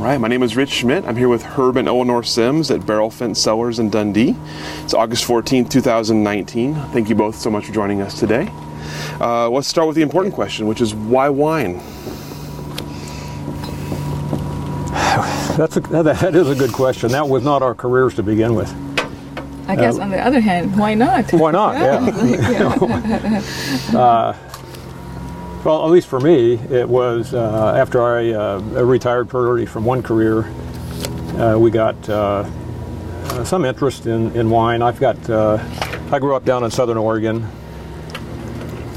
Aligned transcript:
All 0.00 0.06
right, 0.06 0.18
my 0.18 0.28
name 0.28 0.42
is 0.42 0.56
Rich 0.56 0.70
Schmidt. 0.70 1.04
I'm 1.04 1.14
here 1.14 1.28
with 1.28 1.42
Herb 1.42 1.76
and 1.76 1.86
Eleanor 1.86 2.22
Sims 2.22 2.70
at 2.70 2.86
Barrel 2.86 3.10
Fence 3.10 3.38
Cellars 3.38 3.78
in 3.78 3.90
Dundee. 3.90 4.34
It's 4.82 4.94
August 4.94 5.28
14th, 5.28 5.68
2019. 5.68 6.74
Thank 6.74 7.10
you 7.10 7.14
both 7.14 7.36
so 7.36 7.50
much 7.50 7.66
for 7.66 7.72
joining 7.72 8.00
us 8.00 8.18
today. 8.18 8.50
Uh, 9.20 9.50
let's 9.50 9.68
start 9.68 9.86
with 9.86 9.96
the 9.96 10.02
important 10.02 10.34
question, 10.34 10.66
which 10.66 10.80
is 10.80 10.94
why 10.94 11.28
wine? 11.28 11.74
That's 15.58 15.76
a, 15.76 15.80
that 15.80 16.34
is 16.34 16.48
a 16.48 16.54
good 16.54 16.72
question. 16.72 17.10
That 17.10 17.28
was 17.28 17.44
not 17.44 17.60
our 17.60 17.74
careers 17.74 18.14
to 18.14 18.22
begin 18.22 18.54
with. 18.54 18.74
I 19.68 19.76
guess 19.76 19.98
on 19.98 20.08
the 20.08 20.18
other 20.18 20.40
hand, 20.40 20.78
why 20.78 20.94
not? 20.94 21.30
Why 21.30 21.50
not? 21.50 21.74
Yeah. 21.78 22.72
Yeah. 23.92 24.38
Well, 25.62 25.84
at 25.84 25.90
least 25.90 26.08
for 26.08 26.20
me, 26.20 26.54
it 26.54 26.88
was 26.88 27.34
uh, 27.34 27.74
after 27.76 28.02
I 28.02 28.30
uh, 28.30 28.60
retired 28.82 29.28
pretty 29.28 29.66
from 29.66 29.84
one 29.84 30.02
career, 30.02 30.44
uh, 31.38 31.58
we 31.58 31.70
got 31.70 32.08
uh, 32.08 32.48
uh, 33.24 33.44
some 33.44 33.66
interest 33.66 34.06
in, 34.06 34.34
in 34.34 34.48
wine. 34.48 34.80
I've 34.80 34.98
got, 34.98 35.28
uh, 35.28 35.62
I 36.10 36.18
grew 36.18 36.34
up 36.34 36.46
down 36.46 36.64
in 36.64 36.70
southern 36.70 36.96
Oregon, 36.96 37.42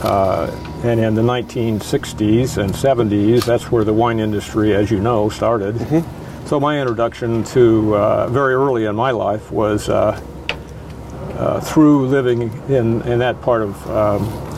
uh, 0.04 0.50
and 0.86 1.02
in 1.02 1.16
the 1.16 1.22
1960s 1.22 2.58
and 2.58 2.72
70s, 2.72 3.44
that's 3.44 3.70
where 3.70 3.84
the 3.84 3.94
wine 3.94 4.22
industry, 4.22 4.74
as 4.74 4.90
you 4.90 5.02
know, 5.02 5.28
started. 5.28 6.06
So 6.46 6.62
my 6.62 6.80
introduction 6.80 7.44
to 7.46 7.96
uh, 7.98 8.28
very 8.30 8.54
early 8.54 8.86
in 8.86 8.96
my 8.96 9.12
life 9.12 9.52
was 9.52 9.90
uh, 9.90 10.18
uh, 11.38 11.60
through 11.60 12.08
living 12.08 12.44
in, 12.70 13.02
in 13.02 13.20
that 13.20 13.42
part 13.42 13.64
of 13.64 13.90
um, 13.90 14.53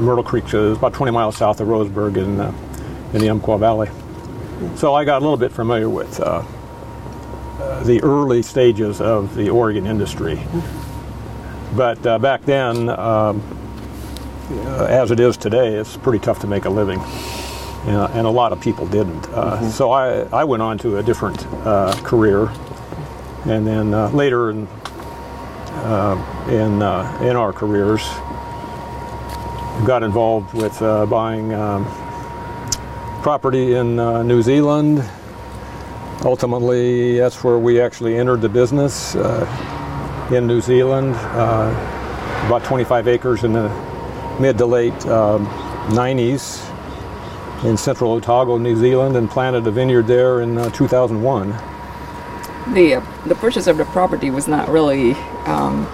Myrtle 0.00 0.24
Creek, 0.24 0.44
is 0.52 0.76
about 0.76 0.92
20 0.94 1.12
miles 1.12 1.36
south 1.36 1.60
of 1.60 1.68
Roseburg 1.68 2.16
in, 2.16 2.40
uh, 2.40 2.52
in 3.12 3.20
the 3.20 3.28
Umpqua 3.30 3.58
Valley. 3.58 3.88
So 4.76 4.94
I 4.94 5.04
got 5.04 5.18
a 5.18 5.24
little 5.24 5.36
bit 5.36 5.52
familiar 5.52 5.88
with 5.88 6.20
uh, 6.20 6.42
uh, 7.60 7.82
the 7.84 8.02
early 8.02 8.42
stages 8.42 9.00
of 9.00 9.34
the 9.34 9.50
Oregon 9.50 9.86
industry. 9.86 10.40
But 11.76 12.04
uh, 12.06 12.18
back 12.18 12.42
then, 12.44 12.88
um, 12.88 13.42
uh, 14.50 14.86
as 14.88 15.10
it 15.10 15.18
is 15.20 15.36
today, 15.36 15.74
it's 15.74 15.96
pretty 15.96 16.18
tough 16.20 16.40
to 16.40 16.46
make 16.46 16.64
a 16.66 16.70
living. 16.70 17.00
And, 17.86 18.12
and 18.14 18.26
a 18.26 18.30
lot 18.30 18.52
of 18.52 18.60
people 18.60 18.86
didn't. 18.86 19.28
Uh, 19.28 19.70
So 19.70 19.90
I, 19.90 20.20
I 20.32 20.44
went 20.44 20.62
on 20.62 20.78
to 20.78 20.98
a 20.98 21.02
different 21.02 21.44
uh, 21.66 21.94
career. 22.02 22.48
And 23.46 23.66
then 23.66 23.92
uh, 23.92 24.08
later 24.10 24.50
in, 24.50 24.66
uh, 25.68 26.46
in, 26.48 26.80
uh, 26.82 27.18
in 27.22 27.36
our 27.36 27.52
careers, 27.52 28.02
got 29.86 30.02
involved 30.02 30.54
with 30.54 30.80
uh, 30.80 31.04
buying 31.06 31.52
um, 31.52 31.84
property 33.22 33.74
in 33.74 33.98
uh, 33.98 34.22
New 34.22 34.42
Zealand. 34.42 35.04
Ultimately, 36.24 37.18
that's 37.18 37.42
where 37.44 37.58
we 37.58 37.80
actually 37.80 38.16
entered 38.16 38.40
the 38.40 38.48
business 38.48 39.14
uh, 39.14 40.30
in 40.32 40.46
New 40.46 40.60
Zealand. 40.60 41.14
Uh, 41.16 41.70
about 42.46 42.64
25 42.64 43.08
acres 43.08 43.44
in 43.44 43.52
the 43.52 43.68
mid 44.40 44.56
to 44.58 44.66
late 44.66 44.94
um, 45.06 45.46
90s 45.88 46.70
in 47.64 47.76
central 47.76 48.12
Otago, 48.12 48.58
New 48.58 48.76
Zealand, 48.76 49.16
and 49.16 49.28
planted 49.30 49.66
a 49.66 49.70
vineyard 49.70 50.06
there 50.06 50.40
in 50.40 50.56
uh, 50.58 50.70
2001. 50.70 51.50
the 52.74 53.02
the 53.26 53.34
purchase 53.34 53.66
of 53.66 53.76
the 53.76 53.84
property 53.86 54.30
was 54.30 54.48
not 54.48 54.68
really, 54.68 55.12
um, 55.46 55.86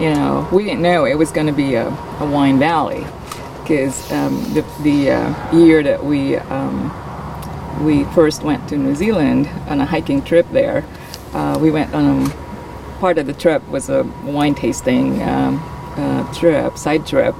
you 0.00 0.10
know, 0.10 0.46
we 0.52 0.64
didn't 0.64 0.82
know 0.82 1.04
it 1.04 1.16
was 1.18 1.30
going 1.30 1.46
to 1.46 1.52
be 1.52 1.74
a, 1.74 1.88
a 2.20 2.26
wine 2.30 2.58
valley, 2.58 3.06
because 3.64 4.12
um, 4.12 4.42
the 4.52 4.60
the 4.82 5.10
uh, 5.10 5.56
year 5.56 5.82
that 5.82 6.04
we 6.04 6.36
um, 6.36 6.92
we 7.82 8.04
first 8.14 8.42
went 8.42 8.68
to 8.68 8.76
New 8.76 8.94
Zealand 8.94 9.48
on 9.68 9.80
a 9.80 9.86
hiking 9.86 10.22
trip 10.22 10.46
there, 10.52 10.84
uh, 11.32 11.58
we 11.60 11.70
went 11.70 11.92
on 11.94 12.26
a, 12.26 12.30
part 13.00 13.16
of 13.18 13.26
the 13.26 13.32
trip 13.32 13.66
was 13.68 13.88
a 13.88 14.02
wine 14.24 14.54
tasting 14.54 15.20
um, 15.22 15.60
uh, 15.96 16.32
trip, 16.34 16.76
side 16.76 17.06
trip, 17.06 17.34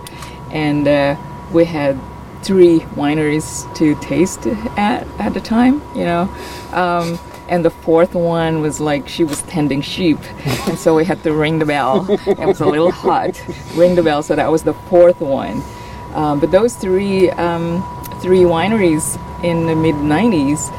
and 0.51 0.89
uh, 0.89 1.17
we 1.53 1.65
had 1.67 2.01
three 2.43 2.81
wineries 2.97 3.73
to 3.77 3.95
taste 4.01 4.47
at 4.79 5.07
at 5.21 5.35
the 5.35 5.41
time, 5.41 5.83
you 5.95 6.05
know. 6.05 6.23
Um, 6.73 7.19
and 7.47 7.63
the 7.63 7.71
fourth 7.71 8.15
one 8.15 8.63
was 8.63 8.81
like 8.81 9.07
she 9.07 9.25
was 9.25 9.43
tending 9.43 9.83
sheep, 9.83 10.19
and 10.67 10.79
so 10.79 10.97
we 10.97 11.05
had 11.05 11.23
to 11.25 11.35
ring 11.35 11.59
the 11.59 11.67
bell. 11.67 12.07
It 12.27 12.47
was 12.47 12.61
a 12.61 12.67
little 12.67 12.91
hot. 12.91 13.39
Ring 13.75 13.95
the 13.95 14.03
bell, 14.03 14.23
so 14.23 14.35
that 14.35 14.51
was 14.51 14.63
the 14.63 14.73
fourth 14.73 15.21
one. 15.21 15.63
Um, 16.15 16.41
but 16.41 16.51
those 16.51 16.75
three 16.77 17.31
um, 17.31 17.83
three 18.23 18.41
wineries 18.43 19.19
in 19.45 19.67
the 19.67 19.75
mid 19.75 19.95
'90s 19.97 20.71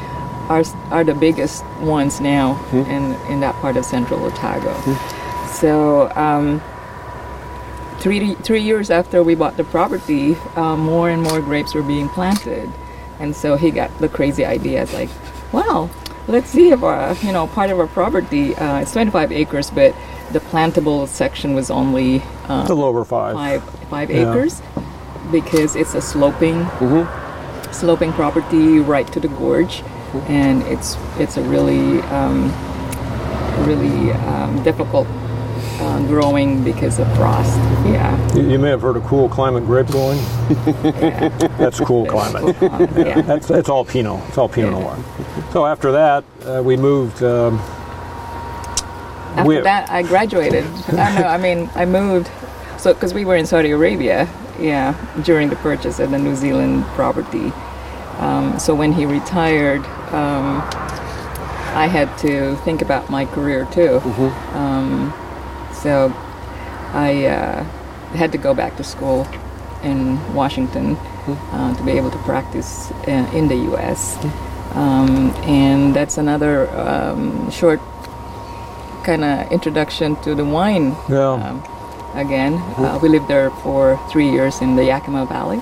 are 0.48 0.64
are 0.90 1.04
the 1.04 1.14
biggest 1.14 1.64
ones 1.80 2.20
now 2.20 2.56
in 2.72 3.14
in 3.32 3.40
that 3.40 3.54
part 3.56 3.76
of 3.76 3.84
Central 3.84 4.24
Otago. 4.24 4.72
So. 5.60 6.10
Um, 6.16 6.60
three 8.00 8.34
three 8.36 8.60
years 8.62 8.90
after 8.90 9.22
we 9.22 9.34
bought 9.34 9.56
the 9.56 9.64
property, 9.64 10.36
uh, 10.54 10.76
more 10.76 11.10
and 11.10 11.22
more 11.22 11.40
grapes 11.40 11.74
were 11.74 11.82
being 11.82 12.08
planted, 12.10 12.70
and 13.18 13.34
so 13.34 13.56
he 13.56 13.70
got 13.70 13.90
the 13.98 14.08
crazy 14.08 14.44
idea. 14.44 14.82
It's 14.82 14.92
like, 14.94 15.08
well, 15.52 15.90
let's 16.28 16.50
see 16.50 16.70
if 16.70 16.82
our 16.82 17.14
you 17.22 17.32
know 17.32 17.46
part 17.46 17.70
of 17.70 17.78
our 17.80 17.86
property 17.86 18.54
uh, 18.54 18.80
it's 18.80 18.92
25 18.92 19.32
acres, 19.32 19.70
but 19.70 19.94
the 20.32 20.40
plantable 20.40 21.06
section 21.08 21.54
was 21.54 21.70
only 21.70 22.20
uh, 22.48 22.60
A 22.66 22.68
little 22.68 22.84
over 22.84 23.04
five. 23.04 23.34
five 23.34 23.62
five 23.88 24.10
Yeah. 24.10 24.30
acres 24.30 24.60
because 25.30 25.76
it's 25.76 25.94
a 25.94 26.00
sloping 26.00 26.66
sloping 27.72 28.12
property 28.12 28.78
right 28.78 29.06
to 29.12 29.20
the 29.20 29.28
gorge, 29.28 29.82
and 30.28 30.62
it's 30.62 30.96
it's 31.18 31.36
a 31.36 31.42
really 31.42 32.00
um, 32.02 32.50
really 33.66 34.12
um, 34.12 34.62
difficult 34.62 35.06
uh, 35.80 35.98
growing 36.06 36.64
because 36.64 36.98
of 36.98 37.06
frost. 37.16 37.56
Yeah. 37.86 38.34
You, 38.34 38.50
you 38.50 38.58
may 38.58 38.70
have 38.70 38.82
heard 38.82 38.96
of 38.96 39.04
cool 39.04 39.28
climate 39.28 39.64
grape 39.66 39.88
growing. 39.88 40.18
That's 41.58 41.80
cool 41.80 42.06
climate. 42.06 42.56
yeah. 42.62 43.20
That's, 43.26 43.48
that's 43.48 43.68
all 43.68 43.84
Pinot. 43.84 44.22
It's 44.28 44.38
all 44.38 44.48
Pinot 44.48 44.72
Noir. 44.72 44.96
So 45.52 45.66
after 45.66 45.92
that, 45.92 46.24
uh, 46.44 46.62
we 46.64 46.76
moved. 46.76 47.22
Um, 47.22 47.58
After 49.36 49.44
we- 49.44 49.60
that, 49.60 49.90
I 49.90 50.02
graduated. 50.02 50.64
I 50.88 51.20
know. 51.20 51.26
I 51.26 51.36
mean, 51.38 51.70
I 51.74 51.84
moved. 51.84 52.30
So, 52.78 52.94
because 52.94 53.12
we 53.14 53.24
were 53.24 53.36
in 53.36 53.46
Saudi 53.46 53.70
Arabia, 53.70 54.28
yeah, 54.60 54.94
during 55.24 55.48
the 55.48 55.56
purchase 55.56 55.98
of 55.98 56.10
the 56.10 56.18
New 56.18 56.34
Zealand 56.34 56.84
property. 56.94 57.52
Um, 58.18 58.58
so 58.58 58.74
when 58.74 58.92
he 58.92 59.04
retired, 59.04 59.84
um, 60.12 60.62
I 61.74 61.88
had 61.90 62.16
to 62.18 62.56
think 62.64 62.80
about 62.80 63.10
my 63.10 63.26
career 63.26 63.66
too. 63.70 63.98
Um, 64.54 65.12
so 65.74 66.12
I 66.92 67.26
uh, 67.26 67.64
had 68.14 68.32
to 68.32 68.38
go 68.38 68.54
back 68.54 68.76
to 68.78 68.84
school 68.84 69.26
in 69.82 70.16
Washington 70.34 70.96
uh, 70.96 71.76
to 71.76 71.82
be 71.82 71.92
able 71.92 72.10
to 72.10 72.18
practice 72.18 72.90
uh, 73.06 73.30
in 73.34 73.48
the 73.48 73.56
U.S. 73.56 74.16
Um, 74.74 75.30
and 75.44 75.94
that's 75.94 76.16
another 76.16 76.68
um, 76.70 77.50
short 77.50 77.80
kind 79.04 79.24
of 79.24 79.52
introduction 79.52 80.16
to 80.22 80.34
the 80.34 80.44
wine. 80.44 80.96
Yeah. 81.08 81.75
Again, 82.16 82.54
uh, 82.78 82.98
we 83.02 83.08
lived 83.08 83.28
there 83.28 83.50
for 83.62 83.98
three 84.10 84.30
years 84.30 84.60
in 84.62 84.74
the 84.76 84.84
Yakima 84.84 85.26
Valley. 85.26 85.60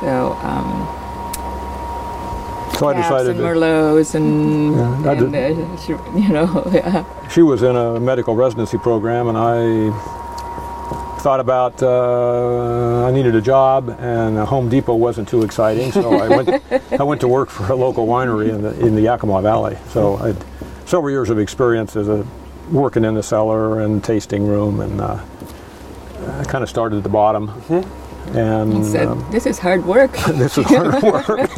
So 0.00 0.32
um, 0.42 0.86
so 2.78 2.88
I 2.88 2.94
decided 2.94 3.36
and 3.36 3.40
Merlots 3.40 4.14
and, 4.14 4.76
Yeah, 4.76 5.12
and 5.12 5.34
uh, 5.34 5.76
sh- 5.78 5.88
you 6.14 6.28
know, 6.28 6.62
yeah. 6.72 7.04
she 7.28 7.42
was 7.42 7.62
in 7.62 7.74
a 7.74 7.98
medical 7.98 8.36
residency 8.36 8.78
program, 8.78 9.26
and 9.28 9.36
I 9.36 9.90
thought 11.20 11.40
about 11.40 11.82
uh, 11.82 13.04
I 13.06 13.10
needed 13.10 13.34
a 13.34 13.40
job, 13.40 13.88
and 13.98 14.38
Home 14.38 14.68
Depot 14.68 14.94
wasn't 14.94 15.28
too 15.28 15.42
exciting, 15.42 15.90
so 15.90 16.14
I 16.14 16.28
went 16.28 16.48
I 16.92 17.02
went 17.02 17.20
to 17.22 17.28
work 17.28 17.50
for 17.50 17.72
a 17.72 17.74
local 17.74 18.06
winery 18.06 18.48
in 18.50 18.62
the 18.62 18.78
in 18.86 18.94
the 18.94 19.02
Yakima 19.02 19.42
Valley. 19.42 19.76
So 19.90 20.16
I 20.16 20.28
had 20.28 20.44
several 20.86 21.10
years 21.10 21.30
of 21.30 21.38
experience 21.40 21.96
as 21.96 22.08
a 22.08 22.24
working 22.70 23.04
in 23.04 23.14
the 23.14 23.22
cellar 23.22 23.80
and 23.80 24.02
tasting 24.02 24.46
room, 24.46 24.80
and 24.80 25.00
uh, 25.00 25.20
I 26.38 26.44
kind 26.44 26.62
of 26.62 26.70
started 26.70 26.96
at 26.98 27.02
the 27.02 27.08
bottom. 27.08 27.50
And 28.34 28.84
said, 28.84 29.08
um, 29.08 29.26
"This 29.30 29.46
is 29.46 29.58
hard 29.58 29.86
work." 29.86 30.12
this 30.34 30.58
is 30.58 30.66
hard 30.66 31.02
work. 31.02 31.50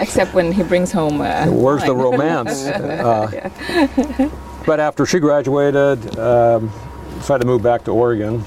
Except 0.00 0.32
when 0.32 0.52
he 0.52 0.62
brings 0.62 0.90
home. 0.90 1.20
Uh, 1.20 1.46
Where's 1.50 1.84
the 1.84 1.94
romance? 1.94 2.66
Uh, 3.08 4.30
but 4.66 4.80
after 4.80 5.06
she 5.06 5.18
graduated, 5.18 6.18
um, 6.18 6.70
decided 7.16 7.42
to 7.42 7.46
move 7.46 7.62
back 7.62 7.84
to 7.84 7.90
Oregon, 7.90 8.40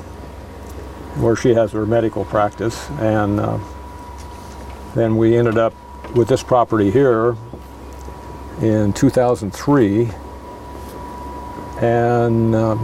where 1.18 1.36
she 1.36 1.54
has 1.54 1.72
her 1.72 1.86
medical 1.86 2.26
practice, 2.26 2.90
and 3.00 3.40
uh, 3.40 3.58
then 4.94 5.18
we 5.18 5.36
ended 5.38 5.58
up 5.58 5.74
with 6.16 6.28
this 6.28 6.44
property 6.44 6.92
here 6.92 7.36
in 8.62 8.94
2003, 8.94 10.10
and. 11.82 12.56
Um, 12.56 12.80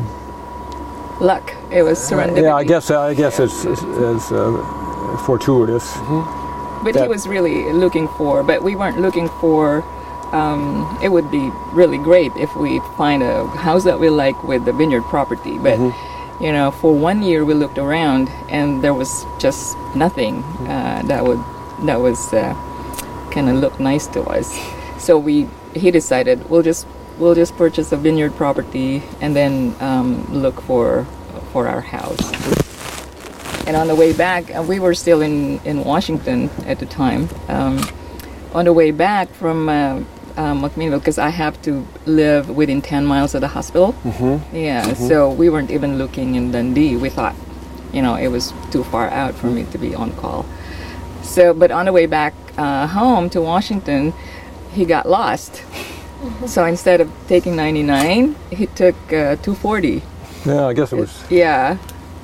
Luck. 1.19 1.55
It 1.71 1.81
was 1.83 1.97
serendipity. 1.99 2.44
yeah, 2.44 2.55
I 2.55 2.63
guess 2.63 2.91
I 2.91 3.13
guess 3.13 3.39
it's, 3.39 3.65
it's, 3.65 3.81
it's 3.81 4.31
uh, 4.31 5.17
fortuitous. 5.25 5.97
But 6.83 6.95
he 6.95 7.07
was 7.07 7.27
really 7.27 7.73
looking 7.73 8.07
for, 8.07 8.44
but 8.44 8.63
we 8.63 8.75
weren't 8.75 8.99
looking 8.99 9.27
for. 9.41 9.83
Um, 10.31 10.97
it 11.01 11.09
would 11.09 11.31
be 11.31 11.49
really 11.71 11.97
great 11.97 12.31
if 12.35 12.55
we 12.55 12.79
find 12.97 13.23
a 13.23 13.47
house 13.47 13.83
that 13.85 13.99
we 13.99 14.09
like 14.09 14.44
with 14.44 14.65
the 14.65 14.73
vineyard 14.73 15.03
property. 15.03 15.57
But 15.57 15.79
you 16.39 16.51
know, 16.51 16.69
for 16.69 16.94
one 16.94 17.23
year 17.23 17.45
we 17.45 17.55
looked 17.55 17.77
around 17.77 18.29
and 18.49 18.83
there 18.83 18.94
was 18.94 19.25
just 19.39 19.75
nothing 19.95 20.44
uh, 20.67 21.01
that 21.05 21.23
would 21.23 21.44
that 21.88 21.99
was 21.99 22.31
uh, 22.33 22.53
kind 23.31 23.49
of 23.49 23.55
look 23.55 23.79
nice 23.79 24.05
to 24.07 24.21
us. 24.23 24.55
So 24.99 25.17
we 25.17 25.49
he 25.73 25.89
decided 25.91 26.49
we'll 26.49 26.63
just 26.63 26.85
we'll 27.19 27.36
just 27.36 27.56
purchase 27.58 27.92
a 27.92 27.98
vineyard 27.98 28.36
property 28.36 29.04
and 29.22 29.36
then 29.36 29.75
um, 29.80 30.25
look 30.34 30.62
for 30.62 31.06
for 31.52 31.68
our 31.68 31.81
house. 31.81 32.19
And 33.68 33.75
on 33.75 33.88
the 33.88 33.96
way 33.96 34.14
back, 34.14 34.56
uh, 34.56 34.64
we 34.64 34.80
were 34.80 34.94
still 34.94 35.22
in, 35.22 35.60
in 35.66 35.84
Washington 35.84 36.50
at 36.66 36.80
the 36.80 36.86
time. 36.86 37.28
Um, 37.50 37.81
on 38.54 38.64
the 38.64 38.72
way 38.72 38.92
back 38.92 39.30
from 39.34 39.68
uh, 39.68 40.04
uh, 40.38 40.54
McMinnville, 40.54 41.00
because 41.00 41.18
I 41.18 41.30
have 41.30 41.62
to 41.64 41.86
live 42.06 42.50
within 42.50 42.81
10 42.81 43.06
miles 43.06 43.36
of 43.36 43.42
the 43.42 43.50
hospital. 43.50 43.94
Mm-hmm. 44.04 44.56
Yeah, 44.56 44.94
so 44.94 45.30
we 45.31 45.50
weren't 45.50 45.72
even 45.72 45.98
looking 45.98 46.36
in 46.36 46.52
Dundee. 46.52 46.96
We 46.96 47.10
thought, 47.10 47.36
you 47.92 48.02
know, 48.02 48.16
it 48.16 48.30
was 48.30 48.54
too 48.72 48.86
far 48.86 49.10
out 49.10 49.36
for 49.36 49.48
me 49.48 49.66
to 49.66 49.78
be 49.78 49.94
on 49.94 50.16
call. 50.16 50.46
So, 51.24 51.54
but 51.54 51.69
on 51.72 51.86
the 51.86 51.92
way 51.92 52.06
back 52.06 52.34
uh, 52.58 52.88
home 52.88 53.30
to 53.31 53.42
Washington, 53.42 54.14
he 54.72 54.86
got 54.86 55.10
lost. 55.10 55.64
So 56.48 56.66
instead 56.66 57.02
of 57.02 57.12
taking 57.28 57.56
99, 57.56 58.36
he 58.52 58.66
took 58.68 58.96
uh, 59.08 59.36
240. 59.38 60.02
Yeah, 60.46 60.66
I 60.68 60.74
guess 60.74 60.92
it 60.94 60.98
was. 60.98 61.24
Yeah. 61.30 61.78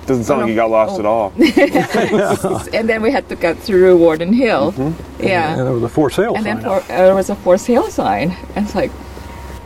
Doesn't 0.05 0.25
sound 0.25 0.41
like 0.41 0.49
you 0.49 0.55
got 0.55 0.69
lost 0.69 0.99
at 0.99 1.05
all. 1.05 1.31
and 2.73 2.89
then 2.89 3.01
we 3.01 3.09
had 3.11 3.29
to 3.29 3.35
cut 3.35 3.57
through 3.57 3.97
Worden 3.97 4.33
Hill. 4.33 4.73
Yeah. 5.19 5.53
And 5.57 5.67
it 5.67 5.71
was 5.71 5.83
a 5.83 5.89
for 5.89 6.09
sale 6.09 6.35
And 6.35 6.43
sign. 6.43 6.55
then 6.57 6.63
for, 6.63 6.77
uh, 6.79 6.87
there 6.87 7.15
was 7.15 7.29
a 7.29 7.35
for 7.35 7.57
sale 7.57 7.89
sign. 7.89 8.35
And 8.55 8.65
it's 8.65 8.75
like, 8.75 8.91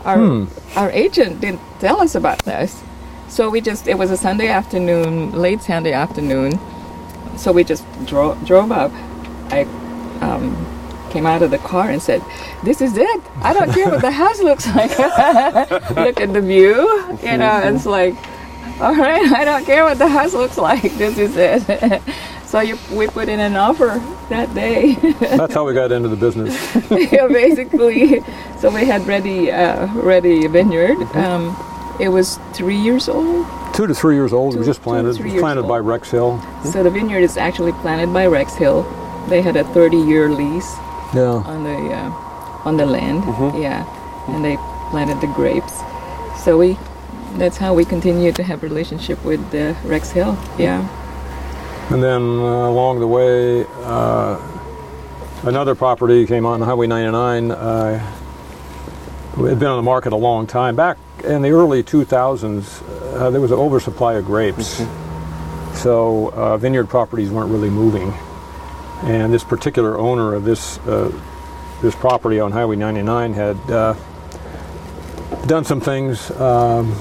our, 0.06 0.18
Hmm. 0.18 0.46
our 0.76 0.92
agent 0.92 1.42
didn't 1.42 1.62
tell 1.80 2.00
us 2.02 2.14
about 2.16 2.40
this. 2.46 2.82
So 3.30 3.50
we 3.50 3.62
just, 3.62 3.88
it 3.88 3.98
was 3.98 4.12
a 4.12 4.18
Sunday 4.18 4.48
afternoon, 4.48 5.32
late 5.32 5.62
Sunday 5.62 5.92
afternoon. 5.94 6.60
So 7.38 7.52
we 7.52 7.64
just 7.64 7.84
drove, 8.06 8.44
drove 8.46 8.72
up. 8.72 8.92
I 9.50 9.64
um, 10.22 10.56
came 11.10 11.26
out 11.26 11.42
of 11.42 11.52
the 11.52 11.58
car 11.60 11.90
and 11.90 12.02
said, 12.02 12.22
This 12.64 12.82
is 12.82 12.98
it. 12.98 13.22
I 13.42 13.54
don't 13.54 13.72
care 13.72 13.90
what 13.90 14.02
the 14.02 14.12
house 14.12 14.40
looks 14.42 14.68
like. 14.76 14.92
Look 15.96 16.20
at 16.22 16.34
the 16.34 16.42
view. 16.42 17.18
You 17.24 17.38
know, 17.38 17.60
it's 17.64 17.86
like, 17.86 18.16
all 18.80 18.94
right, 18.96 19.32
I 19.32 19.44
don't 19.46 19.66
care 19.66 19.84
what 19.84 19.98
the 19.98 20.08
house 20.08 20.34
looks 20.34 20.58
like. 20.58 20.84
This 20.98 21.18
is 21.18 21.36
it. 21.38 22.02
so 22.46 22.60
you, 22.60 22.78
we 22.92 23.08
put 23.08 23.28
in 23.30 23.40
an 23.40 23.56
offer 23.56 24.02
that 24.30 24.54
day. 24.54 24.96
That's 25.20 25.54
how 25.54 25.66
we 25.66 25.74
got 25.74 25.92
into 25.92 26.10
the 26.10 26.16
business. 26.16 26.54
yeah, 26.92 27.28
basically. 27.28 28.22
So 28.60 28.70
we 28.70 28.86
had 28.86 29.06
ready, 29.08 29.52
uh, 29.52 29.88
ready 29.96 30.46
vineyard. 30.48 30.98
Mm-hmm. 30.98 31.18
Um, 31.18 31.98
it 32.00 32.10
was 32.10 32.38
three 32.54 32.78
years 32.78 33.10
old. 33.10 33.48
Two 33.74 33.88
to 33.88 33.94
three 33.96 34.16
years 34.16 34.32
old. 34.34 34.54
it 34.54 34.58
was 34.60 34.66
Two- 34.68 34.72
just 34.72 34.80
two 34.82 34.84
planted. 34.84 35.16
three 35.16 35.32
It 35.32 35.34
was 35.34 35.42
planted 35.42 35.64
by. 35.64 35.80
Rex 35.80 36.12
Hill. 36.12 36.40
So 36.64 36.84
the 36.84 36.92
vineyard 36.92 37.22
is 37.22 37.38
actually 37.38 37.72
planted 37.74 38.14
by 38.14 38.28
Rex 38.28 38.54
Hill. 38.56 38.84
They 39.30 39.42
had 39.42 39.56
a 39.56 39.64
30-year 39.66 40.30
lease 40.30 40.76
Yeah. 41.14 41.44
on 41.46 41.64
the 41.64 41.94
uh, 41.94 42.12
on 42.66 42.78
the 42.78 42.86
land. 42.86 43.24
Yeah, 43.56 43.86
and 44.28 44.44
they 44.44 44.58
planted 44.90 45.22
the 45.22 45.28
grapes. 45.34 45.82
So 46.44 46.58
we, 46.58 46.78
that's 47.38 47.58
how 47.58 47.74
we 47.74 47.86
continue 47.86 48.32
to 48.34 48.44
have 48.44 48.64
relationship 48.64 49.24
with 49.24 49.42
uh, 49.54 49.74
Rex 49.86 50.12
Hill. 50.12 50.38
Yeah. 50.58 50.88
And 51.90 52.04
then 52.04 52.22
uh, 52.22 52.70
along 52.70 53.00
the 53.00 53.08
way, 53.08 53.66
uh, 53.84 54.40
another 55.44 55.76
property 55.76 56.26
came 56.26 56.46
on 56.46 56.62
Highway 56.62 56.88
99. 56.88 57.52
Uh, 57.52 58.14
it 59.38 59.50
had 59.50 59.60
been 59.60 59.70
on 59.70 59.78
the 59.78 59.84
market 59.84 60.12
a 60.14 60.18
long 60.18 60.48
time. 60.48 60.76
Back 60.76 60.98
in 61.24 61.42
the 61.42 61.52
early 61.52 61.84
2000s, 61.84 62.82
uh, 63.14 63.30
there 63.30 63.40
was 63.40 63.52
an 63.52 63.58
oversupply 63.58 64.16
of 64.16 64.26
grapes. 64.26 64.82
So 65.76 66.32
uh, 66.34 66.58
vineyard 66.58 66.90
properties 66.90 67.30
weren't 67.30 67.52
really 67.52 67.70
moving. 67.70 68.14
And 69.04 69.32
this 69.34 69.44
particular 69.44 69.98
owner 69.98 70.34
of 70.34 70.44
this 70.44 70.80
uh, 70.80 71.12
this 71.82 71.96
property 71.96 72.40
on 72.40 72.52
Highway 72.52 72.76
99 72.76 73.34
had 73.34 73.58
uh, 73.70 73.94
done 75.46 75.64
some 75.64 75.80
things 75.80 76.32
um, 76.32 76.96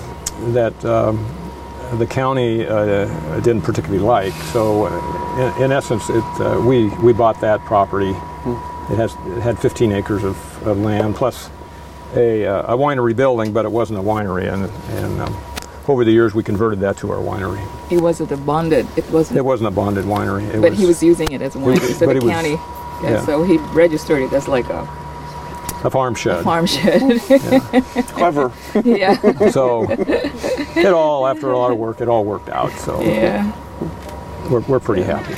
that 0.52 0.84
um, 0.84 1.24
the 1.98 2.06
county 2.06 2.66
uh, 2.66 3.40
didn't 3.40 3.62
particularly 3.62 4.02
like. 4.04 4.34
So, 4.52 4.86
uh, 4.86 5.56
in, 5.56 5.64
in 5.64 5.72
essence, 5.72 6.08
it, 6.10 6.24
uh, 6.40 6.62
we 6.66 6.88
we 6.96 7.12
bought 7.12 7.40
that 7.40 7.60
property. 7.60 8.10
It 8.10 8.96
has 8.96 9.14
it 9.14 9.40
had 9.40 9.58
15 9.58 9.92
acres 9.92 10.24
of, 10.24 10.66
of 10.66 10.78
land 10.78 11.16
plus 11.16 11.50
a, 12.14 12.46
uh, 12.46 12.74
a 12.74 12.78
winery 12.78 13.16
building, 13.16 13.52
but 13.52 13.64
it 13.64 13.72
wasn't 13.72 13.98
a 13.98 14.02
winery. 14.02 14.52
And 14.52 14.70
and 14.98 15.20
um, 15.22 15.55
over 15.88 16.04
the 16.04 16.10
years, 16.12 16.34
we 16.34 16.42
converted 16.42 16.80
that 16.80 16.96
to 16.98 17.10
our 17.12 17.18
winery. 17.18 17.60
It 17.92 18.00
wasn't 18.00 18.32
a 18.32 18.36
bonded. 18.36 18.86
It 18.96 19.08
wasn't. 19.10 19.38
It 19.38 19.44
wasn't 19.44 19.68
a 19.68 19.70
bonded 19.70 20.04
winery. 20.04 20.48
It 20.54 20.60
but 20.60 20.72
he 20.74 20.86
was 20.86 21.02
using 21.02 21.30
it 21.32 21.42
as 21.42 21.54
a 21.54 21.58
winery. 21.58 21.80
was- 21.80 21.98
so 21.98 22.06
but 22.06 22.14
the 22.14 22.20
he 22.20 22.26
was- 22.26 22.60
yeah, 23.02 23.10
yeah. 23.10 23.24
So 23.26 23.42
he 23.44 23.58
registered 23.74 24.22
it 24.22 24.32
as 24.32 24.48
like 24.48 24.68
a 24.70 24.88
a 25.84 25.90
farm 25.90 26.14
shed. 26.14 26.42
farm 26.42 26.66
shed. 26.66 27.20
Clever. 28.08 28.50
yeah. 28.84 29.20
So 29.50 29.86
it 29.90 30.86
all, 30.86 31.26
after 31.26 31.50
a 31.50 31.56
lot 31.58 31.70
of 31.70 31.78
work, 31.78 32.00
it 32.00 32.08
all 32.08 32.24
worked 32.24 32.48
out. 32.48 32.72
So 32.72 33.00
Yeah. 33.02 33.52
we're, 34.50 34.60
we're 34.60 34.80
pretty 34.80 35.02
happy. 35.02 35.34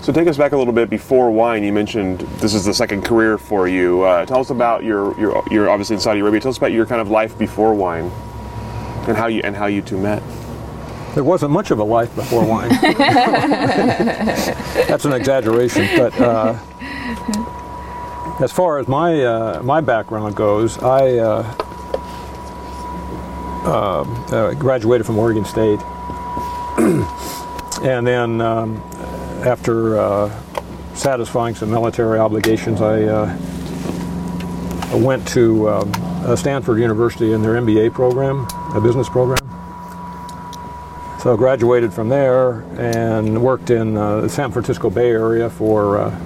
So 0.00 0.12
take 0.12 0.28
us 0.28 0.38
back 0.38 0.52
a 0.52 0.56
little 0.56 0.72
bit 0.72 0.88
before 0.88 1.30
wine. 1.30 1.62
You 1.64 1.72
mentioned 1.72 2.20
this 2.38 2.54
is 2.54 2.64
the 2.64 2.72
second 2.72 3.02
career 3.04 3.36
for 3.36 3.68
you. 3.68 4.02
Uh, 4.02 4.24
tell 4.24 4.40
us 4.40 4.48
about 4.50 4.82
your, 4.84 5.18
your 5.20 5.42
you're 5.50 5.68
obviously 5.68 5.94
in 5.96 6.00
Saudi 6.00 6.20
Arabia. 6.20 6.40
Tell 6.40 6.50
us 6.50 6.56
about 6.58 6.72
your 6.72 6.86
kind 6.86 7.00
of 7.02 7.10
life 7.10 7.36
before 7.36 7.74
wine, 7.74 8.10
and 9.08 9.16
how 9.16 9.26
you 9.26 9.40
and 9.44 9.56
how 9.56 9.66
you 9.66 9.82
two 9.82 9.98
met. 9.98 10.22
There 11.14 11.24
wasn't 11.24 11.52
much 11.52 11.70
of 11.70 11.78
a 11.80 11.84
life 11.84 12.14
before 12.14 12.44
wine. 12.44 12.68
That's 14.88 15.04
an 15.04 15.12
exaggeration, 15.12 15.88
but 15.96 16.20
uh, 16.20 16.56
as 18.40 18.52
far 18.52 18.78
as 18.78 18.86
my 18.88 19.24
uh, 19.24 19.62
my 19.62 19.80
background 19.80 20.36
goes, 20.36 20.78
I 20.78 21.18
uh, 21.18 21.54
uh, 23.64 24.02
uh, 24.32 24.54
graduated 24.54 25.06
from 25.06 25.18
Oregon 25.18 25.44
State, 25.44 25.80
and 27.82 28.06
then 28.06 28.40
um, 28.40 28.76
after 29.44 29.98
uh, 29.98 30.40
satisfying 30.94 31.54
some 31.54 31.70
military 31.70 32.18
obligations, 32.18 32.80
I 32.80 33.02
uh, 33.02 33.36
went 34.92 35.26
to 35.28 35.68
um, 35.68 35.92
uh, 36.24 36.36
Stanford 36.36 36.78
University 36.78 37.32
in 37.32 37.42
their 37.42 37.54
MBA 37.54 37.92
program, 37.92 38.46
a 38.74 38.80
business 38.80 39.08
program. 39.08 39.38
So 41.20 41.34
I 41.34 41.36
graduated 41.36 41.92
from 41.92 42.08
there 42.08 42.60
and 42.78 43.42
worked 43.42 43.70
in 43.70 43.96
uh, 43.96 44.22
the 44.22 44.28
San 44.28 44.52
Francisco 44.52 44.88
Bay 44.88 45.10
Area 45.10 45.50
for 45.50 45.98
uh, 45.98 46.20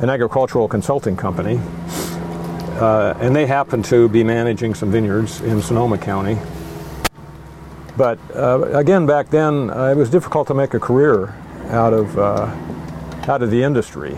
an 0.00 0.08
agricultural 0.08 0.68
consulting 0.68 1.16
company. 1.16 1.60
Uh, 2.78 3.14
and 3.20 3.34
they 3.36 3.46
happened 3.46 3.84
to 3.86 4.08
be 4.08 4.24
managing 4.24 4.74
some 4.74 4.90
vineyards 4.90 5.40
in 5.42 5.60
Sonoma 5.60 5.98
County. 5.98 6.38
But 7.98 8.18
uh, 8.34 8.62
again, 8.72 9.04
back 9.04 9.28
then, 9.28 9.68
uh, 9.68 9.88
it 9.88 9.96
was 9.96 10.08
difficult 10.08 10.46
to 10.46 10.54
make 10.54 10.72
a 10.72 10.80
career 10.80 11.34
out 11.68 11.92
of, 11.92 12.18
uh, 12.18 12.46
out 13.28 13.42
of 13.42 13.50
the 13.50 13.62
industry. 13.62 14.16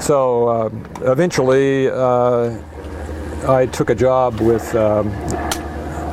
So 0.00 0.72
eventually, 1.02 1.88
I 1.90 3.66
took 3.66 3.90
a 3.90 3.94
job 3.94 4.40
with 4.40 4.74
um, 4.74 5.10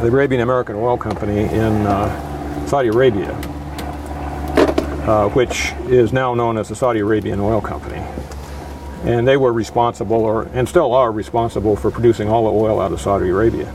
the 0.05 0.11
Arabian 0.11 0.41
American 0.41 0.75
Oil 0.75 0.97
Company 0.97 1.39
in 1.41 1.87
uh, 1.87 2.67
Saudi 2.67 2.89
Arabia, 2.89 3.31
uh, 5.07 5.27
which 5.29 5.71
is 5.87 6.13
now 6.13 6.35
known 6.35 6.59
as 6.59 6.69
the 6.69 6.75
Saudi 6.75 6.99
Arabian 6.99 7.39
Oil 7.39 7.59
Company. 7.59 8.03
And 9.03 9.27
they 9.27 9.35
were 9.35 9.51
responsible, 9.51 10.17
or 10.17 10.43
and 10.53 10.69
still 10.69 10.93
are 10.93 11.11
responsible, 11.11 11.75
for 11.75 11.89
producing 11.89 12.29
all 12.29 12.43
the 12.43 12.51
oil 12.51 12.79
out 12.79 12.91
of 12.91 13.01
Saudi 13.01 13.29
Arabia. 13.29 13.73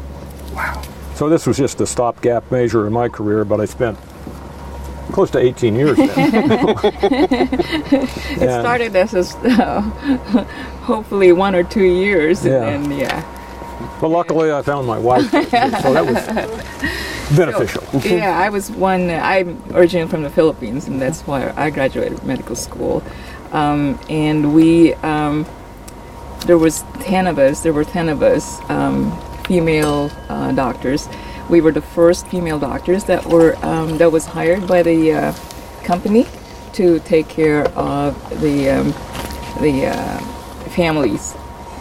Wow. 0.54 0.80
So 1.16 1.28
this 1.28 1.46
was 1.48 1.56
just 1.56 1.80
a 1.80 1.86
stopgap 1.86 2.48
measure 2.52 2.86
in 2.86 2.92
my 2.92 3.08
career, 3.08 3.44
but 3.44 3.60
I 3.60 3.64
spent 3.64 3.98
close 5.10 5.30
to 5.32 5.38
18 5.40 5.74
years 5.74 5.96
there. 5.96 6.08
It 8.42 8.60
started 8.60 8.94
as 8.94 9.14
a, 9.14 9.18
s- 9.18 9.34
hopefully 10.82 11.32
one 11.32 11.56
or 11.56 11.64
two 11.64 11.82
years, 11.84 12.44
Yeah. 12.46 12.64
and 12.68 12.84
then 12.86 12.98
yeah, 12.98 13.39
But 14.00 14.08
luckily, 14.08 14.52
I 14.52 14.62
found 14.62 14.86
my 14.86 14.98
wife, 14.98 15.30
so 15.30 15.40
that 15.40 16.04
was 16.06 17.36
beneficial. 17.36 17.84
yeah, 18.00 18.38
I 18.38 18.48
was 18.48 18.70
one. 18.70 19.10
I'm 19.10 19.62
originally 19.72 20.08
from 20.08 20.22
the 20.22 20.30
Philippines, 20.30 20.86
and 20.88 21.00
that's 21.00 21.22
why 21.22 21.52
I 21.56 21.70
graduated 21.70 22.22
medical 22.24 22.56
school. 22.56 23.02
Um, 23.52 23.98
and 24.08 24.54
we, 24.54 24.94
um, 24.94 25.46
there 26.46 26.58
was 26.58 26.82
ten 27.00 27.26
of 27.26 27.38
us. 27.38 27.62
There 27.62 27.72
were 27.72 27.84
ten 27.84 28.08
of 28.08 28.22
us, 28.22 28.60
um, 28.70 29.16
female 29.44 30.10
uh, 30.28 30.52
doctors. 30.52 31.08
We 31.48 31.60
were 31.60 31.72
the 31.72 31.82
first 31.82 32.28
female 32.28 32.58
doctors 32.58 33.04
that 33.04 33.26
were 33.26 33.56
um, 33.64 33.98
that 33.98 34.12
was 34.12 34.24
hired 34.26 34.66
by 34.66 34.82
the 34.82 35.12
uh, 35.12 35.34
company 35.84 36.26
to 36.74 37.00
take 37.00 37.28
care 37.28 37.66
of 37.76 38.14
the 38.40 38.70
um, 38.70 38.92
the 39.60 39.86
uh, 39.86 40.18
families 40.70 41.34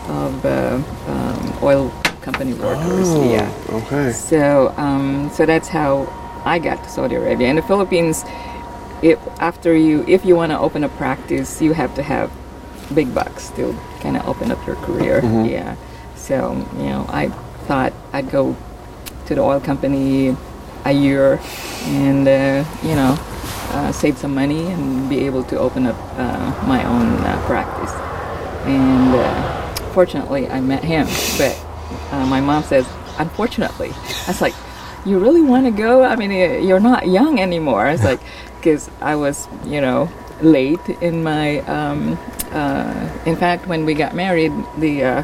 of 0.09 0.45
uh, 0.45 0.81
um, 1.07 1.59
oil 1.63 1.89
company 2.21 2.53
workers. 2.53 3.07
Oh, 3.07 3.31
yeah. 3.31 3.51
Okay. 3.69 4.11
So, 4.11 4.73
um, 4.77 5.29
so 5.33 5.45
that's 5.45 5.67
how 5.67 6.11
I 6.45 6.59
got 6.59 6.83
to 6.83 6.89
Saudi 6.89 7.15
Arabia. 7.15 7.47
In 7.47 7.55
the 7.55 7.61
Philippines, 7.61 8.25
if 9.01 9.19
after 9.39 9.75
you, 9.75 10.03
if 10.07 10.25
you 10.25 10.35
want 10.35 10.51
to 10.51 10.59
open 10.59 10.83
a 10.83 10.89
practice, 10.89 11.61
you 11.61 11.73
have 11.73 11.93
to 11.95 12.03
have 12.03 12.31
big 12.93 13.13
bucks 13.13 13.49
to 13.51 13.73
kind 14.01 14.17
of 14.17 14.27
open 14.27 14.51
up 14.51 14.65
your 14.65 14.75
career. 14.77 15.21
Yeah. 15.45 15.75
So, 16.15 16.53
you 16.77 16.85
know, 16.85 17.05
I 17.09 17.29
thought 17.67 17.93
I'd 18.13 18.29
go 18.29 18.55
to 19.27 19.35
the 19.35 19.41
oil 19.41 19.59
company 19.59 20.35
a 20.85 20.91
year 20.91 21.39
and, 21.85 22.27
uh, 22.27 22.65
you 22.83 22.95
know, 22.95 23.17
uh, 23.71 23.91
save 23.91 24.17
some 24.17 24.33
money 24.33 24.67
and 24.67 25.07
be 25.09 25.25
able 25.25 25.43
to 25.45 25.59
open 25.59 25.85
up 25.85 25.95
uh, 26.17 26.65
my 26.67 26.83
own 26.83 27.17
uh, 27.17 27.41
practice. 27.45 27.93
And 28.65 29.15
uh, 29.15 29.68
fortunately, 29.89 30.47
I 30.47 30.61
met 30.61 30.83
him. 30.83 31.05
But 31.37 31.59
uh, 32.11 32.25
my 32.25 32.41
mom 32.41 32.63
says, 32.63 32.87
unfortunately. 33.17 33.89
I 33.91 34.27
was 34.27 34.41
like, 34.41 34.55
you 35.05 35.19
really 35.19 35.41
want 35.41 35.65
to 35.65 35.71
go? 35.71 36.03
I 36.03 36.15
mean, 36.15 36.31
you're 36.67 36.79
not 36.79 37.07
young 37.07 37.39
anymore. 37.39 37.87
It's 37.87 38.03
like, 38.03 38.19
because 38.55 38.89
I 39.01 39.15
was, 39.15 39.47
you 39.65 39.81
know, 39.81 40.09
late 40.41 40.87
in 41.01 41.23
my. 41.23 41.59
Um, 41.61 42.17
uh, 42.51 43.09
in 43.25 43.35
fact, 43.35 43.67
when 43.67 43.85
we 43.85 43.93
got 43.93 44.15
married, 44.15 44.51
the 44.77 45.03
uh, 45.03 45.23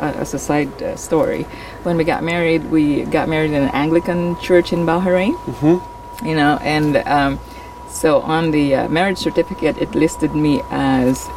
uh, 0.00 0.12
as 0.16 0.34
a 0.34 0.38
side 0.38 0.82
uh, 0.82 0.96
story, 0.96 1.42
when 1.84 1.96
we 1.96 2.04
got 2.04 2.24
married, 2.24 2.64
we 2.70 3.04
got 3.04 3.28
married 3.28 3.52
in 3.52 3.62
an 3.62 3.68
Anglican 3.70 4.36
church 4.40 4.72
in 4.72 4.80
Bahrain. 4.80 5.34
Mm-hmm. 5.34 6.26
You 6.26 6.34
know, 6.34 6.58
and 6.62 6.96
um, 6.96 7.40
so 7.88 8.20
on 8.22 8.50
the 8.50 8.74
uh, 8.74 8.88
marriage 8.88 9.18
certificate, 9.18 9.78
it 9.78 9.94
listed 9.94 10.34
me 10.34 10.60
as 10.70 11.28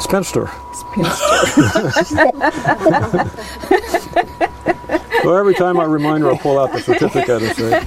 Spinster. 0.00 0.50
spinster. 0.72 1.26
So 5.22 5.34
every 5.38 5.54
time 5.54 5.78
I 5.78 5.84
remind 5.84 6.22
her, 6.24 6.30
I'll 6.30 6.38
pull 6.38 6.58
out 6.58 6.72
the 6.72 6.80
certificate 6.80 7.42
and 7.42 7.56
say, 7.56 7.86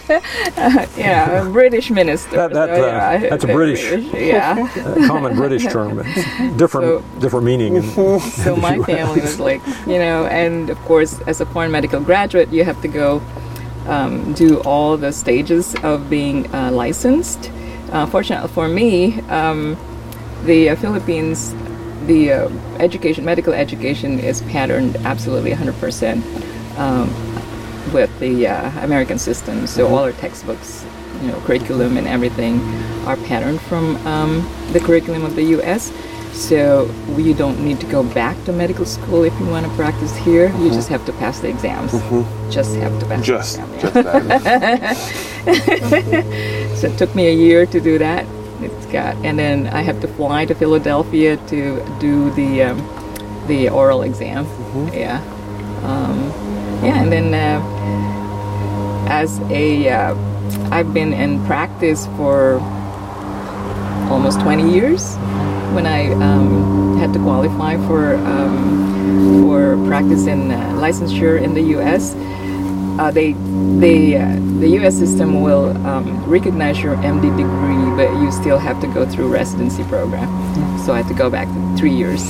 yeah, 0.98 1.42
a 1.42 1.50
British 1.50 1.90
minister. 1.90 2.36
That- 2.36 2.54
that, 2.54 2.70
so, 2.70 2.84
uh, 2.84 2.88
yeah, 2.88 3.30
that's 3.30 3.44
a 3.44 3.48
British- 3.48 4.14
Yeah. 4.14 4.68
a 4.96 5.08
common 5.08 5.36
British 5.36 5.66
term. 5.66 6.00
It's 6.06 6.58
different, 6.58 6.86
So- 6.88 7.04
different 7.20 7.46
meaning. 7.46 7.78
And, 7.78 8.22
so 8.22 8.56
my 8.56 8.78
family 8.80 9.22
was 9.22 9.40
like, 9.40 9.62
you 9.88 9.98
know, 9.98 10.28
and 10.28 10.70
of 10.70 10.78
course, 10.86 11.20
as 11.22 11.42
a 11.42 11.46
foreign 11.48 11.72
medical 11.72 12.00
graduate, 12.00 12.50
you 12.54 12.64
have 12.64 12.80
to 12.84 12.88
go 12.88 13.22
um, 13.88 14.34
do 14.34 14.60
all 14.62 14.96
the 14.98 15.12
stages 15.12 15.76
of 15.84 16.10
being 16.10 16.54
uh, 16.54 16.72
licensed. 16.72 17.52
Uh, 17.92 18.06
fortunately 18.06 18.50
for 18.50 18.68
me, 18.68 19.20
um, 19.30 19.76
the 20.46 20.70
uh, 20.70 20.76
Philippines, 20.76 21.54
the 22.08 22.32
uh, 22.32 22.50
education, 22.80 23.26
medical 23.26 23.54
education, 23.54 24.20
is 24.20 24.42
patterned 24.44 24.96
absolutely 24.98 25.52
100% 25.52 26.78
um, 26.78 27.08
with 27.94 28.18
the 28.20 28.48
uh, 28.48 28.72
American 28.84 29.18
system. 29.20 29.68
So 29.68 29.88
all 29.88 30.00
our 30.00 30.12
textbooks, 30.14 30.86
you 31.22 31.28
know, 31.28 31.40
curriculum 31.42 31.98
and 31.98 32.08
everything 32.08 32.60
are 33.06 33.18
patterned 33.18 33.62
from 33.62 33.96
um, 34.08 34.48
the 34.72 34.80
curriculum 34.80 35.24
of 35.26 35.36
the 35.36 35.44
U.S. 35.58 35.92
So 36.34 36.90
you 37.16 37.34
don't 37.36 37.64
need 37.64 37.80
to 37.82 37.86
go 37.86 38.02
back 38.14 38.36
to 38.46 38.52
medical 38.52 38.86
school 38.86 39.24
if 39.24 39.38
you 39.40 39.46
want 39.46 39.68
to 39.68 39.72
practice 39.76 40.16
here. 40.18 40.50
You 40.58 40.70
just 40.72 40.90
have 40.90 41.06
to 41.06 41.14
pass 41.14 41.40
the 41.42 41.48
exams. 41.50 41.92
Just 42.50 42.76
have 42.78 43.00
to 43.00 43.06
pass 43.06 43.24
Just, 43.26 43.58
the 43.58 43.64
exam. 43.64 43.80
just 43.80 43.94
that. 43.94 44.98
So 46.84 46.88
it 46.88 46.98
took 46.98 47.14
me 47.16 47.28
a 47.28 47.34
year 47.34 47.66
to 47.68 47.80
do 47.80 47.98
that. 48.00 48.26
It's 48.64 48.86
got, 48.88 49.16
and 49.26 49.38
then 49.38 49.68
I 49.68 49.82
have 49.82 50.00
to 50.02 50.08
fly 50.08 50.46
to 50.46 50.56
Philadelphia 50.56 51.38
to 51.48 51.98
do 52.00 52.32
the 52.32 52.64
um, 52.64 52.78
the 53.48 53.70
oral 53.70 54.04
exam. 54.04 54.46
Yeah, 54.94 55.22
um, 55.84 56.32
yeah, 56.84 57.02
and 57.02 57.12
then 57.12 57.34
uh, 57.34 59.08
as 59.10 59.40
a, 59.52 59.90
uh, 59.90 60.16
I've 60.72 60.94
been 60.94 61.14
in 61.14 61.44
practice 61.46 62.08
for 62.18 62.60
almost 64.10 64.42
20 64.42 64.72
years. 64.72 65.16
When 65.74 65.86
I 65.88 66.12
um, 66.14 66.98
had 66.98 67.14
to 67.14 67.20
qualify 67.20 67.78
for 67.88 68.16
um, 68.16 69.42
for 69.42 69.76
practice 69.88 70.28
in 70.28 70.52
uh, 70.52 70.58
licensure 70.78 71.42
in 71.42 71.54
the 71.54 71.62
U.S., 71.78 72.16
uh, 73.00 73.12
they 73.12 73.34
they 73.80 74.16
uh, 74.18 74.36
the 74.60 74.68
U.S. 74.80 74.96
system 74.98 75.42
will 75.42 75.76
um, 75.86 76.24
recognize 76.26 76.80
your 76.82 76.96
MD 76.98 77.36
degree, 77.36 77.96
but 78.06 78.12
you 78.22 78.32
still 78.32 78.58
have 78.60 78.80
to 78.82 78.88
go 78.88 79.06
through 79.06 79.28
residency 79.34 79.84
program. 79.86 80.28
So 80.86 80.94
I 80.94 80.98
had 81.02 81.08
to 81.08 81.14
go 81.14 81.30
back 81.30 81.48
to 81.48 81.76
three 81.78 81.94
years. 81.94 82.24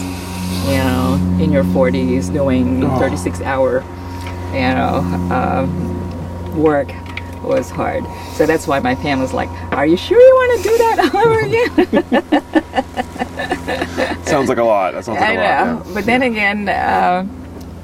You 0.65 0.77
know, 0.77 1.19
in 1.41 1.51
your 1.51 1.65
40s, 1.65 2.31
doing 2.31 2.81
36 2.97 3.41
hour, 3.41 3.83
you 4.53 4.59
know, 4.61 5.01
um, 5.29 6.57
work 6.57 6.87
was 7.43 7.69
hard. 7.69 8.05
So 8.35 8.45
that's 8.45 8.65
why 8.65 8.79
my 8.79 8.95
family's 8.95 9.33
like, 9.33 9.49
"Are 9.73 9.85
you 9.85 9.97
sure 9.97 10.19
you 10.19 10.33
want 10.35 10.63
to 10.63 10.69
do 10.69 10.77
that 10.77 10.99
all 11.13 11.27
over 11.27 11.39
again?" 11.41 11.73
Sounds 14.25 14.47
like 14.47 14.57
a 14.57 14.63
lot. 14.63 14.93
That 14.93 15.03
sounds 15.05 15.19
like 15.19 15.29
I 15.29 15.33
a 15.33 15.65
lot. 15.75 15.85
know. 15.85 15.93
But 15.93 16.05
then 16.05 16.21
again, 16.23 16.69
uh, 16.69 17.27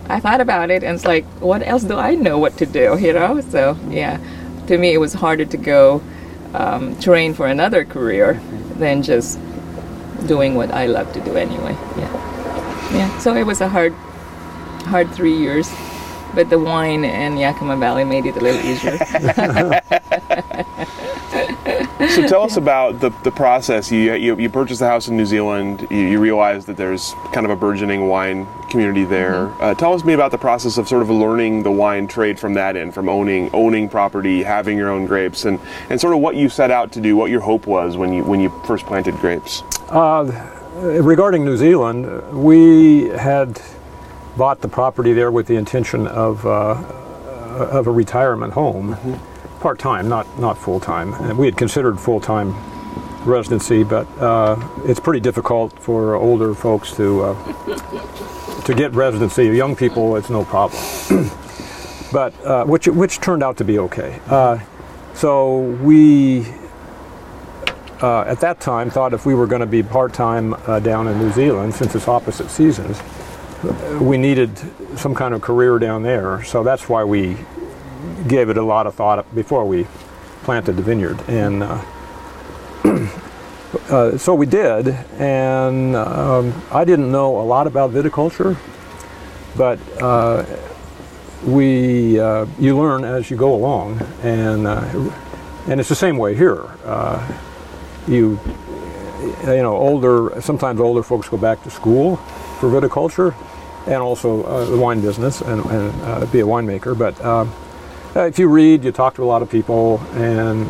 I 0.10 0.20
thought 0.20 0.42
about 0.42 0.72
it 0.72 0.84
and 0.84 0.96
it's 0.96 1.06
like, 1.06 1.26
what 1.40 1.66
else 1.66 1.84
do 1.84 1.96
I 1.96 2.16
know 2.16 2.40
what 2.40 2.58
to 2.58 2.66
do, 2.66 2.98
you 3.00 3.14
know? 3.14 3.42
So, 3.42 3.78
yeah, 3.90 4.20
to 4.68 4.78
me, 4.78 4.94
it 4.94 4.98
was 4.98 5.14
harder 5.14 5.46
to 5.46 5.58
go 5.58 6.02
um, 6.54 7.00
train 7.00 7.34
for 7.34 7.46
another 7.48 7.86
career 7.86 8.42
than 8.78 9.04
just 9.04 9.40
doing 10.26 10.56
what 10.56 10.72
I 10.72 10.88
love 10.88 11.14
to 11.14 11.22
do 11.22 11.36
anyway. 11.36 11.74
Yeah. 11.98 12.92
Yeah. 12.94 13.20
So 13.20 13.36
it 13.36 13.44
was 13.44 13.62
a 13.62 13.70
hard, 13.70 13.94
hard 14.86 15.12
three 15.12 15.38
years. 15.38 15.70
But 16.34 16.50
the 16.50 16.60
wine 16.60 17.06
and 17.06 17.40
Yakima 17.40 17.78
Valley 17.78 18.04
made 18.04 18.26
it 18.26 18.36
a 18.36 18.40
little 18.40 18.62
easier. 18.62 18.98
So 22.00 22.26
tell 22.28 22.44
us 22.44 22.56
about 22.56 23.02
the, 23.02 23.10
the 23.24 23.32
process. 23.32 23.92
You, 23.92 24.14
you 24.14 24.38
you 24.38 24.50
purchased 24.50 24.80
the 24.80 24.88
house 24.88 25.10
in 25.10 25.18
New 25.18 25.26
Zealand. 25.26 25.86
You, 25.92 25.98
you 25.98 26.20
realize 26.20 26.66
that 26.68 26.78
there's 26.78 27.14
kind 27.34 27.46
of 27.46 27.52
a 27.52 27.58
burgeoning 27.58 28.08
wine 28.08 28.48
community 28.70 29.04
there. 29.04 29.48
Mm-hmm. 29.48 29.64
Uh, 29.64 29.74
tell 29.74 29.94
us 29.94 30.06
me 30.06 30.14
about 30.14 30.32
the 30.32 30.38
process 30.38 30.78
of 30.78 30.88
sort 30.88 31.02
of 31.02 31.10
learning 31.10 31.64
the 31.64 31.72
wine 31.72 32.08
trade 32.08 32.40
from 32.40 32.54
that 32.54 32.78
end, 32.78 32.94
from 32.94 33.10
owning 33.10 33.50
owning 33.52 33.90
property, 33.90 34.44
having 34.44 34.78
your 34.78 34.90
own 34.90 35.06
grapes, 35.06 35.44
and, 35.44 35.60
and 35.90 36.00
sort 36.00 36.14
of 36.14 36.22
what 36.22 36.38
you 36.38 36.48
set 36.48 36.72
out 36.72 36.92
to 36.94 37.02
do, 37.02 37.18
what 37.18 37.32
your 37.32 37.42
hope 37.42 37.68
was 37.68 37.98
when 37.98 38.14
you 38.14 38.24
when 38.24 38.40
you 38.40 38.50
first 38.66 38.86
planted 38.86 39.16
grapes. 39.16 39.62
Uh, 39.90 40.24
regarding 41.02 41.44
New 41.44 41.58
Zealand, 41.58 42.06
we 42.32 43.10
had 43.10 43.62
bought 44.38 44.62
the 44.62 44.70
property 44.70 45.12
there 45.12 45.32
with 45.32 45.48
the 45.48 45.56
intention 45.56 46.08
of 46.08 46.46
uh, 46.46 46.82
of 47.60 47.88
a 47.88 47.92
retirement 47.92 48.54
home, 48.54 48.96
part 49.60 49.80
time, 49.80 50.10
not 50.10 50.26
not 50.40 50.58
full 50.58 50.80
time. 50.80 51.14
And 51.14 51.38
we 51.38 51.46
had 51.46 51.58
considered 51.58 52.00
full 52.00 52.20
time 52.20 52.56
residency, 53.26 53.84
but 53.84 54.08
uh, 54.18 54.58
it's 54.86 55.00
pretty 55.00 55.20
difficult 55.20 55.78
for 55.80 56.16
older 56.16 56.54
folks 56.54 56.92
to 56.96 57.24
uh, 57.24 58.64
to 58.64 58.74
get 58.74 58.94
residency. 58.94 59.46
Young 59.46 59.76
people, 59.76 60.16
it's 60.16 60.30
no 60.30 60.46
problem. 60.46 60.82
but 62.12 62.34
uh, 62.46 62.66
which 62.66 62.88
which 62.88 63.20
turned 63.20 63.44
out 63.44 63.58
to 63.58 63.64
be 63.64 63.80
okay. 63.80 64.20
Uh, 64.28 64.60
so 65.14 65.60
we 65.60 66.48
uh, 68.02 68.22
at 68.22 68.40
that 68.40 68.60
time 68.60 68.90
thought 68.90 69.14
if 69.14 69.26
we 69.26 69.34
were 69.34 69.48
going 69.48 69.60
to 69.60 69.68
be 69.68 69.84
part-time 69.84 70.54
uh, 70.68 70.80
down 70.80 71.08
in 71.08 71.18
New 71.20 71.32
Zealand, 71.32 71.74
since 71.74 71.96
it's 71.96 72.08
opposite 72.08 72.50
seasons, 72.50 73.02
we 74.00 74.18
needed 74.18 74.58
some 74.96 75.14
kind 75.14 75.34
of 75.34 75.42
career 75.42 75.80
down 75.80 76.04
there. 76.04 76.42
So 76.44 76.64
that's 76.64 76.88
why 76.88 77.04
we 77.04 77.36
gave 78.28 78.50
it 78.50 78.58
a 78.58 78.64
lot 78.64 78.88
of 78.88 78.96
thought 78.96 79.34
before 79.36 79.66
we 79.66 79.88
planted 80.44 80.74
the 80.74 80.82
vineyard. 80.82 81.20
And 81.28 81.64
uh, 81.64 81.84
uh, 83.90 84.18
so 84.18 84.34
we 84.34 84.46
did. 84.46 84.88
And 85.20 85.96
um, 85.96 86.62
I 86.72 86.86
didn't 86.86 87.12
know 87.12 87.40
a 87.40 87.44
lot 87.44 87.68
about 87.68 87.92
viticulture, 87.92 88.58
but 89.56 89.80
uh, 90.02 90.46
we 91.46 92.20
uh, 92.20 92.46
you 92.58 92.78
learn 92.78 93.04
as 93.04 93.30
you 93.30 93.38
go 93.38 93.54
along, 93.54 94.02
and 94.24 94.68
uh, 94.68 95.12
and 95.68 95.80
it's 95.80 95.90
the 95.90 95.96
same 95.96 96.18
way 96.18 96.36
here. 96.36 96.66
Uh, 96.84 97.26
you 98.08 98.40
you 99.44 99.64
know 99.64 99.76
older 99.76 100.42
sometimes 100.42 100.80
older 100.80 101.04
folks 101.04 101.30
go 101.30 101.38
back 101.38 101.62
to 101.64 101.70
school 101.70 102.18
for 102.60 102.70
viticulture 102.70 103.36
and 103.86 103.96
also 103.96 104.66
the 104.66 104.78
wine 104.78 105.02
business 105.02 105.42
and, 105.42 105.66
and 105.66 106.32
be 106.32 106.42
a 106.42 106.46
winemaker. 106.46 106.98
But 106.98 107.20
um, 107.24 107.52
uh, 108.16 108.22
if 108.22 108.40
you 108.40 108.48
read, 108.48 108.84
you 108.84 108.92
talk 108.92 109.16
to 109.16 109.24
a 109.24 109.26
lot 109.26 109.42
of 109.42 109.50
people, 109.50 110.00
and 110.14 110.68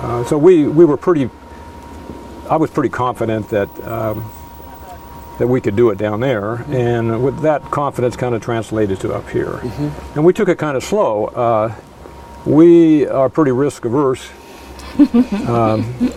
uh, 0.00 0.24
so 0.24 0.36
we 0.38 0.66
we 0.66 0.84
were 0.84 0.96
pretty. 0.96 1.30
I 2.50 2.56
was 2.56 2.70
pretty 2.70 2.90
confident 2.90 3.48
that. 3.50 3.68
Um, 3.84 4.32
that 5.38 5.46
we 5.46 5.60
could 5.60 5.76
do 5.76 5.90
it 5.90 5.98
down 5.98 6.18
there, 6.18 6.64
and 6.68 7.22
with 7.22 7.42
that 7.42 7.62
confidence 7.70 8.16
kind 8.16 8.34
of 8.34 8.42
translated 8.42 8.98
to 9.00 9.14
up 9.14 9.28
here. 9.30 9.60
And 10.16 10.24
we 10.24 10.32
took 10.32 10.48
it 10.48 10.58
kind 10.58 10.76
of 10.76 10.82
slow. 10.82 11.26
Uh, 11.26 11.74
we 12.44 13.06
are 13.06 13.28
pretty 13.28 13.52
risk 13.52 13.84
averse. 13.84 14.28
um, 15.48 16.12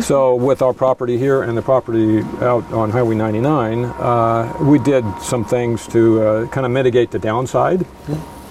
so 0.00 0.34
with 0.34 0.62
our 0.62 0.72
property 0.72 1.18
here 1.18 1.42
and 1.42 1.56
the 1.56 1.62
property 1.62 2.20
out 2.40 2.64
on 2.72 2.90
Highway 2.90 3.14
99, 3.14 3.84
uh, 3.84 4.56
we 4.62 4.78
did 4.78 5.04
some 5.20 5.44
things 5.44 5.86
to 5.88 6.22
uh, 6.22 6.46
kind 6.48 6.64
of 6.64 6.72
mitigate 6.72 7.10
the 7.10 7.18
downside 7.18 7.84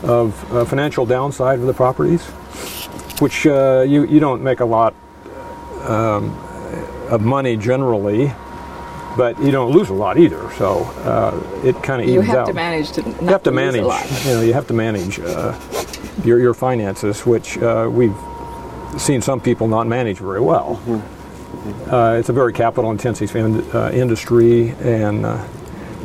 of 0.03 0.53
uh, 0.53 0.65
financial 0.65 1.05
downside 1.05 1.59
of 1.59 1.65
the 1.65 1.73
properties, 1.73 2.25
which 3.19 3.45
uh, 3.45 3.85
you 3.87 4.05
you 4.05 4.19
don't 4.19 4.41
make 4.41 4.59
a 4.59 4.65
lot 4.65 4.93
um, 5.83 6.35
of 7.09 7.21
money 7.21 7.57
generally, 7.57 8.31
but 9.17 9.39
you 9.41 9.51
don't 9.51 9.71
lose 9.71 9.89
a 9.89 9.93
lot 9.93 10.17
either. 10.17 10.49
So 10.57 10.83
uh, 11.03 11.67
it 11.67 11.81
kind 11.83 12.01
of 12.01 12.07
You 12.07 12.15
evens 12.15 12.29
have 12.29 12.37
out 12.39 12.47
to 12.47 12.53
manage 12.53 12.91
to 12.93 13.01
not 13.01 13.21
you 13.21 13.27
have 13.27 13.43
to 13.43 13.51
manage. 13.51 13.83
You 14.25 14.33
know, 14.33 14.41
you 14.41 14.53
have 14.53 14.67
to 14.67 14.73
manage 14.73 15.19
uh, 15.19 15.59
your 16.23 16.39
your 16.39 16.53
finances, 16.53 17.25
which 17.25 17.57
uh, 17.57 17.89
we've 17.91 18.15
seen 18.97 19.21
some 19.21 19.39
people 19.39 19.67
not 19.67 19.87
manage 19.87 20.17
very 20.17 20.41
well. 20.41 20.79
Uh, 21.91 22.17
it's 22.17 22.29
a 22.29 22.33
very 22.33 22.53
capital-intensive 22.53 23.35
in, 23.35 23.61
uh, 23.71 23.91
industry, 23.93 24.69
and 24.81 25.25
uh, 25.25 25.37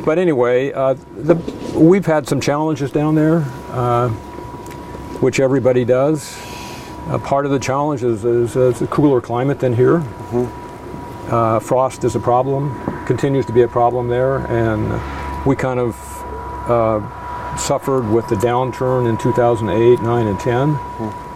but 0.07 0.17
anyway, 0.17 0.71
uh, 0.71 0.93
the, 1.17 1.35
we've 1.77 2.05
had 2.05 2.25
some 2.29 2.39
challenges 2.39 2.93
down 2.93 3.13
there, 3.13 3.39
uh, 3.71 4.07
which 5.19 5.41
everybody 5.41 5.83
does. 5.83 6.39
Uh, 7.07 7.17
part 7.17 7.45
of 7.45 7.51
the 7.51 7.59
challenge 7.59 8.03
is, 8.03 8.23
is, 8.23 8.55
is 8.55 8.81
a 8.81 8.87
cooler 8.87 9.19
climate 9.19 9.59
than 9.59 9.73
here. 9.73 9.97
Uh, 11.27 11.59
frost 11.59 12.05
is 12.05 12.15
a 12.15 12.21
problem, 12.21 12.73
continues 13.05 13.45
to 13.47 13.51
be 13.51 13.63
a 13.63 13.67
problem 13.67 14.07
there, 14.07 14.37
and 14.47 15.45
we 15.45 15.57
kind 15.57 15.77
of 15.77 15.93
uh, 16.69 17.57
suffered 17.57 18.09
with 18.09 18.25
the 18.29 18.35
downturn 18.35 19.09
in 19.09 19.17
2008, 19.17 20.01
9, 20.01 20.25
and 20.25 20.39
10. 20.39 20.71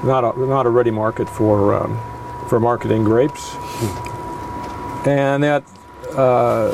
Not 0.08 0.24
a, 0.24 0.46
not 0.46 0.66
a 0.66 0.70
ready 0.70 0.92
market 0.92 1.30
for 1.30 1.74
um, 1.74 2.00
for 2.48 2.58
marketing 2.58 3.04
grapes, 3.04 3.54
and 5.06 5.44
that 5.44 5.63
uh, 6.16 6.74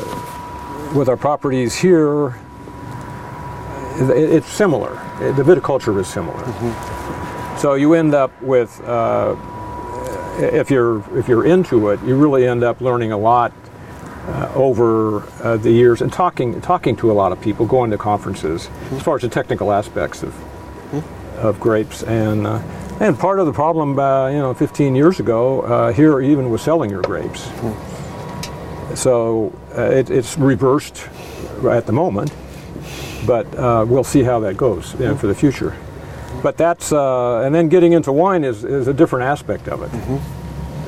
with 0.96 1.10
our 1.10 1.18
properties 1.18 1.76
here, 1.76 2.36
it, 4.00 4.10
it's 4.12 4.48
similar. 4.48 4.94
The 5.20 5.44
viticulture 5.44 6.00
is 6.00 6.08
similar. 6.08 6.44
So 7.58 7.74
you 7.74 7.94
end 7.94 8.14
up 8.14 8.40
with 8.42 8.80
uh, 8.82 9.36
if 10.38 10.70
you're 10.70 11.04
if 11.18 11.28
you're 11.28 11.46
into 11.46 11.90
it, 11.90 12.00
you 12.04 12.16
really 12.16 12.48
end 12.48 12.64
up 12.64 12.82
learning 12.82 13.12
a 13.12 13.18
lot 13.18 13.52
uh, 14.28 14.52
over 14.56 15.24
uh, 15.44 15.58
the 15.58 15.72
years 15.72 16.02
and 16.02 16.14
talking 16.14 16.62
talking 16.62 16.96
to 16.98 17.12
a 17.12 17.14
lot 17.14 17.32
of 17.32 17.42
people, 17.42 17.66
going 17.66 17.92
to 17.92 17.98
conferences 17.98 18.70
as 18.92 19.02
far 19.02 19.16
as 19.16 19.24
the 19.24 19.30
technical 19.30 19.72
aspects 19.72 20.24
of 20.24 20.36
of 21.38 21.60
grapes 21.60 22.04
and. 22.04 22.48
Uh, 22.48 22.62
and 23.00 23.18
part 23.20 23.40
of 23.40 23.46
the 23.46 23.54
problem, 23.54 24.00
uh, 24.00 24.28
you 24.30 24.40
know, 24.40 24.56
15 24.56 24.96
years 24.96 25.20
ago, 25.20 25.62
uh, 25.62 25.94
here 25.94 26.20
even 26.20 26.50
was 26.50 26.64
selling 26.64 26.90
your 26.90 27.04
grapes. 27.04 27.48
So 28.98 29.54
uh, 29.78 29.84
it, 29.84 30.10
it's 30.10 30.38
reversed 30.40 31.08
at 31.70 31.86
the 31.86 31.92
moment, 31.92 32.34
but 33.28 33.46
uh, 33.56 33.86
we'll 33.88 34.04
see 34.04 34.24
how 34.24 34.40
that 34.40 34.58
goes 34.58 34.94
you 34.94 35.06
know, 35.06 35.16
for 35.16 35.28
the 35.28 35.36
future. 35.36 35.76
But 36.42 36.58
that's 36.58 36.92
uh, 36.92 37.42
and 37.42 37.54
then 37.54 37.70
getting 37.70 37.94
into 37.94 38.12
wine 38.12 38.44
is, 38.44 38.64
is 38.64 38.88
a 38.88 38.94
different 38.94 39.26
aspect 39.26 39.68
of 39.68 39.84
it. 39.84 39.92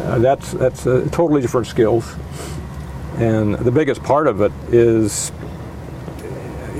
Uh, 0.03 0.17
that's 0.19 0.53
that's 0.53 0.87
uh, 0.87 1.07
totally 1.11 1.39
different 1.41 1.67
skills, 1.67 2.15
and 3.17 3.53
the 3.55 3.71
biggest 3.71 4.01
part 4.03 4.25
of 4.27 4.41
it 4.41 4.51
is 4.73 5.31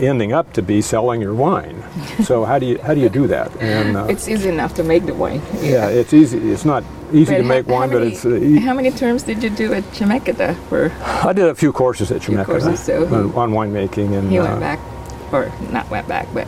ending 0.02 0.34
up 0.34 0.52
to 0.54 0.62
be 0.63 0.82
selling 0.82 1.22
your 1.22 1.36
wine. 1.36 1.84
so 2.24 2.44
how 2.44 2.58
do 2.58 2.65
you 2.65 2.80
how 2.80 2.94
do 2.96 3.02
you 3.02 3.10
do 3.10 3.28
that? 3.28 3.56
And 3.62 3.98
uh, 3.98 4.06
It's 4.10 4.28
easy 4.28 4.50
enough 4.50 4.74
to 4.76 4.84
make 4.84 5.06
the 5.06 5.13
wine. 5.13 5.42
yeah, 5.62 5.89
it's 5.89 6.13
easy. 6.13 6.38
It's 6.52 6.65
not 6.65 6.84
easy 7.13 7.34
But 7.34 7.38
to 7.38 7.43
make 7.43 7.67
how 7.67 7.74
wine, 7.74 7.89
but 7.89 8.00
many- 8.02 8.12
it's. 8.13 8.26
Uh, 8.26 8.60
How 8.62 8.74
many 8.74 8.91
terms 8.91 9.24
did 9.24 9.43
you 9.43 9.50
do 9.50 9.74
at 9.74 9.84
Chemeketa 9.93 10.56
for 10.67 10.91
I 11.28 11.34
did 11.34 11.45
a 11.45 11.56
few 11.56 11.72
courses 11.72 12.12
at 12.12 12.22
Chemeketa 12.22 12.45
courses, 12.45 12.80
so 12.80 13.06
on, 13.08 13.34
on 13.36 13.52
winemaking, 13.52 14.17
and 14.17 14.30
he 14.30 14.38
uh, 14.39 14.43
went 14.45 14.60
back, 14.60 14.80
or 15.32 15.52
not 15.72 15.89
went 15.89 16.08
back, 16.08 16.28
but 16.34 16.48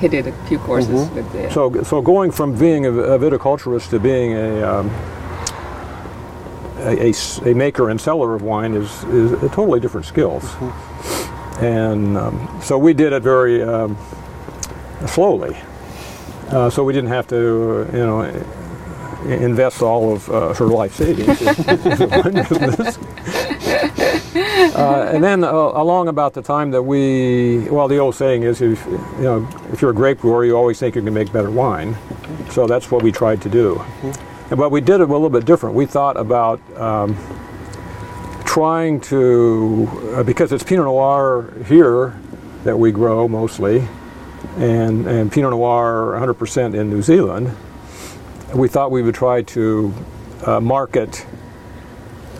he 0.00 0.08
did 0.08 0.26
a 0.26 0.32
few 0.46 0.58
courses 0.58 1.08
with 1.10 1.30
the. 1.32 1.50
So, 1.50 1.82
so 1.82 2.00
going 2.00 2.30
from 2.30 2.56
being 2.56 2.86
a, 2.86 2.92
a 2.92 3.18
viticulturist 3.18 3.90
to 3.90 3.98
being 3.98 4.32
a, 4.34 4.62
um, 4.62 4.90
a, 6.78 7.10
a 7.10 7.50
a 7.50 7.54
maker 7.54 7.90
and 7.90 8.00
seller 8.00 8.34
of 8.34 8.42
wine 8.42 8.74
is, 8.74 9.04
is 9.04 9.32
a 9.42 9.48
totally 9.48 9.80
different 9.80 10.06
skills. 10.06 10.44
And 11.60 12.16
um, 12.16 12.60
so 12.62 12.78
we 12.78 12.94
did 12.94 13.12
it 13.12 13.22
very 13.22 13.62
um, 13.64 13.96
slowly. 15.06 15.56
Uh, 16.50 16.70
so 16.70 16.84
we 16.84 16.92
didn't 16.92 17.10
have 17.10 17.26
to, 17.28 17.36
uh, 17.92 17.96
you 17.96 18.06
know, 18.06 18.22
invest 19.26 19.82
all 19.82 20.12
of 20.12 20.28
uh, 20.30 20.54
her 20.54 20.66
life 20.66 20.94
savings 20.94 21.40
in 21.42 22.34
business. 22.34 22.98
Uh, 24.58 25.10
and 25.12 25.24
then 25.24 25.42
uh, 25.42 25.50
along 25.50 26.08
about 26.08 26.34
the 26.34 26.42
time 26.42 26.70
that 26.70 26.82
we, 26.82 27.68
well, 27.70 27.88
the 27.88 27.96
old 27.96 28.14
saying 28.14 28.42
is, 28.42 28.60
if 28.60 28.84
you 28.86 29.22
know, 29.22 29.48
if 29.72 29.80
you're 29.80 29.90
a 29.90 29.94
grape 29.94 30.20
grower, 30.20 30.44
you 30.44 30.56
always 30.56 30.78
think 30.78 30.94
you 30.94 31.02
can 31.02 31.14
make 31.14 31.32
better 31.32 31.50
wine. 31.50 31.96
So 32.50 32.66
that's 32.66 32.90
what 32.90 33.02
we 33.02 33.10
tried 33.10 33.40
to 33.42 33.48
do. 33.48 33.80
And, 34.50 34.58
but 34.58 34.70
we 34.70 34.80
did 34.80 35.00
it 35.00 35.08
a 35.08 35.12
little 35.12 35.30
bit 35.30 35.44
different. 35.44 35.74
We 35.74 35.86
thought 35.86 36.16
about 36.16 36.60
um, 36.76 37.16
trying 38.44 39.00
to, 39.02 39.88
uh, 40.14 40.22
because 40.22 40.52
it's 40.52 40.62
Pinot 40.64 40.84
Noir 40.84 41.52
here 41.66 42.18
that 42.64 42.78
we 42.78 42.92
grow 42.92 43.26
mostly, 43.26 43.86
and, 44.56 45.06
and 45.06 45.32
Pinot 45.32 45.50
Noir 45.50 46.18
100% 46.20 46.74
in 46.74 46.90
New 46.90 47.02
Zealand, 47.02 47.54
we 48.54 48.68
thought 48.68 48.90
we 48.90 49.02
would 49.02 49.14
try 49.14 49.42
to 49.42 49.92
uh, 50.46 50.60
market 50.60 51.26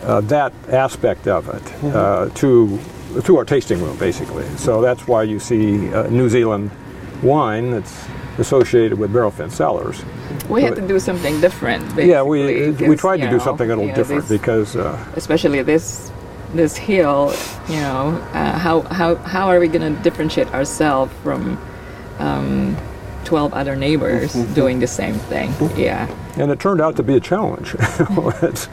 uh, 0.03 0.21
that 0.21 0.53
aspect 0.69 1.27
of 1.27 1.47
it 1.49 1.83
uh, 1.95 2.29
to 2.35 2.79
to 3.23 3.37
our 3.37 3.45
tasting 3.45 3.81
room, 3.81 3.97
basically. 3.97 4.45
So 4.57 4.81
that's 4.81 5.07
why 5.07 5.23
you 5.23 5.39
see 5.39 5.91
uh, 5.93 6.07
New 6.07 6.29
Zealand 6.29 6.71
wine 7.23 7.71
that's 7.71 8.05
associated 8.37 8.97
with 8.97 9.11
barrel 9.11 9.31
fence 9.31 9.55
cellars. 9.55 10.03
we 10.47 10.61
had 10.63 10.75
to 10.75 10.87
do 10.87 10.99
something 10.99 11.41
different. 11.41 11.83
Basically, 11.95 12.09
yeah, 12.09 12.23
we 12.23 12.71
we 12.71 12.95
tried 12.95 13.17
to 13.17 13.29
do 13.29 13.37
know, 13.37 13.43
something 13.43 13.69
a 13.69 13.75
little 13.75 13.87
know, 13.87 13.95
different 13.95 14.27
this- 14.27 14.39
because 14.39 14.75
uh, 14.75 14.97
especially 15.15 15.61
this 15.63 16.11
this 16.53 16.77
hill. 16.77 17.33
You 17.67 17.81
know, 17.81 18.21
uh, 18.33 18.57
how 18.57 18.81
how 18.81 19.15
how 19.15 19.47
are 19.49 19.59
we 19.59 19.67
going 19.67 19.95
to 19.95 20.01
differentiate 20.01 20.53
ourselves 20.53 21.11
from 21.23 21.57
um, 22.19 22.77
twelve 23.25 23.53
other 23.53 23.75
neighbors 23.75 24.33
doing 24.53 24.79
the 24.79 24.87
same 24.87 25.15
thing? 25.15 25.53
Yeah. 25.77 26.07
and 26.37 26.51
it 26.51 26.59
turned 26.59 26.81
out 26.81 26.95
to 26.97 27.03
be 27.03 27.15
a 27.15 27.19
challenge. 27.19 27.75
It's- 28.43 28.67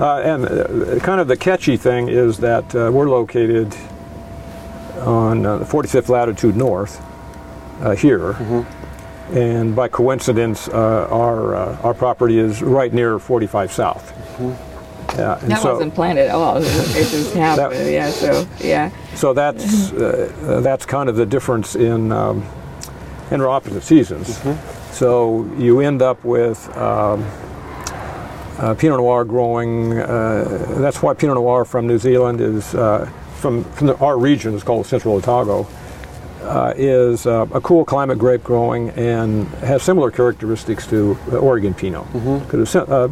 uh, 0.00 0.22
and 0.24 0.44
uh, 0.46 0.98
kind 1.00 1.20
of 1.20 1.28
the 1.28 1.36
catchy 1.36 1.76
thing 1.76 2.08
is 2.08 2.38
that 2.38 2.74
uh, 2.74 2.90
we're 2.92 3.08
located 3.08 3.74
on 5.00 5.46
uh, 5.46 5.58
the 5.58 5.64
45th 5.64 6.08
latitude 6.08 6.56
north 6.56 7.00
uh, 7.82 7.94
here, 7.94 8.32
and 9.32 9.74
by 9.76 9.88
coincidence, 9.88 10.68
uh, 10.68 11.06
our 11.10 11.54
uh, 11.54 11.78
our 11.82 11.94
property 11.94 12.38
is 12.38 12.62
right 12.62 12.92
near 12.92 13.18
45 13.18 13.72
south. 13.72 14.12
Yeah, 15.16 15.38
and 15.40 15.50
That 15.50 15.62
so, 15.62 15.72
wasn't 15.74 15.94
planned 15.94 16.18
at 16.18 16.30
all. 16.30 16.56
It 16.58 16.62
just, 16.62 16.96
it 16.96 17.08
just 17.16 17.34
happened. 17.34 17.90
yeah. 17.90 18.10
So 18.10 18.46
yeah. 18.60 18.90
so 19.14 19.32
that's 19.32 19.92
uh, 19.92 20.60
that's 20.62 20.84
kind 20.86 21.08
of 21.08 21.16
the 21.16 21.26
difference 21.26 21.76
in 21.76 22.12
um, 22.12 22.44
in 23.30 23.40
our 23.40 23.48
opposite 23.48 23.82
seasons. 23.82 24.40
So 24.92 25.44
you 25.56 25.80
end 25.80 26.02
up 26.02 26.24
with 26.24 26.68
um, 26.76 27.24
uh, 28.58 28.74
Pinot 28.74 28.98
Noir 28.98 29.24
growing. 29.24 29.98
Uh, 29.98 30.76
that's 30.78 31.02
why 31.02 31.14
Pinot 31.14 31.36
Noir 31.36 31.64
from 31.64 31.86
New 31.86 31.98
Zealand 31.98 32.40
is 32.40 32.74
uh, 32.74 33.08
from 33.40 33.64
from 33.64 33.86
the, 33.88 33.96
our 33.98 34.18
region 34.18 34.54
is 34.54 34.62
called 34.62 34.86
Central 34.86 35.14
Otago. 35.14 35.66
Uh, 36.42 36.72
is 36.76 37.26
uh, 37.26 37.46
a 37.52 37.60
cool 37.60 37.84
climate 37.84 38.18
grape 38.18 38.42
growing 38.42 38.88
and 38.90 39.46
has 39.58 39.82
similar 39.82 40.10
characteristics 40.10 40.86
to 40.86 41.16
Oregon 41.32 41.74
Pinot. 41.74 42.06
It's 42.52 42.74
uh, 42.74 43.08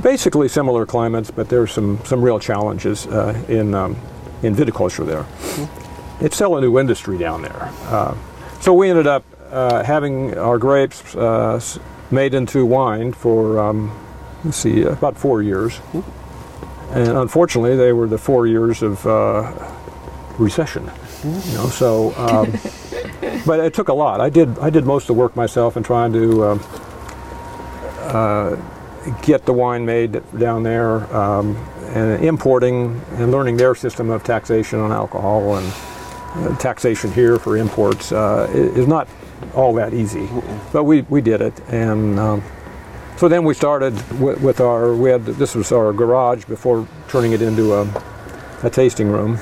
basically 0.00 0.48
similar 0.48 0.86
climates, 0.86 1.30
but 1.30 1.48
there's 1.48 1.72
some 1.72 1.98
some 2.04 2.22
real 2.22 2.38
challenges 2.38 3.06
uh, 3.08 3.34
in 3.48 3.74
um, 3.74 3.96
in 4.42 4.54
viticulture 4.54 5.04
there. 5.04 5.26
It's 6.20 6.36
still 6.36 6.56
a 6.56 6.60
new 6.60 6.78
industry 6.78 7.18
down 7.18 7.42
there. 7.42 7.70
Uh, 8.66 8.70
so 8.70 8.74
we 8.74 8.90
ended 8.90 9.06
up 9.06 9.24
uh, 9.52 9.84
having 9.84 10.36
our 10.36 10.58
grapes 10.58 11.14
uh, 11.14 11.60
made 12.10 12.34
into 12.34 12.66
wine 12.66 13.12
for 13.12 13.60
um, 13.60 13.96
let's 14.44 14.56
see 14.56 14.82
about 14.82 15.16
four 15.16 15.40
years, 15.40 15.80
and 16.90 17.16
unfortunately 17.16 17.76
they 17.76 17.92
were 17.92 18.08
the 18.08 18.18
four 18.18 18.48
years 18.48 18.82
of 18.82 19.06
uh, 19.06 19.52
recession. 20.38 20.90
You 21.22 21.54
know, 21.54 21.68
so. 21.68 22.12
Um, 22.16 22.52
but 23.46 23.60
it 23.60 23.72
took 23.72 23.88
a 23.88 23.94
lot. 23.94 24.20
I 24.20 24.30
did. 24.30 24.58
I 24.58 24.70
did 24.70 24.84
most 24.84 25.04
of 25.04 25.08
the 25.08 25.20
work 25.20 25.36
myself 25.36 25.76
in 25.76 25.84
trying 25.84 26.12
to 26.12 26.44
um, 26.44 26.60
uh, 28.02 28.56
get 29.22 29.44
the 29.46 29.52
wine 29.52 29.86
made 29.86 30.22
down 30.38 30.64
there, 30.64 31.06
um, 31.14 31.56
and 31.94 32.24
importing 32.24 33.00
and 33.12 33.30
learning 33.30 33.58
their 33.58 33.76
system 33.76 34.10
of 34.10 34.24
taxation 34.24 34.80
on 34.80 34.90
alcohol 34.90 35.56
and 35.56 35.66
uh, 35.66 35.95
taxation 36.58 37.12
here 37.12 37.38
for 37.38 37.56
imports 37.56 38.12
uh, 38.12 38.48
is 38.52 38.86
not 38.86 39.08
all 39.54 39.74
that 39.74 39.92
easy. 39.94 40.28
But 40.72 40.84
we, 40.84 41.02
we 41.02 41.20
did 41.20 41.40
it, 41.40 41.58
and 41.68 42.18
um, 42.18 42.42
so 43.16 43.28
then 43.28 43.44
we 43.44 43.54
started 43.54 43.94
with, 44.20 44.40
with 44.40 44.60
our. 44.60 44.94
We 44.94 45.10
had 45.10 45.24
this 45.26 45.54
was 45.54 45.72
our 45.72 45.92
garage 45.92 46.44
before 46.44 46.86
turning 47.08 47.32
it 47.32 47.42
into 47.42 47.74
a, 47.74 47.86
a 48.62 48.70
tasting 48.70 49.08
room. 49.08 49.38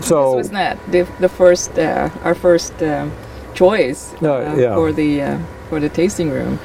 So 0.00 0.36
this 0.36 0.44
was 0.44 0.52
not 0.52 0.78
the, 0.90 1.02
the 1.18 1.28
first 1.28 1.78
uh, 1.78 2.08
our 2.22 2.34
first 2.34 2.80
um, 2.82 3.10
choice 3.54 4.14
No, 4.20 4.34
uh, 4.36 4.54
yeah. 4.56 4.74
for 4.74 4.92
the 4.92 5.22
uh, 5.22 5.38
for 5.68 5.80
the 5.80 5.88
tasting 5.88 6.30
room. 6.30 6.58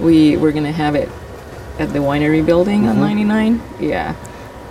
We 0.00 0.36
were 0.36 0.52
gonna 0.52 0.72
have 0.72 0.94
it 0.94 1.08
at 1.78 1.92
the 1.92 1.98
winery 1.98 2.44
building 2.44 2.82
Mm-hmm. 2.82 3.00
on 3.00 3.00
99. 3.00 3.62
Yeah, 3.80 4.14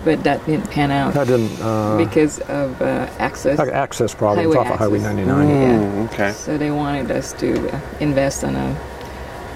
but 0.06 0.24
that 0.24 0.46
didn't 0.46 0.70
pan 0.70 0.92
out 0.92 1.14
that 1.16 1.28
didn't 1.28 1.60
uh, 1.62 1.98
because 1.98 2.40
of 2.42 2.82
uh, 2.82 3.10
access. 3.20 3.60
ac- 3.60 3.72
access 3.72 4.14
problems 4.16 4.54
Highway 4.54 4.58
off 4.58 4.74
of 4.74 4.80
Highway 4.80 5.00
access. 5.00 5.16
99. 5.28 5.50
Yeah. 5.50 5.80
Mm, 5.80 6.14
okay. 6.14 6.32
So 6.32 6.58
they 6.58 6.72
wanted 6.72 7.12
us 7.12 7.34
to 7.34 7.70
uh, 7.76 7.82
invest 8.00 8.44
on 8.46 8.56
a 8.56 8.78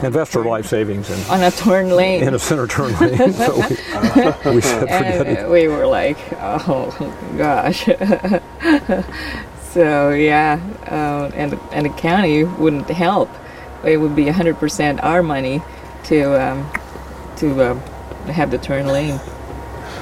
Investor 0.02 0.46
life 0.46 0.66
savings 0.66 1.10
in, 1.10 1.30
on 1.30 1.44
a 1.44 1.52
turn 1.52 1.90
lane. 1.90 2.24
in 2.24 2.34
a 2.34 2.40
center 2.40 2.68
turn 2.68 2.98
lane. 3.00 3.18
so 3.34 3.56
we, 3.58 4.56
we 4.56 4.62
said 4.62 4.80
forget 4.80 4.90
and 4.90 5.28
it. 5.28 5.46
uh, 5.46 5.50
we 5.50 5.68
were 5.68 5.86
like, 5.86 6.18
oh 6.38 6.90
gosh. 7.38 7.84
so 9.74 10.10
yeah, 10.12 10.60
uh, 10.88 11.30
and 11.36 11.60
and 11.72 11.86
the 11.86 11.90
county 11.90 12.46
wouldn't 12.46 12.90
help. 12.90 13.30
It 13.84 13.98
would 13.98 14.16
be 14.16 14.26
100% 14.26 15.04
our 15.04 15.22
money 15.22 15.62
to 16.06 16.42
um, 16.42 16.70
to 17.38 17.72
um, 17.72 17.80
have 18.32 18.52
the 18.52 18.58
turn 18.58 18.88
lane. 18.88 19.20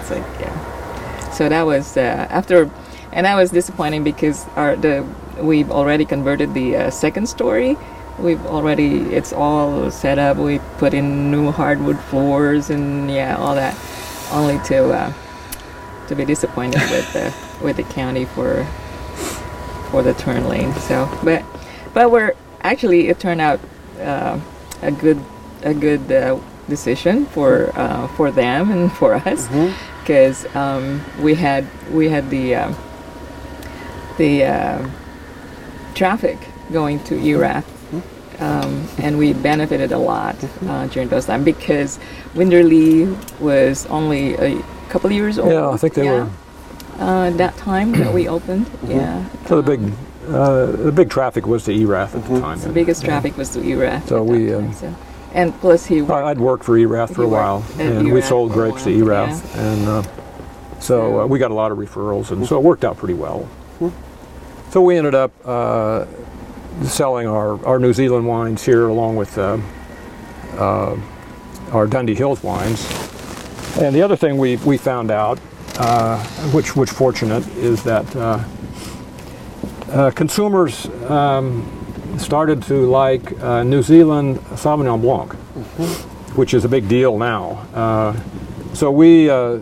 Like 0.10 0.24
yeah. 0.39 1.32
So 1.32 1.50
that 1.50 1.65
was 1.65 1.98
uh, 1.98 2.28
after, 2.30 2.70
and 3.12 3.26
that 3.26 3.36
was 3.36 3.52
disappointing 3.52 4.04
because 4.04 4.46
our 4.56 4.76
the 4.76 5.06
we've 5.39 5.70
already 5.70 6.06
converted 6.06 6.54
the 6.54 6.76
uh, 6.76 6.89
second 6.89 7.28
story. 7.28 7.78
We've 8.20 8.43
already 8.46 9.13
it's 9.13 9.34
all 9.34 9.91
set 9.91 10.17
up. 10.17 10.38
We 10.38 10.60
put 10.78 10.93
in 10.93 11.30
new 11.30 11.52
hardwood 11.52 12.00
floors 12.00 12.70
and 12.70 13.12
yeah, 13.12 13.38
all 13.38 13.56
that, 13.56 13.78
only 14.32 14.60
to 14.65 14.91
uh, 14.91 15.13
to 16.08 16.15
be 16.15 16.26
disappointed 16.26 16.82
with 16.91 17.13
the 17.13 17.34
with 17.63 17.78
the 17.78 17.84
county 17.84 18.26
for 18.26 18.65
for 19.91 20.02
the 20.02 20.13
turn 20.13 20.48
lane. 20.48 20.74
So, 20.74 21.08
but 21.24 21.46
but 21.93 22.12
we're 22.12 22.34
actually 22.62 23.10
it 23.10 23.20
turned 23.20 23.41
out 23.41 23.60
uh, 24.00 24.39
a 24.82 24.91
good 24.91 25.24
a 25.63 25.74
good 25.74 26.12
uh, 26.12 26.39
decision 26.67 27.26
for 27.28 27.72
uh, 27.76 28.08
for 28.10 28.32
them 28.32 28.72
and 28.72 28.91
for 28.91 29.15
us 29.15 29.48
because 30.08 30.46
um, 30.56 31.04
we 31.22 31.36
had 31.36 31.67
we 31.91 32.08
had 32.08 32.30
the 32.30 32.56
um 32.56 32.76
the 34.17 34.46
uh, 34.46 34.89
traffic 35.93 36.38
going 36.72 37.04
to 37.04 37.15
Erath. 37.20 37.74
Um, 38.39 38.88
and 39.00 39.17
we 39.17 39.34
benefited 39.34 39.91
a 39.91 39.98
lot 39.98 40.36
uh, 40.67 40.86
during 40.88 41.10
those 41.10 41.26
time 41.26 41.43
because 41.43 41.98
Winderlea 42.36 43.39
was 43.39 43.88
only 43.88 44.36
a 44.36 44.62
couple 44.89 45.08
of 45.10 45.15
years 45.15 45.39
old. 45.39 45.52
Yeah, 45.52 45.70
I 45.72 45.78
think 45.78 45.96
they 45.96 46.08
were. 46.08 46.30
uh, 47.00 47.32
that 47.32 47.58
time 47.58 47.93
that 47.93 48.13
we 48.13 48.28
opened. 48.28 48.70
Yeah, 48.88 49.26
So 49.48 49.60
the 49.60 49.78
big, 49.78 49.91
uh, 50.30 50.67
the 50.67 50.91
big 50.91 51.10
traffic 51.10 51.48
was 51.48 51.63
to 51.65 51.72
Erath 51.72 52.13
at 52.13 52.26
the 52.30 52.39
time. 52.39 52.60
the 52.60 52.70
biggest 52.70 53.04
traffic 53.04 53.36
was 53.38 53.50
to 53.56 53.60
Erath. 53.63 54.08
So 54.08 54.22
we, 54.22 54.46
that 54.46 54.58
um, 54.58 54.63
time, 54.65 54.74
so. 54.74 54.96
And 55.34 55.54
plus 55.60 55.86
he 55.86 56.02
I- 56.02 56.30
I'd 56.32 56.40
worked 56.40 56.63
for 56.63 56.78
Erath 56.78 57.13
for 57.16 57.24
a 57.24 57.28
while, 57.28 57.60
worked 57.60 57.80
and 57.80 58.12
we 58.12 58.22
sold 58.22 58.52
grapes 58.52 58.84
to 58.84 58.90
while, 58.92 59.00
Erath, 59.00 59.56
and 59.58 59.88
uh, 59.88 60.04
so 60.80 61.22
uh, 61.22 61.26
we 61.26 61.40
got 61.40 61.52
a 61.52 61.54
lot 61.54 61.72
of 61.72 61.78
referrals, 61.78 62.32
and 62.32 62.46
so 62.48 62.58
it 62.58 62.63
worked 62.63 62.84
out 62.86 62.98
pretty 62.98 63.13
well. 63.16 63.48
So 64.70 64.82
we 64.82 64.98
ended 64.98 65.16
up 65.16 65.32
uh, 65.46 66.06
selling 66.84 67.26
our, 67.28 67.63
our 67.66 67.80
New 67.80 67.94
Zealand 67.94 68.28
wines 68.28 68.63
here, 68.66 68.88
along 68.88 69.16
with 69.16 69.38
uh, 69.38 69.58
uh, 70.58 70.98
our 71.72 71.88
Dundee 71.88 72.16
Hills 72.16 72.44
wines. 72.44 72.86
And 73.80 73.96
the 73.96 74.02
other 74.02 74.16
thing 74.16 74.38
we, 74.38 74.58
we 74.58 74.78
found 74.78 75.10
out, 75.10 75.40
uh, 75.78 76.22
which 76.52 76.76
which 76.76 76.90
fortunate, 76.90 77.48
is 77.58 77.82
that 77.84 78.13
uh, 78.16 78.44
uh, 79.90 80.12
consumers 80.12 80.86
um, 81.10 81.77
started 82.20 82.64
to 82.64 82.86
like 82.90 83.32
uh, 83.42 83.64
New 83.64 83.82
Zealand 83.82 84.38
Sauvignon 84.56 85.02
Blanc, 85.02 85.34
which 86.36 86.54
is 86.54 86.66
a 86.66 86.70
big 86.70 86.88
deal 86.88 87.18
now. 87.18 87.66
Uh, 87.74 88.20
so 88.74 88.92
we 88.92 89.30
uh, 89.30 89.60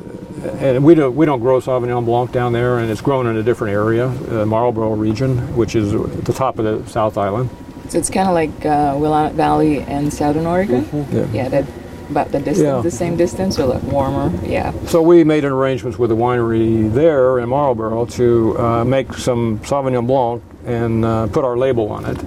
and 0.60 0.84
we 0.84 0.96
don't 0.96 1.16
we 1.16 1.26
don't 1.26 1.40
grow 1.40 1.60
Sauvignon 1.60 2.06
Blanc 2.06 2.32
down 2.32 2.54
there, 2.54 2.80
and 2.80 2.92
it's 2.92 3.02
grown 3.02 3.28
in 3.28 3.38
a 3.38 3.44
different 3.44 3.74
area, 3.74 4.08
uh, 4.08 4.46
Marlborough 4.46 4.94
region, 4.96 5.38
which 5.56 5.76
is 5.76 5.94
at 5.94 6.26
the 6.26 6.34
top 6.34 6.60
of 6.60 6.66
the 6.66 6.90
South 6.90 7.18
Island. 7.18 7.50
So 7.90 7.98
it's 8.00 8.10
kind 8.10 8.28
of 8.28 8.34
like 8.34 8.66
uh, 8.66 8.96
Willamette 9.00 9.34
Valley 9.36 9.82
and 9.82 10.12
Southern 10.12 10.46
Oregon. 10.46 10.88
Yeah. 11.12 11.28
Yeah, 11.32 11.50
that 11.50 11.66
about 12.10 12.32
the 12.32 12.40
distance, 12.40 12.60
Yeah. 12.60 12.82
the 12.82 12.92
same 12.92 13.16
distance, 13.16 13.58
or 13.60 13.66
like 13.68 13.84
warmer. 13.84 14.32
Yeah. 14.44 14.74
So 14.86 15.02
we 15.02 15.24
made 15.24 15.44
an 15.46 15.52
arrangements 15.52 15.98
with 15.98 16.12
a 16.12 16.16
winery 16.16 16.92
there 16.94 17.40
in 17.40 17.50
Marlborough 17.50 18.06
to 18.06 18.60
uh, 18.60 18.84
make 18.86 19.14
some 19.14 19.60
Sauvignon 19.60 20.06
Blanc 20.06 20.44
and 20.66 21.06
uh, 21.06 21.28
put 21.28 21.44
our 21.46 21.58
label 21.58 21.90
on 21.92 22.06
it, 22.06 22.18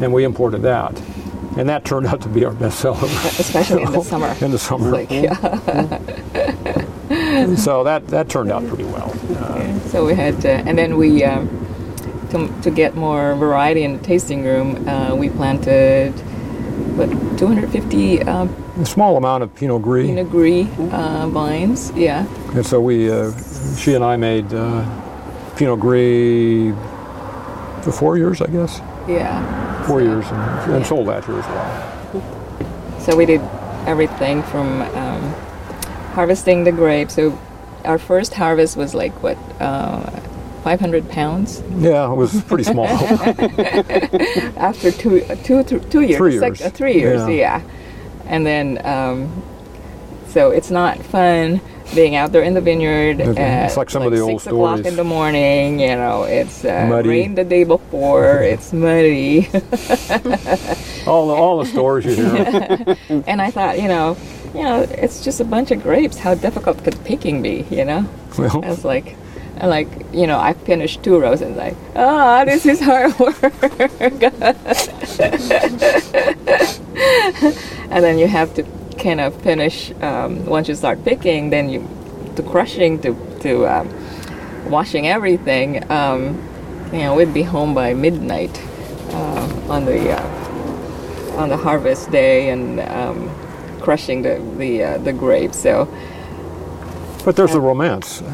and 0.00 0.12
we 0.12 0.24
imported 0.24 0.62
that, 0.62 0.98
and 1.56 1.68
that 1.68 1.84
turned 1.84 2.06
out 2.06 2.20
to 2.22 2.28
be 2.28 2.44
our 2.44 2.52
best 2.52 2.80
seller 2.80 2.98
Especially 3.38 3.82
in 3.82 3.92
the 3.92 4.02
summer. 4.12 4.34
in 4.40 4.50
the 4.50 4.58
summer. 4.58 4.90
Like, 4.90 5.10
yeah. 5.10 5.34
so 7.56 7.84
that 7.84 8.06
that 8.08 8.28
turned 8.28 8.50
out 8.50 8.66
pretty 8.66 8.84
well. 8.84 9.12
So 9.88 10.06
we 10.06 10.14
had, 10.14 10.44
uh, 10.46 10.62
and 10.66 10.78
then 10.78 10.96
we, 10.96 11.24
um, 11.24 11.48
to, 12.30 12.48
to 12.62 12.70
get 12.70 12.94
more 12.94 13.34
variety 13.34 13.82
in 13.82 13.96
the 13.96 14.02
tasting 14.04 14.44
room, 14.44 14.86
uh, 14.88 15.16
we 15.16 15.30
planted, 15.30 16.12
what, 16.96 17.08
250 17.38 18.22
uh, 18.22 18.46
A 18.80 18.86
small 18.86 19.16
amount 19.16 19.42
of 19.42 19.52
Pinot 19.56 19.82
Gris, 19.82 20.06
Pinot 20.06 20.30
Gris 20.30 20.68
uh, 20.92 21.26
vines. 21.28 21.90
Yeah. 21.96 22.24
and 22.54 22.64
so 22.64 22.80
we, 22.80 23.10
uh, 23.10 23.32
she 23.76 23.94
and 23.94 24.04
I 24.04 24.16
made 24.16 24.52
uh, 24.54 24.84
Pinot 25.56 25.80
Gris 25.80 26.72
for 27.82 27.90
four 27.90 28.16
years, 28.16 28.40
I 28.40 28.46
guess, 28.46 28.80
Yeah. 29.08 29.69
Four 29.90 30.02
years, 30.02 30.24
and, 30.26 30.40
and 30.70 30.82
yeah. 30.82 30.88
sold 30.88 31.08
that 31.08 31.24
here 31.24 31.38
as 31.38 31.46
well. 31.46 33.00
So 33.00 33.16
we 33.16 33.26
did 33.26 33.40
everything 33.86 34.42
from 34.44 34.82
um, 34.82 35.32
harvesting 36.14 36.64
the 36.64 36.72
grapes. 36.72 37.14
So 37.14 37.36
our 37.84 37.98
first 37.98 38.34
harvest 38.34 38.76
was 38.76 38.94
like 38.94 39.12
what, 39.22 39.36
uh, 39.60 40.08
500 40.62 41.08
pounds 41.08 41.62
Yeah, 41.78 42.12
it 42.12 42.14
was 42.14 42.42
pretty 42.42 42.64
small. 42.64 42.86
after 44.58 44.92
two, 44.92 45.24
two, 45.42 45.64
two, 45.64 45.80
two 45.80 46.02
years. 46.02 46.18
Three 46.18 46.38
sec- 46.38 46.48
years. 46.48 46.60
uh, 46.62 46.70
three 46.70 46.94
years, 46.94 47.20
Yeah. 47.22 47.28
yeah. 47.28 47.62
And 48.26 48.46
then, 48.46 48.80
um, 48.86 49.42
so 50.28 50.50
it's 50.50 50.70
not 50.70 51.02
fun 51.02 51.60
being 51.94 52.14
out 52.16 52.32
there 52.32 52.42
in 52.42 52.54
the 52.54 52.60
vineyard. 52.60 53.20
It's 53.20 53.76
like 53.76 53.90
some 53.90 54.02
of 54.02 54.12
the 54.12 54.20
old 54.20 54.40
six 54.40 54.46
o'clock 54.52 54.84
in 54.84 54.96
the 54.96 55.04
morning. 55.04 55.80
You 55.80 55.96
know, 55.96 56.24
it's 56.24 56.64
uh, 56.64 57.02
rained 57.04 57.38
the 57.38 57.44
day 57.44 57.64
before. 57.64 58.42
it's 58.42 58.72
muddy. 58.72 59.48
all 61.06 61.28
the 61.28 61.34
all 61.34 61.58
the 61.58 61.66
stories 61.66 62.06
you 62.06 62.14
hear. 62.14 62.96
and 63.26 63.40
I 63.42 63.50
thought, 63.50 63.80
you 63.80 63.88
know, 63.88 64.16
you 64.54 64.62
know, 64.62 64.82
it's 64.82 65.22
just 65.24 65.40
a 65.40 65.44
bunch 65.44 65.70
of 65.70 65.82
grapes. 65.82 66.18
How 66.18 66.34
difficult 66.34 66.82
could 66.84 67.02
picking 67.04 67.42
be? 67.42 67.66
You 67.70 67.84
know. 67.84 68.08
Well, 68.38 68.64
I 68.64 68.68
was 68.68 68.84
like, 68.84 69.16
And 69.56 69.68
like, 69.68 69.88
you 70.12 70.26
know, 70.26 70.38
I 70.38 70.54
finished 70.54 71.02
two 71.02 71.18
rows 71.18 71.42
and 71.42 71.56
like, 71.56 71.76
ah, 71.94 72.44
this 72.44 72.64
is 72.66 72.80
hard 72.80 73.18
work. 73.20 73.42
and 77.90 78.04
then 78.04 78.18
you 78.18 78.26
have 78.26 78.54
to 78.54 78.62
kind 79.02 79.20
of 79.20 79.34
finish 79.42 79.92
um, 80.02 80.44
once 80.46 80.68
you 80.68 80.74
start 80.74 81.04
picking, 81.04 81.50
then 81.50 81.68
you 81.68 81.86
to 82.36 82.42
crushing 82.42 83.00
to 83.02 83.14
to 83.40 83.66
um, 83.66 83.88
washing 84.70 85.06
everything. 85.06 85.90
Um, 85.90 86.38
you 86.92 87.00
know, 87.00 87.14
we'd 87.14 87.34
be 87.34 87.42
home 87.42 87.74
by 87.74 87.94
midnight 87.94 88.60
uh, 89.10 89.48
on 89.68 89.84
the 89.84 90.12
uh, 90.12 91.36
on 91.38 91.48
the 91.48 91.56
harvest 91.56 92.10
day 92.10 92.50
and 92.50 92.80
um, 92.80 93.30
crushing 93.80 94.22
the 94.22 94.38
the 94.58 94.84
uh, 94.84 94.98
the 94.98 95.12
grapes. 95.12 95.58
So. 95.58 95.88
but 97.24 97.36
there's 97.36 97.52
the 97.52 97.60
romance. 97.60 98.22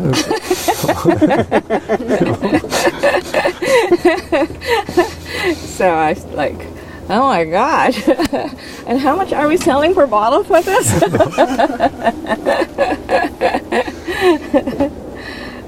So 5.76 5.94
I 5.94 6.14
like, 6.32 6.58
oh 7.08 7.28
my 7.28 7.44
gosh. 7.44 8.06
and 8.86 8.98
how 8.98 9.16
much 9.16 9.32
are 9.32 9.48
we 9.48 9.56
selling 9.56 9.94
per 9.94 10.06
bottle 10.06 10.44
for 10.44 10.60
this? 10.62 10.90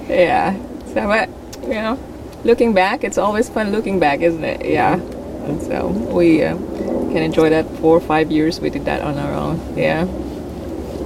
yeah. 0.09 0.57
So, 0.89 1.07
but, 1.07 1.29
you 1.63 1.75
know, 1.75 1.99
looking 2.45 2.73
back, 2.75 3.05
it's 3.05 3.19
always 3.19 3.49
fun 3.49 3.73
looking 3.73 3.99
back, 3.99 4.21
isn't 4.21 4.45
it? 4.45 4.65
Yeah. 4.65 4.95
And 4.95 5.63
so 5.63 5.89
we 5.89 6.43
uh, 6.43 6.57
can 6.57 7.19
enjoy 7.19 7.51
that 7.51 7.69
four 7.79 7.97
or 7.97 8.01
five 8.01 8.31
years 8.31 8.61
we 8.61 8.71
did 8.71 8.85
that 8.85 9.03
on 9.03 9.17
our 9.19 9.33
own. 9.33 9.77
Yeah. 9.77 10.07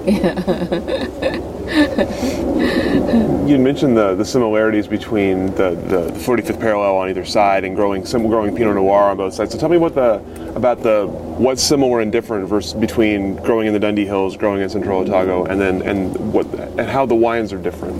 You 3.46 3.58
mentioned 3.58 3.96
the, 3.96 4.14
the 4.14 4.24
similarities 4.24 4.86
between 4.86 5.46
the, 5.54 5.70
the, 5.70 6.10
the 6.12 6.18
45th 6.18 6.60
parallel 6.60 6.96
on 6.96 7.08
either 7.08 7.24
side 7.24 7.64
and 7.64 7.74
growing 7.74 8.06
some 8.06 8.26
growing 8.26 8.54
Pinot 8.54 8.76
Noir 8.76 9.10
on 9.10 9.16
both 9.16 9.34
sides. 9.34 9.52
So 9.52 9.58
tell 9.58 9.68
me 9.68 9.78
what 9.78 9.94
the 9.94 10.22
about 10.54 10.82
the 10.82 11.06
what's 11.06 11.62
similar 11.62 12.00
and 12.00 12.12
different 12.12 12.48
versus 12.48 12.72
between 12.74 13.36
growing 13.36 13.66
in 13.66 13.72
the 13.72 13.80
Dundee 13.80 14.06
Hills, 14.06 14.36
growing 14.36 14.62
in 14.62 14.68
Central 14.68 15.00
Otago, 15.00 15.44
and 15.44 15.60
then 15.60 15.82
and 15.82 16.32
what 16.32 16.46
and 16.54 16.88
how 16.88 17.04
the 17.04 17.14
wines 17.14 17.52
are 17.52 17.58
different. 17.58 17.96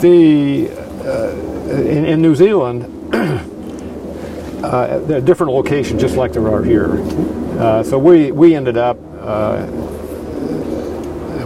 The 0.00 0.70
uh, 1.04 1.30
in, 1.72 2.04
in 2.04 2.22
New 2.22 2.34
Zealand, 2.34 2.84
uh, 4.64 5.00
are 5.08 5.20
different 5.20 5.52
location, 5.52 5.98
just 5.98 6.16
like 6.16 6.32
there 6.32 6.48
are 6.48 6.62
here. 6.62 6.98
Uh, 7.58 7.82
so 7.82 7.98
we 7.98 8.32
we 8.32 8.54
ended 8.54 8.76
up 8.76 8.98
uh, 9.20 9.66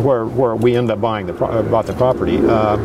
where 0.06 0.24
where 0.24 0.54
we 0.54 0.76
ended 0.76 0.92
up 0.92 1.00
buying 1.00 1.26
the 1.26 1.34
uh, 1.44 1.62
bought 1.62 1.86
the 1.86 1.92
property 1.92 2.38
uh, 2.38 2.76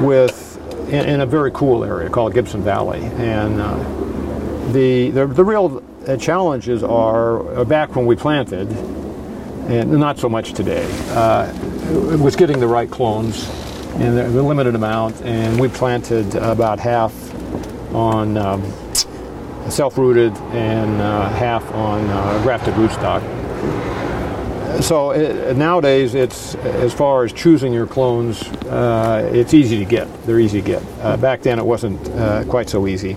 with 0.00 0.58
in, 0.88 1.08
in 1.08 1.20
a 1.20 1.26
very 1.26 1.52
cool 1.52 1.84
area 1.84 2.10
called 2.10 2.34
Gibbston 2.34 2.62
Valley, 2.62 3.00
and 3.18 3.60
uh, 3.60 4.72
the, 4.72 5.10
the 5.10 5.26
the 5.26 5.44
real 5.44 5.82
uh, 6.06 6.16
challenges 6.16 6.82
are 6.82 7.56
uh, 7.56 7.64
back 7.64 7.94
when 7.94 8.04
we 8.04 8.16
planted, 8.16 8.68
and 9.68 9.92
not 9.92 10.18
so 10.18 10.28
much 10.28 10.52
today. 10.52 10.84
Uh, 11.10 11.52
it 12.12 12.18
was 12.18 12.34
getting 12.34 12.58
the 12.58 12.66
right 12.66 12.90
clones 12.90 13.48
in 14.00 14.16
the, 14.16 14.42
limited 14.42 14.74
amount, 14.74 15.22
and 15.22 15.60
we 15.60 15.68
planted 15.68 16.34
about 16.34 16.80
half 16.80 17.14
on 17.94 18.36
um, 18.36 18.60
self-rooted 19.70 20.36
and 20.52 21.00
half 21.36 21.64
on 21.72 22.04
grafted 22.42 22.74
rootstock. 22.74 23.22
So 24.80 25.12
it, 25.12 25.56
nowadays, 25.56 26.14
it's 26.14 26.54
as 26.56 26.92
far 26.92 27.24
as 27.24 27.32
choosing 27.32 27.72
your 27.72 27.86
clones, 27.86 28.42
uh, 28.42 29.30
it's 29.32 29.54
easy 29.54 29.78
to 29.78 29.84
get. 29.84 30.08
They're 30.24 30.40
easy 30.40 30.60
to 30.60 30.66
get. 30.66 30.82
Uh, 31.00 31.16
back 31.16 31.42
then, 31.42 31.58
it 31.58 31.64
wasn't 31.64 32.06
uh, 32.10 32.44
quite 32.44 32.68
so 32.68 32.86
easy. 32.86 33.16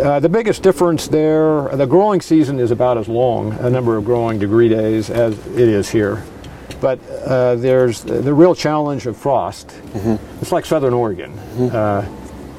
Uh, 0.00 0.20
the 0.20 0.28
biggest 0.28 0.62
difference 0.62 1.08
there, 1.08 1.68
the 1.76 1.86
growing 1.86 2.20
season 2.20 2.58
is 2.58 2.70
about 2.70 2.96
as 2.96 3.08
long, 3.08 3.52
a 3.54 3.68
number 3.68 3.96
of 3.96 4.04
growing 4.04 4.38
degree 4.38 4.68
days, 4.68 5.10
as 5.10 5.34
it 5.48 5.68
is 5.68 5.90
here. 5.90 6.22
But 6.80 6.98
uh, 7.26 7.56
there's 7.56 8.02
the 8.02 8.32
real 8.32 8.54
challenge 8.54 9.06
of 9.06 9.16
frost. 9.16 9.74
It's 10.40 10.52
like 10.52 10.64
Southern 10.64 10.94
Oregon. 10.94 11.32
Uh, 11.58 12.08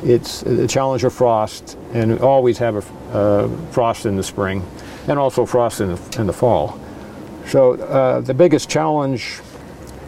it's 0.03 0.41
the 0.41 0.67
challenge 0.67 1.03
of 1.03 1.13
frost, 1.13 1.77
and 1.93 2.13
we 2.13 2.19
always 2.19 2.57
have 2.57 2.75
a 2.75 3.17
uh, 3.17 3.47
frost 3.71 4.05
in 4.05 4.15
the 4.15 4.23
spring, 4.23 4.63
and 5.07 5.17
also 5.17 5.45
frost 5.45 5.81
in 5.81 5.95
the, 5.95 6.19
in 6.19 6.27
the 6.27 6.33
fall. 6.33 6.79
So 7.47 7.73
uh, 7.73 8.21
the 8.21 8.34
biggest 8.34 8.69
challenge 8.69 9.39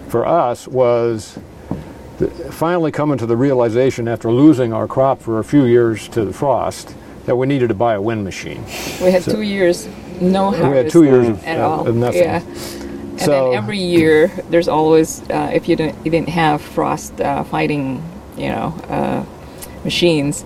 for 0.08 0.26
us 0.26 0.67
was 0.67 1.38
finally 2.52 2.91
coming 2.91 3.17
to 3.17 3.26
the 3.26 3.36
realization 3.36 4.08
after 4.08 4.32
losing 4.32 4.72
our 4.72 4.88
crop 4.88 5.22
for 5.22 5.39
a 5.39 5.43
few 5.43 5.65
years 5.65 6.08
to 6.10 6.24
the 6.26 6.34
frost 6.34 6.96
that 7.26 7.36
we 7.36 7.48
needed 7.48 7.69
to 7.69 7.74
buy 7.74 7.93
a 7.96 8.02
wind 8.02 8.24
machine. 8.24 8.63
We 9.02 9.12
had 9.12 9.24
two 9.24 9.41
years 9.41 9.88
no 10.22 10.52
harvest. 10.52 10.69
We 10.72 10.78
had 10.78 10.89
two 10.91 11.04
years 11.04 11.28
of- 11.30 11.43
at 11.46 11.60
of- 11.60 11.72
all. 11.80 11.88
of 11.88 11.96
nothing. 11.96 12.22
Yeah. 12.24 12.41
And 12.41 13.19
So- 13.22 13.50
then 13.52 13.58
every 13.58 13.80
year, 13.80 14.32
there's 14.50 14.67
always 14.67 15.22
uh, 15.30 15.50
if 15.54 15.67
you 15.67 15.76
didn't 15.76 15.98
you 16.06 16.12
didn't 16.12 16.30
have 16.30 16.62
frost 16.62 17.19
uh, 17.19 17.43
fighting, 17.43 18.02
you 18.38 18.50
know, 18.50 18.74
uh, 18.89 19.24
machines, 19.84 20.46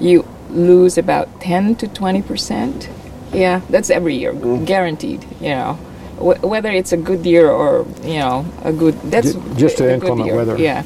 you 0.00 0.24
lose 0.50 0.98
about 0.98 1.40
10 1.40 1.76
to 1.76 1.88
20 1.88 2.22
percent. 2.22 2.88
Yeah, 3.32 3.60
that's 3.70 3.90
every 3.90 4.16
year, 4.16 4.32
guaranteed. 4.32 5.24
You 5.40 5.50
know, 5.50 5.78
Wh- 6.18 6.42
whether 6.44 6.70
it's 6.70 6.92
a 6.92 6.96
good 6.96 7.24
year 7.26 7.50
or 7.50 7.86
you 8.02 8.18
know 8.18 8.44
a 8.64 8.72
good 8.72 8.94
that's 9.10 9.32
Ju- 9.34 9.42
just 9.56 9.74
a 9.74 9.78
to 9.78 9.84
good 9.84 9.92
inclement 9.94 10.26
year. 10.26 10.36
weather. 10.36 10.56
Yeah, 10.58 10.82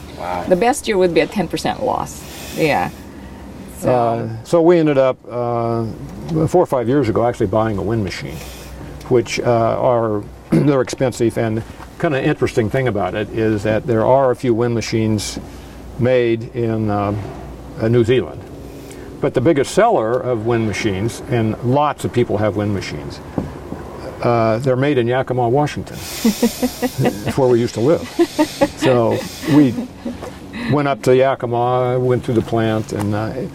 the 0.49 0.57
best 0.57 0.89
year 0.89 0.99
would 0.99 1.15
be 1.15 1.21
a 1.21 1.27
10 1.27 1.49
percent 1.49 1.83
loss. 1.85 2.21
Yeah. 2.59 2.91
So, 3.79 3.91
Uh, 3.95 4.45
so 4.45 4.61
we 4.61 4.79
ended 4.79 4.99
up 4.99 5.17
uh, 5.29 5.87
four 6.49 6.63
or 6.63 6.67
five 6.67 6.87
years 6.89 7.09
ago 7.09 7.27
actually 7.27 7.47
buying 7.47 7.79
a 7.79 7.83
wind 7.83 8.05
machine, 8.05 8.37
which 9.09 9.41
uh, 9.41 9.45
are 9.81 10.23
they're 10.51 10.83
expensive 10.83 11.39
and 11.39 11.63
kind 11.99 12.15
of 12.15 12.25
interesting 12.25 12.69
thing 12.71 12.89
about 12.89 13.15
it 13.15 13.29
is 13.31 13.63
that 13.63 13.87
there 13.87 14.05
are 14.05 14.31
a 14.31 14.37
few 14.37 14.53
wind 14.55 14.75
machines 14.75 15.39
made 15.99 16.55
in 16.57 16.91
uh, 16.91 17.13
New 17.89 18.05
Zealand, 18.05 18.43
but 19.21 19.33
the 19.35 19.41
biggest 19.41 19.73
seller 19.75 20.13
of 20.19 20.45
wind 20.47 20.67
machines 20.67 21.23
and 21.31 21.57
lots 21.63 22.05
of 22.05 22.13
people 22.13 22.39
have 22.39 22.57
wind 22.57 22.73
machines. 22.75 23.21
Uh, 24.21 24.59
they're 24.59 24.77
made 24.77 24.99
in 24.99 25.07
Yakima, 25.07 25.49
Washington. 25.49 25.97
That's 25.97 27.39
where 27.39 27.49
we 27.49 27.61
used 27.61 27.75
to 27.75 27.81
live. 27.81 28.07
So 28.79 29.19
we 29.55 29.75
went 30.71 30.89
up 30.89 31.03
to 31.03 31.17
Yakima, 31.17 31.99
went 31.99 32.25
through 32.25 32.35
the 32.35 32.43
plant, 32.43 32.93
and 32.93 33.15
uh, 33.15 33.47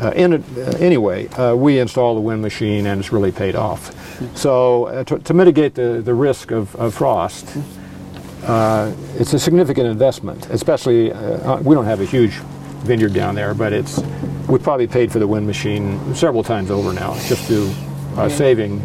uh, 0.00 0.10
in 0.12 0.34
uh, 0.34 0.76
anyway, 0.78 1.28
uh, 1.28 1.54
we 1.54 1.78
installed 1.78 2.16
the 2.16 2.20
wind 2.20 2.42
machine, 2.42 2.86
and 2.86 3.00
it's 3.00 3.12
really 3.12 3.32
paid 3.32 3.54
off. 3.54 3.94
So 4.36 4.86
uh, 4.86 5.04
to, 5.04 5.18
to 5.18 5.34
mitigate 5.34 5.74
the, 5.74 6.00
the 6.04 6.14
risk 6.14 6.50
of, 6.50 6.74
of 6.76 6.94
frost, 6.94 7.56
uh, 8.44 8.92
it's 9.16 9.32
a 9.32 9.38
significant 9.38 9.86
investment. 9.86 10.48
Especially, 10.50 11.10
we 11.62 11.74
don't 11.74 11.84
have 11.84 12.00
a 12.00 12.04
huge 12.04 12.32
vineyard 12.82 13.12
down 13.12 13.34
there, 13.34 13.54
but 13.54 13.72
it's 13.72 14.00
we 14.48 14.58
probably 14.58 14.86
paid 14.86 15.12
for 15.12 15.18
the 15.18 15.26
wind 15.26 15.46
machine 15.46 16.14
several 16.14 16.42
times 16.42 16.70
over 16.70 16.92
now, 16.92 17.14
just 17.26 17.46
to 17.48 17.72
uh, 18.16 18.28
saving 18.28 18.82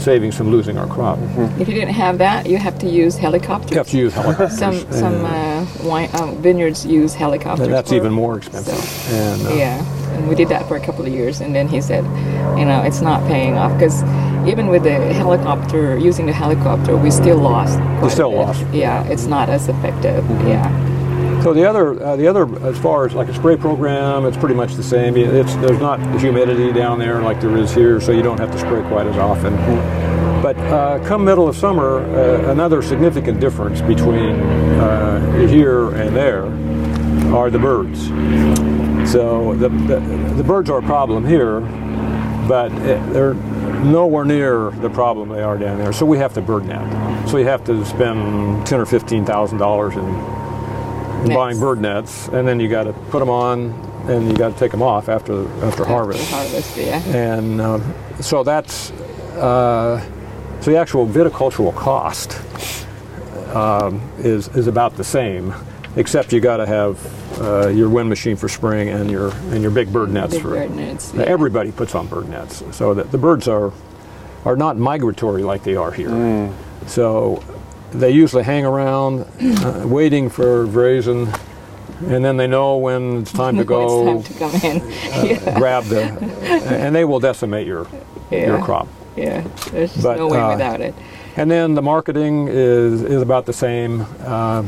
saving 0.00 0.32
from 0.32 0.50
losing 0.50 0.78
our 0.78 0.86
crop. 0.86 1.18
if 1.58 1.68
you 1.68 1.74
didn't 1.74 1.94
have 1.94 2.18
that, 2.18 2.46
you 2.46 2.56
have 2.58 2.78
to 2.80 2.88
use 2.88 3.16
helicopters. 3.16 3.70
You 3.70 3.76
have 3.78 3.88
to 3.88 3.96
use 3.98 4.14
helicopters. 4.14 4.58
Some 4.58 4.78
some 4.92 5.24
uh, 5.24 5.66
wine, 5.82 6.08
um, 6.14 6.36
vineyards 6.42 6.84
use 6.86 7.14
helicopters. 7.14 7.66
and 7.66 7.74
that's 7.74 7.90
for- 7.90 7.96
even 7.96 8.12
more 8.12 8.36
expensive. 8.38 8.74
So, 8.74 9.14
and, 9.14 9.46
uh, 9.46 9.54
yeah, 9.54 10.14
and 10.16 10.28
we 10.28 10.34
did 10.34 10.48
that 10.48 10.66
for 10.68 10.76
a 10.76 10.80
couple 10.80 11.04
of 11.06 11.12
years, 11.12 11.40
and 11.40 11.54
then 11.54 11.68
he 11.68 11.80
said, 11.80 12.04
you 12.58 12.64
know, 12.64 12.82
it's 12.82 13.00
not 13.00 13.26
paying 13.28 13.56
off 13.58 13.72
because 13.78 14.02
even 14.48 14.68
with 14.68 14.84
the 14.84 14.94
helicopter, 15.14 15.98
using 15.98 16.26
the 16.26 16.32
helicopter, 16.32 16.96
we 16.96 17.10
still 17.10 17.38
lost. 17.38 17.78
quite 17.98 18.04
a 18.06 18.10
still 18.10 18.32
lost. 18.34 18.64
Yeah, 18.72 19.02
it's 19.08 19.26
not 19.26 19.48
as 19.48 19.68
effective. 19.68 20.24
Yeah, 20.46 20.70
So 21.46 21.54
the 21.54 21.64
other, 21.64 22.02
uh, 22.02 22.16
the 22.16 22.26
other, 22.26 22.44
as 22.66 22.76
far 22.76 23.06
as 23.06 23.14
like 23.14 23.28
a 23.28 23.34
spray 23.34 23.56
program, 23.56 24.26
it's 24.26 24.36
pretty 24.36 24.56
much 24.56 24.74
the 24.74 24.82
same. 24.82 25.16
It's 25.16 25.54
there's 25.54 25.78
not 25.78 26.00
the 26.00 26.18
humidity 26.18 26.72
down 26.72 26.98
there 26.98 27.22
like 27.22 27.40
there 27.40 27.56
is 27.56 27.72
here, 27.72 28.00
so 28.00 28.10
you 28.10 28.20
don't 28.20 28.40
have 28.40 28.50
to 28.50 28.58
spray 28.58 28.82
quite 28.88 29.06
as 29.06 29.16
often. 29.16 29.54
But 30.42 30.56
uh, 30.56 30.98
come 31.06 31.24
middle 31.24 31.46
of 31.46 31.56
summer, 31.56 31.98
uh, 31.98 32.50
another 32.50 32.82
significant 32.82 33.38
difference 33.38 33.80
between 33.80 34.40
uh, 34.80 35.46
here 35.46 35.94
and 35.94 36.16
there 36.16 36.46
are 37.32 37.48
the 37.48 37.60
birds. 37.60 38.08
So 39.08 39.54
the, 39.54 39.68
the 39.68 40.00
the 40.34 40.42
birds 40.42 40.68
are 40.68 40.80
a 40.80 40.82
problem 40.82 41.24
here, 41.24 41.60
but 42.48 42.72
it, 42.72 43.12
they're 43.12 43.34
nowhere 43.84 44.24
near 44.24 44.72
the 44.72 44.90
problem 44.90 45.28
they 45.28 45.42
are 45.42 45.56
down 45.56 45.78
there. 45.78 45.92
So 45.92 46.06
we 46.06 46.18
have 46.18 46.34
to 46.34 46.42
bird 46.42 46.66
net. 46.66 47.28
So 47.28 47.36
you 47.36 47.44
have 47.44 47.62
to 47.66 47.84
spend 47.84 48.66
ten 48.66 48.80
or 48.80 48.84
fifteen 48.84 49.24
thousand 49.24 49.58
dollars 49.58 49.94
in 49.94 50.35
and 51.20 51.28
buying 51.34 51.58
bird 51.58 51.80
nets, 51.80 52.28
and 52.28 52.46
then 52.46 52.60
you 52.60 52.68
got 52.68 52.84
to 52.84 52.92
put 53.10 53.20
them 53.20 53.30
on, 53.30 53.70
and 54.08 54.28
you 54.28 54.36
got 54.36 54.52
to 54.52 54.58
take 54.58 54.70
them 54.70 54.82
off 54.82 55.08
after 55.08 55.48
after 55.64 55.84
harvest. 55.84 56.30
harvest. 56.30 56.76
Yeah, 56.76 57.02
And 57.04 57.60
uh, 57.60 57.80
so 58.20 58.42
that's 58.42 58.90
uh, 59.36 60.00
so 60.60 60.70
the 60.70 60.76
actual 60.78 61.06
viticultural 61.06 61.74
cost 61.74 62.40
um, 63.54 64.00
is 64.18 64.48
is 64.48 64.66
about 64.66 64.96
the 64.96 65.04
same, 65.04 65.54
except 65.96 66.32
you 66.32 66.40
got 66.40 66.58
to 66.58 66.66
have 66.66 67.40
uh, 67.40 67.68
your 67.68 67.88
wind 67.88 68.08
machine 68.08 68.36
for 68.36 68.48
spring 68.48 68.88
and 68.88 69.10
your 69.10 69.32
and 69.50 69.62
your 69.62 69.70
big 69.70 69.92
bird 69.92 70.10
nets 70.10 70.34
big 70.34 70.42
for 70.42 70.50
bird 70.50 70.70
nets. 70.74 71.12
Yeah. 71.14 71.22
Everybody 71.22 71.72
puts 71.72 71.94
on 71.94 72.06
bird 72.06 72.28
nets, 72.28 72.62
so 72.72 72.94
that 72.94 73.10
the 73.10 73.18
birds 73.18 73.48
are 73.48 73.72
are 74.44 74.56
not 74.56 74.76
migratory 74.76 75.42
like 75.42 75.64
they 75.64 75.74
are 75.76 75.90
here. 75.90 76.52
So 76.86 77.42
they 77.92 78.10
usually 78.10 78.42
hang 78.42 78.64
around, 78.64 79.26
uh, 79.40 79.82
waiting 79.86 80.28
for 80.28 80.66
grazing, 80.66 81.28
and 82.06 82.24
then 82.24 82.36
they 82.36 82.46
know 82.46 82.76
when 82.76 83.22
it's 83.22 83.32
time 83.32 83.56
to 83.56 83.64
go 83.76 84.18
it's 84.20 84.28
time 84.38 84.50
to 84.52 84.60
come 84.60 84.70
in. 84.70 84.88
yeah, 85.26 85.58
grab 85.58 85.84
the, 85.84 86.02
and 86.02 86.94
they 86.94 87.04
will 87.04 87.20
decimate 87.20 87.66
your 87.66 87.86
your 88.30 88.60
crop. 88.62 88.88
yeah. 89.16 89.42
There's 89.70 89.92
just 89.92 90.02
But, 90.02 90.18
no 90.18 90.28
way 90.28 90.38
uh, 90.40 90.50
without 90.50 90.80
it. 90.80 90.94
And 91.36 91.50
then 91.50 91.74
the 91.74 91.82
marketing 91.82 92.48
is 92.48 93.02
is 93.02 93.22
about 93.22 93.46
the 93.46 93.52
same 93.52 94.06
uh, 94.20 94.64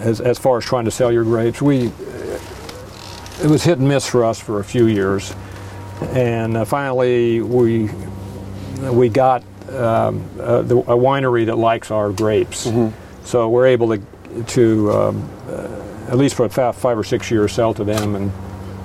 as 0.00 0.20
as 0.20 0.38
far 0.38 0.58
as 0.58 0.64
trying 0.64 0.84
to 0.84 0.90
sell 0.90 1.12
your 1.12 1.24
grapes. 1.24 1.62
We 1.62 1.92
it 3.42 3.48
was 3.48 3.64
hit 3.64 3.78
and 3.78 3.88
miss 3.88 4.06
for 4.06 4.24
us 4.24 4.38
for 4.38 4.60
a 4.60 4.64
few 4.64 4.86
years, 4.86 5.34
and 6.12 6.56
uh, 6.56 6.64
finally 6.64 7.40
we 7.40 7.90
we 8.90 9.08
got 9.08 9.42
um, 9.72 10.24
a, 10.40 10.62
the, 10.62 10.76
a 10.78 10.96
winery 10.96 11.46
that 11.46 11.56
likes 11.56 11.90
our 11.90 12.10
grapes, 12.12 12.68
so 13.24 13.48
we're 13.48 13.66
able 13.66 13.96
to 13.96 14.02
to 14.48 14.90
um, 14.92 15.30
uh, 15.48 16.08
at 16.08 16.16
least 16.18 16.34
for 16.34 16.48
fa- 16.48 16.72
five 16.72 16.96
or 16.98 17.04
six 17.04 17.30
years 17.30 17.52
sell 17.52 17.74
to 17.74 17.84
them 17.84 18.14
and 18.16 18.30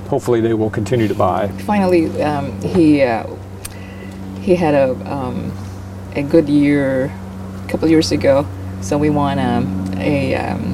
hopefully 0.10 0.42
they 0.42 0.54
will 0.54 0.70
continue 0.70 1.08
to 1.08 1.16
buy. 1.16 1.48
finally 1.66 2.22
um, 2.22 2.52
he 2.62 3.02
uh, 3.02 3.26
he 4.42 4.56
had 4.56 4.74
a 4.74 4.92
um, 5.14 5.52
a 6.16 6.22
good 6.22 6.50
year 6.50 7.06
a 7.66 7.70
couple 7.70 7.88
years 7.88 8.12
ago, 8.12 8.46
so 8.82 8.98
we 8.98 9.10
won 9.10 9.40
um, 9.40 9.94
a 9.98 10.36
um, 10.36 10.74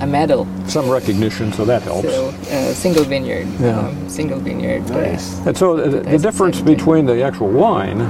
a 0.00 0.06
medal. 0.06 0.46
Some 0.66 0.88
recognition, 0.90 1.52
so 1.52 1.64
that 1.64 1.82
helps. 1.82 2.08
So 2.08 2.28
uh, 2.28 2.72
single 2.74 3.04
vineyard, 3.04 3.46
Yeah. 3.60 3.78
um, 3.78 4.08
single 4.08 4.38
vineyard. 4.40 4.82
uh, 4.90 5.00
Nice. 5.00 5.38
And 5.46 5.56
so 5.56 5.76
the, 5.76 6.00
the 6.00 6.18
difference 6.18 6.60
between 6.60 7.06
the 7.06 7.22
actual 7.22 7.48
wine 7.48 8.00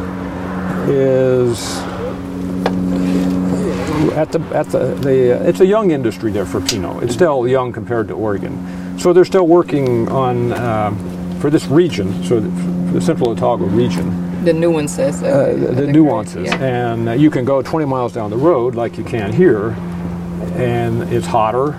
is 0.89 1.79
at 4.15 4.33
the 4.33 4.41
at 4.55 4.67
the, 4.71 4.95
the 4.97 5.41
uh, 5.41 5.43
it's 5.45 5.61
a 5.61 5.67
young 5.67 5.91
industry 5.91 6.31
there 6.33 6.47
for 6.47 6.61
Pinot. 6.61 7.03
It's 7.05 7.15
still 7.15 7.47
young 7.49 7.73
compared 7.73 8.09
to 8.09 8.15
Oregon, 8.15 8.99
so 8.99 9.13
they're 9.13 9.25
still 9.25 9.47
working 9.47 10.09
on 10.09 10.53
um, 10.55 11.39
for 11.41 11.51
this 11.51 11.67
region, 11.67 12.23
so 12.25 12.41
the, 12.41 12.51
for 12.89 12.93
the 12.95 13.01
Central 13.01 13.31
Otago 13.31 13.65
region, 13.67 14.45
the 14.45 14.53
nuances. 14.53 15.23
Uh, 15.23 15.27
of 15.55 15.61
the, 15.61 15.67
the 15.67 15.83
grape, 15.85 15.95
nuances, 15.95 16.47
Yeah. 16.47 16.57
and 16.63 17.09
uh, 17.09 17.13
you 17.13 17.31
can 17.31 17.45
go 17.45 17.63
20 17.63 17.87
miles 17.87 18.13
down 18.13 18.31
the 18.31 18.37
road 18.37 18.75
like 18.75 18.99
you 18.99 19.05
can 19.05 19.33
here, 19.33 19.71
and 20.57 21.03
it's 21.13 21.27
hotter, 21.27 21.75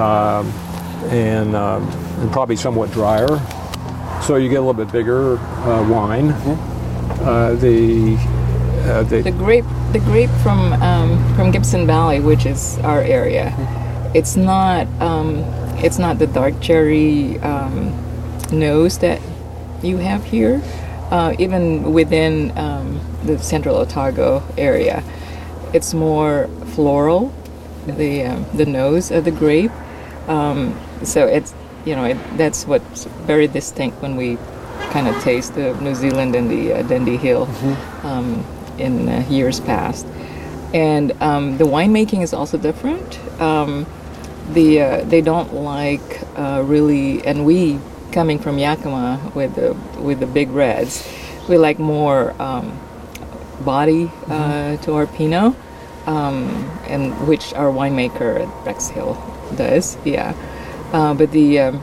um, 0.00 0.46
and, 1.10 1.54
um, 1.56 1.82
and 2.20 2.30
probably 2.32 2.56
somewhat 2.56 2.90
drier, 2.92 3.28
so 4.22 4.36
you 4.36 4.48
get 4.48 4.56
a 4.56 4.60
little 4.60 4.74
bit 4.74 4.92
bigger 4.92 5.38
uh, 5.38 5.88
wine. 5.88 6.34
Uh, 7.28 7.54
the 7.56 8.16
uh, 8.88 9.02
the, 9.02 9.20
the 9.20 9.30
grape, 9.30 9.66
the 9.92 9.98
grape 9.98 10.30
from 10.42 10.72
um, 10.80 11.10
from 11.34 11.50
Gibbston 11.50 11.86
Valley, 11.86 12.20
which 12.20 12.46
is 12.46 12.78
our 12.78 13.02
area, 13.02 13.52
it's 14.14 14.34
not 14.34 14.86
um, 14.98 15.44
it's 15.84 15.98
not 15.98 16.18
the 16.18 16.26
dark 16.26 16.58
cherry 16.62 17.38
um, 17.40 17.92
nose 18.50 18.96
that 19.00 19.20
you 19.82 19.98
have 19.98 20.24
here. 20.24 20.62
Uh, 21.10 21.36
even 21.38 21.92
within 21.92 22.56
um, 22.56 22.98
the 23.24 23.38
Central 23.38 23.76
Otago 23.76 24.42
area, 24.56 25.04
it's 25.74 25.92
more 25.92 26.48
floral. 26.72 27.30
The 27.86 28.24
um, 28.24 28.46
the 28.54 28.64
nose 28.64 29.10
of 29.10 29.26
the 29.26 29.32
grape, 29.32 29.72
um, 30.28 30.80
so 31.04 31.26
it's 31.26 31.52
you 31.84 31.94
know 31.94 32.04
it, 32.04 32.16
that's 32.38 32.66
what's 32.66 33.04
very 33.28 33.48
distinct 33.48 34.00
when 34.00 34.16
we 34.16 34.38
kind 34.90 35.08
of 35.08 35.20
taste 35.22 35.56
of 35.56 35.82
New 35.82 35.94
Zealand 35.94 36.34
and 36.34 36.50
the 36.50 36.72
uh, 36.72 36.82
Dundee 36.82 37.16
Hill 37.16 37.48
um, 38.02 38.44
in 38.78 39.08
uh, 39.08 39.26
years 39.28 39.60
past. 39.60 40.06
And 40.74 41.12
um, 41.22 41.56
the 41.58 41.64
winemaking 41.64 42.22
is 42.22 42.34
also 42.34 42.58
different. 42.58 43.18
Um, 43.40 43.86
the 44.52 44.80
uh, 44.80 45.04
they 45.04 45.20
don't 45.20 45.54
like 45.54 46.22
uh, 46.36 46.62
really, 46.64 47.24
and 47.26 47.44
we 47.44 47.78
coming 48.12 48.38
from 48.38 48.58
Yakima 48.58 49.32
with 49.34 49.54
the 49.54 49.74
with 50.00 50.20
the 50.20 50.26
big 50.26 50.50
reds, 50.50 51.06
we 51.48 51.58
like 51.58 51.78
more 51.78 52.34
um, 52.40 52.78
body 53.64 54.10
uh, 54.28 54.76
to 54.78 54.94
our 54.94 55.06
Pinot, 55.06 55.54
um, 56.06 56.48
and 56.88 57.12
which 57.26 57.52
our 57.54 57.70
winemaker 57.70 58.40
at 58.40 58.66
Rex 58.66 58.88
Hill 58.88 59.14
does. 59.56 59.96
Yeah, 60.04 60.34
uh, 60.92 61.14
but 61.14 61.30
the 61.32 61.60
um, 61.60 61.82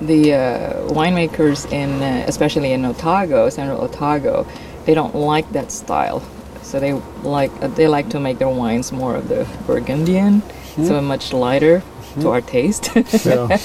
the 0.00 0.34
uh, 0.34 0.72
winemakers 0.88 1.70
in 1.72 2.02
uh, 2.02 2.24
especially 2.26 2.72
in 2.72 2.84
Otago, 2.84 3.48
Central 3.48 3.80
Otago, 3.82 4.46
they 4.84 4.94
don't 4.94 5.14
like 5.14 5.50
that 5.52 5.70
style. 5.70 6.22
So 6.62 6.80
they 6.80 6.92
like 7.22 7.50
uh, 7.62 7.68
they 7.68 7.88
like 7.88 8.08
to 8.10 8.20
make 8.20 8.38
their 8.38 8.48
wines 8.48 8.92
more 8.92 9.14
of 9.16 9.28
the 9.28 9.46
Burgundian, 9.66 10.42
so 10.76 11.00
much 11.00 11.32
lighter 11.32 11.82
to 12.20 12.30
our 12.30 12.40
taste. 12.40 12.90
yeah. 13.24 13.58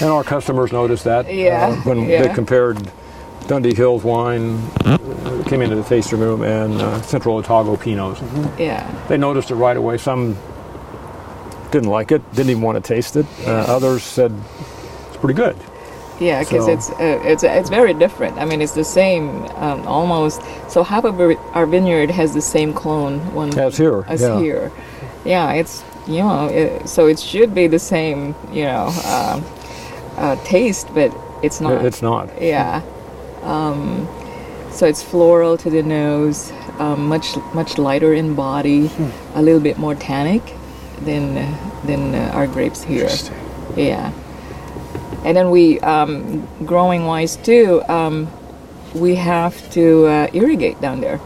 and 0.00 0.10
our 0.10 0.24
customers 0.24 0.72
noticed 0.72 1.04
that 1.04 1.26
uh, 1.26 1.30
Yeah, 1.30 1.74
when 1.82 2.06
they 2.06 2.32
compared 2.34 2.90
Dundee 3.46 3.74
Hills 3.74 4.02
wine, 4.02 4.58
uh, 4.84 4.98
came 5.46 5.62
into 5.62 5.76
the 5.76 5.82
tasting 5.84 6.18
room, 6.18 6.42
and 6.42 6.80
uh, 6.80 7.00
Central 7.02 7.36
Otago 7.36 7.76
Pinots. 7.76 8.20
yeah, 8.58 8.82
They 9.08 9.16
noticed 9.16 9.50
it 9.50 9.54
right 9.54 9.76
away. 9.76 9.98
Some 9.98 10.36
didn't 11.70 11.88
like 11.88 12.12
it, 12.12 12.22
didn't 12.34 12.50
even 12.50 12.62
want 12.62 12.82
to 12.82 12.86
taste 12.86 13.16
it. 13.16 13.26
Uh, 13.46 13.50
others 13.50 14.02
said 14.02 14.32
pretty 15.26 15.36
good. 15.36 15.56
yeah, 16.20 16.40
because 16.40 16.64
So- 16.66 16.72
it's 16.72 16.90
uh, 16.90 17.20
it's 17.32 17.42
it's 17.44 17.70
very 17.70 17.94
different. 17.94 18.38
I 18.38 18.44
mean, 18.44 18.60
it's 18.62 18.72
the 18.74 18.84
same 18.84 19.44
um, 19.56 19.86
almost. 19.86 20.40
So 20.68 20.82
half 20.82 21.04
of 21.04 21.20
our 21.54 21.66
vineyard 21.66 22.10
has 22.10 22.32
the 22.32 22.40
same 22.42 22.72
clone 22.72 23.18
one 23.34 23.50
As 23.58 23.76
here, 23.76 24.04
as 24.08 24.20
yeah. 24.22 24.38
here. 24.38 24.70
Yeah, 25.24 25.52
it's 25.60 25.84
you 26.06 26.22
know, 26.22 26.46
it, 26.48 26.88
so 26.88 27.06
it 27.08 27.18
should 27.18 27.52
be 27.54 27.66
the 27.66 27.78
same, 27.80 28.34
you 28.52 28.64
know, 28.64 28.86
um 29.14 29.44
uh, 30.16 30.36
taste, 30.44 30.86
but 30.94 31.10
it's 31.42 31.60
not. 31.60 31.84
It's 31.84 32.00
not. 32.00 32.30
Yeah. 32.40 32.80
Um, 33.42 34.08
so 34.70 34.86
it's 34.86 35.02
floral 35.02 35.56
to 35.58 35.68
the 35.70 35.82
nose, 35.82 36.52
um, 36.78 37.08
much 37.08 37.36
much 37.54 37.76
lighter 37.78 38.14
in 38.14 38.34
body, 38.34 38.90
a 39.34 39.42
little 39.42 39.60
bit 39.60 39.76
more 39.78 39.94
tannic 39.94 40.42
than 41.04 41.34
than 41.84 42.14
uh, 42.14 42.30
our 42.36 42.46
grapes 42.46 42.82
here. 42.84 43.10
Yeah. 43.76 44.10
And 45.26 45.36
then 45.36 45.50
we, 45.50 45.80
um, 45.80 46.46
growing 46.64 47.04
wise 47.04 47.34
too, 47.34 47.82
um, 47.88 48.28
we 48.94 49.16
have 49.16 49.70
to 49.72 50.06
uh, 50.06 50.28
irrigate 50.32 50.80
down 50.80 51.00
there. 51.00 51.20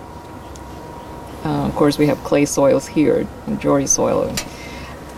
Uh, 1.44 1.66
of 1.66 1.74
course, 1.76 1.98
we 1.98 2.06
have 2.06 2.16
clay 2.24 2.46
soils 2.46 2.86
here, 2.86 3.28
majority 3.46 3.86
soil, 3.86 4.34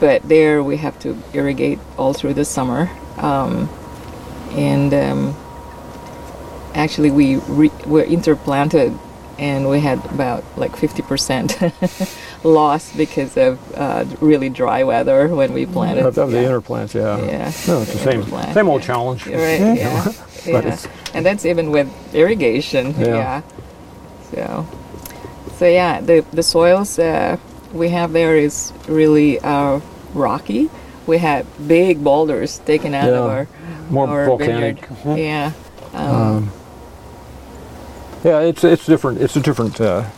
but 0.00 0.20
there 0.28 0.64
we 0.64 0.78
have 0.78 0.98
to 0.98 1.16
irrigate 1.32 1.78
all 1.96 2.12
through 2.12 2.34
the 2.34 2.44
summer. 2.44 2.90
Um, 3.18 3.68
and 4.50 4.92
um, 4.92 5.36
actually, 6.74 7.12
we 7.12 7.36
re- 7.36 7.70
were 7.86 8.02
interplanted, 8.02 8.98
and 9.38 9.68
we 9.68 9.80
had 9.80 10.04
about 10.06 10.44
like 10.56 10.72
50% 10.72 12.44
loss 12.44 12.92
because 12.96 13.36
of 13.36 13.58
uh, 13.76 14.04
really 14.20 14.48
dry 14.48 14.82
weather 14.84 15.28
when 15.28 15.52
we 15.52 15.66
planted. 15.66 16.06
Of, 16.06 16.18
of 16.18 16.30
the 16.30 16.40
Yeah. 16.40 16.46
inner 16.48 16.60
plants, 16.60 16.94
yeah. 16.94 17.16
Yeah. 17.18 17.52
No, 17.68 17.82
it's 17.82 17.92
the 17.92 17.98
same, 17.98 18.22
Interplant, 18.22 18.54
same 18.54 18.68
old 18.68 18.80
yeah. 18.82 18.86
challenge. 18.86 19.26
Right, 19.26 19.60
yeah. 19.60 20.12
Yeah. 20.46 20.58
it's- 20.58 20.86
And 21.14 21.24
that's 21.26 21.44
even 21.44 21.70
with 21.70 21.88
irrigation. 22.14 22.94
Yeah. 22.98 23.06
Yeah. 23.06 23.42
So, 24.30 24.66
so 25.58 25.66
yeah, 25.66 26.00
the 26.00 26.24
the 26.32 26.42
soils 26.42 26.98
uh, 26.98 27.36
we 27.72 27.90
have 27.90 28.12
there 28.12 28.36
is 28.36 28.72
really 28.88 29.38
uh, 29.40 29.80
rocky. 30.14 30.70
We 31.06 31.18
had 31.18 31.44
big 31.68 32.02
boulders 32.02 32.58
taken 32.60 32.94
out 32.94 33.08
of 33.12 33.26
our 33.26 33.46
More 33.90 34.08
our 34.08 34.26
volcanic. 34.26 34.86
vineyard. 34.86 35.18
Yeah. 35.18 35.52
Um, 35.94 36.50
Yeah, 38.24 38.38
it's 38.40 38.62
it's 38.62 38.86
different. 38.86 39.20
It's 39.20 39.34
a 39.34 39.40
different 39.40 39.80
uh, 39.80 40.08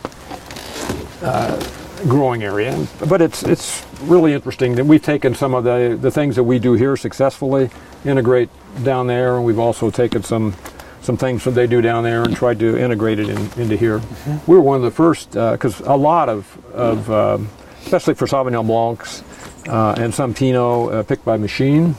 uh, 1.23 1.69
growing 2.07 2.43
area, 2.43 2.85
but 3.09 3.19
it's 3.19 3.41
it's 3.41 3.83
really 4.03 4.33
interesting 4.33 4.75
that 4.75 4.85
we've 4.85 5.01
taken 5.01 5.33
some 5.33 5.55
of 5.55 5.63
the 5.63 5.97
the 5.99 6.11
things 6.11 6.35
that 6.35 6.43
we 6.43 6.59
do 6.59 6.73
here 6.73 6.95
successfully, 6.95 7.71
integrate 8.05 8.49
down 8.83 9.07
there, 9.07 9.37
and 9.37 9.43
we've 9.43 9.57
also 9.57 9.89
taken 9.89 10.21
some 10.21 10.53
some 11.01 11.17
things 11.17 11.43
that 11.45 11.51
they 11.51 11.65
do 11.65 11.81
down 11.81 12.03
there 12.03 12.21
and 12.21 12.35
tried 12.35 12.59
to 12.59 12.77
integrate 12.77 13.17
it 13.17 13.27
in, 13.27 13.37
into 13.59 13.75
here. 13.75 13.99
We 14.45 14.55
were 14.55 14.61
one 14.61 14.77
of 14.77 14.83
the 14.83 14.91
first 14.91 15.31
because 15.31 15.79
a 15.79 15.95
lot 15.95 16.29
of 16.29 16.75
of 16.75 17.09
um, 17.09 17.49
especially 17.81 18.13
for 18.13 18.27
Sauvignon 18.27 18.67
Blancs 18.67 19.23
uh, 19.67 19.95
and 19.97 20.13
some 20.13 20.35
Pinot 20.35 20.93
uh, 20.93 21.03
picked 21.03 21.25
by 21.25 21.37
machine 21.37 21.95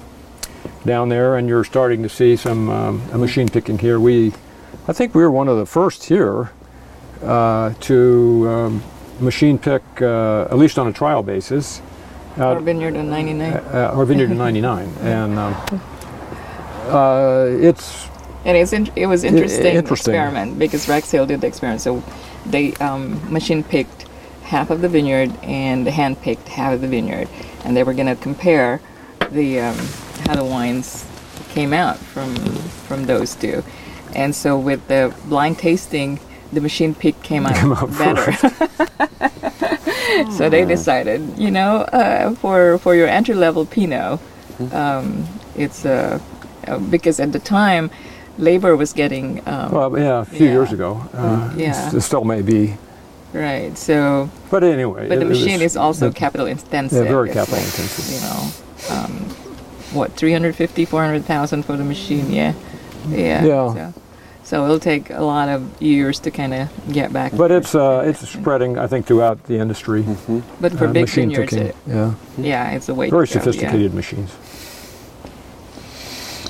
down 0.85 1.09
there, 1.09 1.37
and 1.37 1.49
you're 1.49 1.65
starting 1.65 2.05
to 2.05 2.09
see 2.09 2.37
some 2.37 2.71
um, 2.71 3.03
a 3.13 3.19
machine 3.19 3.49
picking 3.49 3.79
here. 3.79 3.99
We 3.99 4.33
I 4.89 4.93
think 4.93 5.15
we 5.15 5.23
were 5.23 5.31
one 5.31 5.49
of 5.49 5.57
the 5.57 5.67
first 5.67 6.05
here 6.05 6.51
uh, 7.23 7.75
to 7.81 8.49
um, 8.49 8.83
machine 9.19 9.59
pick, 9.59 9.83
uh, 10.01 10.43
at 10.43 10.57
least 10.59 10.79
on 10.79 10.87
a 10.87 10.93
trial 10.93 11.25
basis, 11.25 11.83
our 12.37 12.61
vineyard 12.61 12.95
in 12.95 13.11
'99, 13.11 13.53
uh, 13.53 13.93
our 13.95 14.05
vineyard 14.05 14.31
in 14.31 14.39
'99, 14.39 14.89
and 15.01 15.39
um, 15.39 15.55
uh, 16.85 17.47
it's 17.49 18.09
and 18.45 18.57
it's 18.57 18.73
in, 18.73 18.89
it 18.95 19.07
was 19.07 19.25
interesting, 19.25 19.75
interesting. 19.75 20.15
experiment 20.15 20.57
because 20.59 20.89
Rex 20.89 21.11
Hill 21.11 21.27
did 21.27 21.41
the 21.41 21.49
experiment. 21.49 21.81
So 21.81 22.05
they 22.45 22.75
um, 22.75 23.33
machine 23.33 23.65
picked 23.65 24.07
half 24.45 24.71
of 24.71 24.83
the 24.83 24.89
vineyard 24.89 25.37
and 25.43 25.85
hand 25.89 26.21
picked 26.21 26.47
half 26.47 26.75
of 26.75 26.81
the 26.81 26.89
vineyard, 26.89 27.29
and 27.65 27.77
they 27.77 27.83
were 27.83 27.95
going 27.95 28.07
to 28.07 28.23
compare 28.23 28.81
the 29.31 29.59
um, 29.59 29.77
how 30.27 30.37
the 30.37 30.45
wines 30.45 31.05
came 31.49 31.73
out 31.73 31.99
from 31.99 32.37
from 32.87 33.07
those 33.07 33.35
two. 33.35 33.65
And 34.17 34.35
so 34.35 34.59
with 34.59 34.87
the 34.89 35.15
blind 35.29 35.59
tasting, 35.59 36.19
the 36.53 36.61
machine 36.61 36.95
pick 36.95 37.23
came 37.23 37.47
out, 37.47 37.91
better. 37.99 38.33
so 40.33 40.49
they 40.49 40.65
decided, 40.65 41.39
you 41.39 41.51
know, 41.51 41.83
uh, 41.93 42.35
for 42.37 42.79
for 42.79 42.95
your 42.95 43.09
entry 43.09 43.35
level 43.35 43.67
Pinot, 43.67 44.19
um, 44.73 45.27
it's 45.55 45.85
uh, 45.85 46.19
uh, 46.67 46.79
because 46.79 47.21
at 47.21 47.33
the 47.33 47.39
time, 47.39 47.91
labor 48.39 48.75
was 48.77 48.93
getting 48.93 49.43
um, 49.47 49.71
well, 49.73 49.99
yeah, 49.99 50.21
a 50.21 50.25
few 50.25 50.47
Yeah. 50.47 50.53
years 50.53 50.73
ago. 50.73 51.03
Uh, 51.13 51.51
Yeah. 51.57 51.95
it 51.95 52.01
still 52.01 52.25
may 52.25 52.43
be, 52.43 52.77
right. 53.35 53.77
So, 53.77 54.31
but 54.51 54.65
anyway. 54.65 55.09
but 55.09 55.19
the 55.19 55.27
machine 55.27 55.61
is 55.61 55.77
also 55.77 56.09
it- 56.09 56.15
capital 56.17 56.47
intensive. 56.47 57.05
Yeah, 57.05 57.13
very 57.13 57.29
capital 57.29 57.59
like, 57.59 57.67
intensive. 57.67 58.09
You 58.15 58.21
know, 58.25 58.97
um, 58.97 59.13
what 59.93 60.13
350, 60.17 60.85
400,000 60.85 61.65
for 61.65 61.77
the 61.77 61.85
machine. 61.85 62.31
Yeah, 62.33 62.55
yeah. 63.11 63.45
Yeah. 63.45 63.75
So, 63.75 63.93
so 64.47 64.65
it'll 64.65 64.79
take 64.79 65.11
a 65.11 65.23
lot 65.23 65.49
of 65.49 65.83
years 65.83 66.21
to 66.21 66.31
kind 66.31 66.55
of 66.55 66.93
get 66.93 67.13
back. 67.13 67.37
But 67.37 67.51
it's 67.51 67.75
uh, 67.75 68.05
it's 68.07 68.29
spreading, 68.29 68.79
I 68.79 68.87
think, 68.87 69.05
throughout 69.05 69.43
the 69.45 69.59
industry. 69.59 70.05
But 70.61 70.73
for 70.73 70.87
uh, 70.87 70.93
big 70.93 71.03
machine 71.03 71.31
vineyards, 71.31 71.53
it, 71.53 71.75
yeah, 71.85 72.15
yeah, 72.39 72.71
it's 72.71 72.89
a 72.89 72.95
way. 72.95 73.11
very 73.11 73.27
to 73.27 73.35
go, 73.35 73.39
yeah. 73.39 73.43
sophisticated 73.43 73.93
machines. 73.93 74.37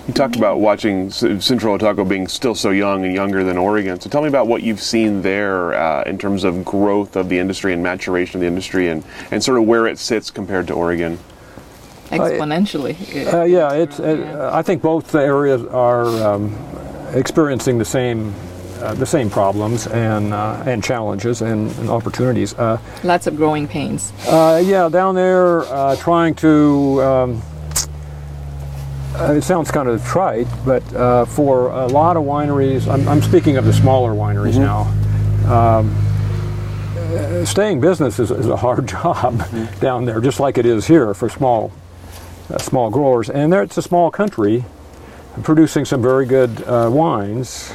You 0.06 0.12
talked 0.12 0.36
about 0.36 0.60
watching 0.60 1.10
Central 1.10 1.74
Otago 1.74 2.04
being 2.04 2.28
still 2.28 2.54
so 2.54 2.68
young 2.68 3.06
and 3.06 3.14
younger 3.14 3.42
than 3.42 3.56
Oregon. 3.56 3.98
So 3.98 4.10
tell 4.10 4.20
me 4.20 4.28
about 4.28 4.46
what 4.46 4.62
you've 4.62 4.82
seen 4.82 5.22
there 5.22 5.72
uh, 5.72 6.04
in 6.04 6.18
terms 6.18 6.44
of 6.44 6.66
growth 6.66 7.16
of 7.16 7.30
the 7.30 7.38
industry 7.38 7.72
and 7.72 7.82
maturation 7.82 8.36
of 8.36 8.40
the 8.42 8.46
industry 8.46 8.88
and, 8.88 9.02
and 9.30 9.42
sort 9.42 9.58
of 9.58 9.64
where 9.64 9.86
it 9.86 9.98
sits 9.98 10.30
compared 10.30 10.66
to 10.68 10.74
Oregon. 10.74 11.18
exponentially. 12.10 12.94
Uh, 13.32 13.44
yeah, 13.44 13.72
it's. 13.72 13.98
Uh, 13.98 14.50
I 14.52 14.60
think 14.60 14.82
both 14.82 15.12
areas 15.14 15.64
are 15.64 16.06
um, 16.22 16.52
experiencing 17.14 17.78
the 17.78 17.84
same. 17.84 18.34
Uh, 18.76 18.92
the 18.92 19.06
same 19.06 19.30
problems 19.30 19.86
and 19.86 20.34
uh, 20.34 20.62
and 20.66 20.84
challenges 20.84 21.40
and, 21.40 21.74
and 21.78 21.88
opportunities. 21.88 22.52
Uh, 22.52 22.78
Lots 23.02 23.26
of 23.26 23.34
growing 23.34 23.66
pains. 23.66 24.12
Uh, 24.28 24.62
yeah, 24.62 24.86
down 24.90 25.14
there, 25.14 25.60
uh, 25.62 25.96
trying 25.96 26.34
to. 26.34 27.02
Um, 27.02 27.42
uh, 29.18 29.32
it 29.32 29.42
sounds 29.42 29.70
kind 29.70 29.88
of 29.88 30.04
trite, 30.04 30.46
but 30.66 30.82
uh, 30.94 31.24
for 31.24 31.68
a 31.68 31.86
lot 31.86 32.18
of 32.18 32.24
wineries, 32.24 32.86
I'm, 32.86 33.08
I'm 33.08 33.22
speaking 33.22 33.56
of 33.56 33.64
the 33.64 33.72
smaller 33.72 34.12
wineries 34.12 34.58
now. 34.58 34.82
Um, 35.50 35.96
uh, 37.16 37.44
staying 37.46 37.80
business 37.80 38.18
is, 38.18 38.30
is 38.30 38.46
a 38.46 38.56
hard 38.56 38.86
job 38.90 39.42
down 39.80 40.04
there, 40.04 40.20
just 40.20 40.38
like 40.38 40.58
it 40.58 40.66
is 40.66 40.86
here 40.86 41.14
for 41.14 41.30
small, 41.30 41.72
uh, 42.50 42.58
small 42.58 42.90
growers. 42.90 43.30
And 43.30 43.50
there, 43.50 43.62
it's 43.62 43.78
a 43.78 43.82
small 43.82 44.10
country, 44.10 44.66
producing 45.42 45.84
some 45.84 46.02
very 46.02 46.26
good 46.26 46.62
uh, 46.62 46.88
wines. 46.92 47.74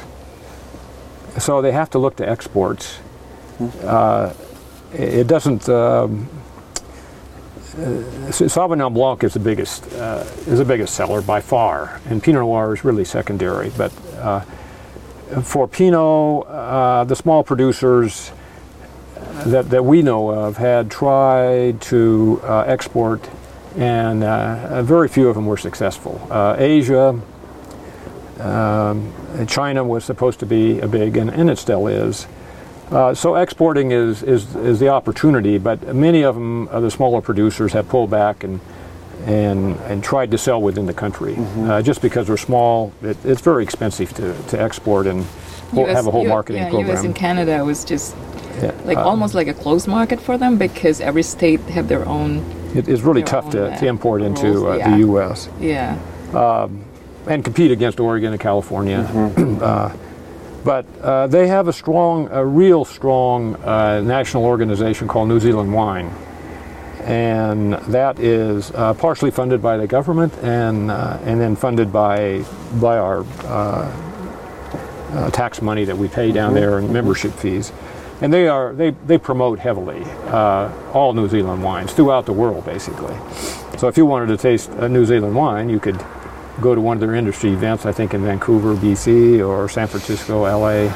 So 1.38 1.62
they 1.62 1.72
have 1.72 1.90
to 1.90 1.98
look 1.98 2.16
to 2.16 2.28
exports. 2.28 2.98
Uh, 3.82 4.34
it 4.92 5.26
doesn't. 5.26 5.68
Um, 5.68 6.28
uh, 7.74 8.30
Sauvignon 8.30 8.92
Blanc 8.92 9.24
is 9.24 9.32
the 9.32 9.40
biggest 9.40 9.90
uh, 9.94 10.24
is 10.46 10.58
the 10.58 10.64
biggest 10.64 10.94
seller 10.94 11.22
by 11.22 11.40
far, 11.40 12.00
and 12.06 12.22
Pinot 12.22 12.42
Noir 12.42 12.74
is 12.74 12.84
really 12.84 13.04
secondary. 13.04 13.70
But 13.70 13.92
uh, 14.16 14.40
for 15.42 15.66
Pinot, 15.66 16.46
the 17.08 17.14
small 17.14 17.42
producers 17.42 18.32
that, 19.44 19.70
that 19.70 19.84
we 19.84 20.02
know 20.02 20.30
of 20.30 20.56
had 20.56 20.90
tried 20.90 21.80
to 21.82 22.40
uh, 22.44 22.60
export, 22.60 23.28
and 23.76 24.22
uh, 24.22 24.82
very 24.82 25.08
few 25.08 25.28
of 25.28 25.34
them 25.34 25.46
were 25.46 25.56
successful. 25.56 26.26
Uh, 26.30 26.56
Asia, 26.58 27.20
um, 28.40 29.12
China 29.46 29.84
was 29.84 30.04
supposed 30.04 30.40
to 30.40 30.46
be 30.46 30.80
a 30.80 30.88
big, 30.88 31.16
and, 31.16 31.30
and 31.30 31.50
it 31.50 31.58
still 31.58 31.86
is. 31.86 32.26
Uh, 32.90 33.14
so 33.14 33.36
exporting 33.36 33.90
is, 33.90 34.22
is, 34.22 34.54
is 34.56 34.78
the 34.78 34.88
opportunity, 34.88 35.56
but 35.58 35.94
many 35.94 36.22
of 36.22 36.34
them, 36.34 36.68
uh, 36.68 36.78
the 36.80 36.90
smaller 36.90 37.20
producers, 37.22 37.72
have 37.72 37.88
pulled 37.88 38.10
back 38.10 38.44
and 38.44 38.60
and 39.24 39.76
and 39.88 40.02
tried 40.02 40.32
to 40.32 40.36
sell 40.36 40.60
within 40.60 40.86
the 40.86 40.92
country. 40.92 41.36
Uh, 41.38 41.80
just 41.80 42.02
because 42.02 42.28
we're 42.28 42.36
small, 42.36 42.92
it, 43.02 43.16
it's 43.24 43.40
very 43.40 43.62
expensive 43.62 44.12
to, 44.14 44.34
to 44.48 44.60
export 44.60 45.06
and 45.06 45.24
whole- 45.72 45.86
have 45.86 46.08
a 46.08 46.10
whole 46.10 46.24
U- 46.24 46.28
marketing 46.28 46.62
yeah, 46.62 46.70
program. 46.70 46.96
US 46.96 47.04
and 47.04 47.14
Canada 47.14 47.64
was 47.64 47.84
just 47.84 48.16
Yeah, 48.60 48.72
like 48.84 48.98
uh, 48.98 49.04
almost 49.04 49.34
like 49.34 49.46
a 49.46 49.54
closed 49.54 49.86
market 49.86 50.20
for 50.20 50.36
them 50.36 50.58
because 50.58 51.00
every 51.00 51.22
state 51.22 51.60
have 51.70 51.86
their 51.86 52.04
own. 52.08 52.42
it 52.74 52.88
is 52.88 53.02
really 53.02 53.22
tough 53.22 53.48
to, 53.50 53.70
uh, 53.72 53.76
to 53.78 53.86
import 53.86 54.22
into 54.22 54.68
uh, 54.68 54.76
yeah. 54.76 54.90
the 54.90 54.98
U.S. 55.06 55.48
Yeah, 55.60 55.96
and 57.26 57.44
compete 57.44 57.70
against 57.70 58.00
Oregon 58.00 58.32
and 58.32 58.40
California. 58.40 59.08
Mm-hmm. 59.10 59.58
uh, 59.62 59.96
but 60.64 60.86
uh, 61.00 61.26
they 61.26 61.48
have 61.48 61.68
a 61.68 61.72
strong, 61.72 62.28
a 62.30 62.44
real 62.44 62.84
strong 62.84 63.56
uh, 63.56 64.00
national 64.00 64.44
organization 64.44 65.08
called 65.08 65.28
New 65.28 65.40
Zealand 65.40 65.72
Wine. 65.72 66.12
And 67.02 67.72
that 67.72 68.20
is 68.20 68.70
uh, 68.70 68.94
partially 68.94 69.32
funded 69.32 69.60
by 69.60 69.76
the 69.76 69.88
government 69.88 70.32
and, 70.38 70.90
uh, 70.90 71.18
and 71.24 71.40
then 71.40 71.56
funded 71.56 71.92
by, 71.92 72.44
by 72.80 72.96
our 72.98 73.24
uh, 73.44 74.08
uh, 75.12 75.30
tax 75.30 75.60
money 75.60 75.84
that 75.84 75.98
we 75.98 76.08
pay 76.08 76.28
Mm-hmm. 76.28 76.34
down 76.34 76.54
there 76.54 76.78
and 76.78 76.90
membership 76.92 77.32
fees. 77.32 77.72
And 78.20 78.32
they, 78.32 78.46
are, 78.46 78.72
they, 78.72 78.90
they 78.90 79.18
promote 79.18 79.58
heavily 79.58 80.04
uh, 80.28 80.70
all 80.92 81.12
New 81.12 81.28
Zealand 81.28 81.64
wines 81.64 81.92
throughout 81.92 82.24
the 82.24 82.32
world, 82.32 82.64
basically. 82.64 83.16
So 83.78 83.88
if 83.88 83.96
you 83.96 84.06
wanted 84.06 84.28
to 84.28 84.36
taste 84.36 84.70
a 84.70 84.88
New 84.88 85.04
Zealand 85.04 85.34
wine, 85.34 85.68
you 85.68 85.80
could 85.80 86.00
go 86.62 86.74
to 86.74 86.80
one 86.80 86.96
of 86.96 87.00
their 87.00 87.14
industry 87.14 87.50
events, 87.50 87.84
I 87.84 87.92
think 87.92 88.14
in 88.14 88.22
Vancouver, 88.24 88.74
BC, 88.74 89.46
or 89.46 89.68
San 89.68 89.88
Francisco, 89.88 90.42
LA, 90.42 90.88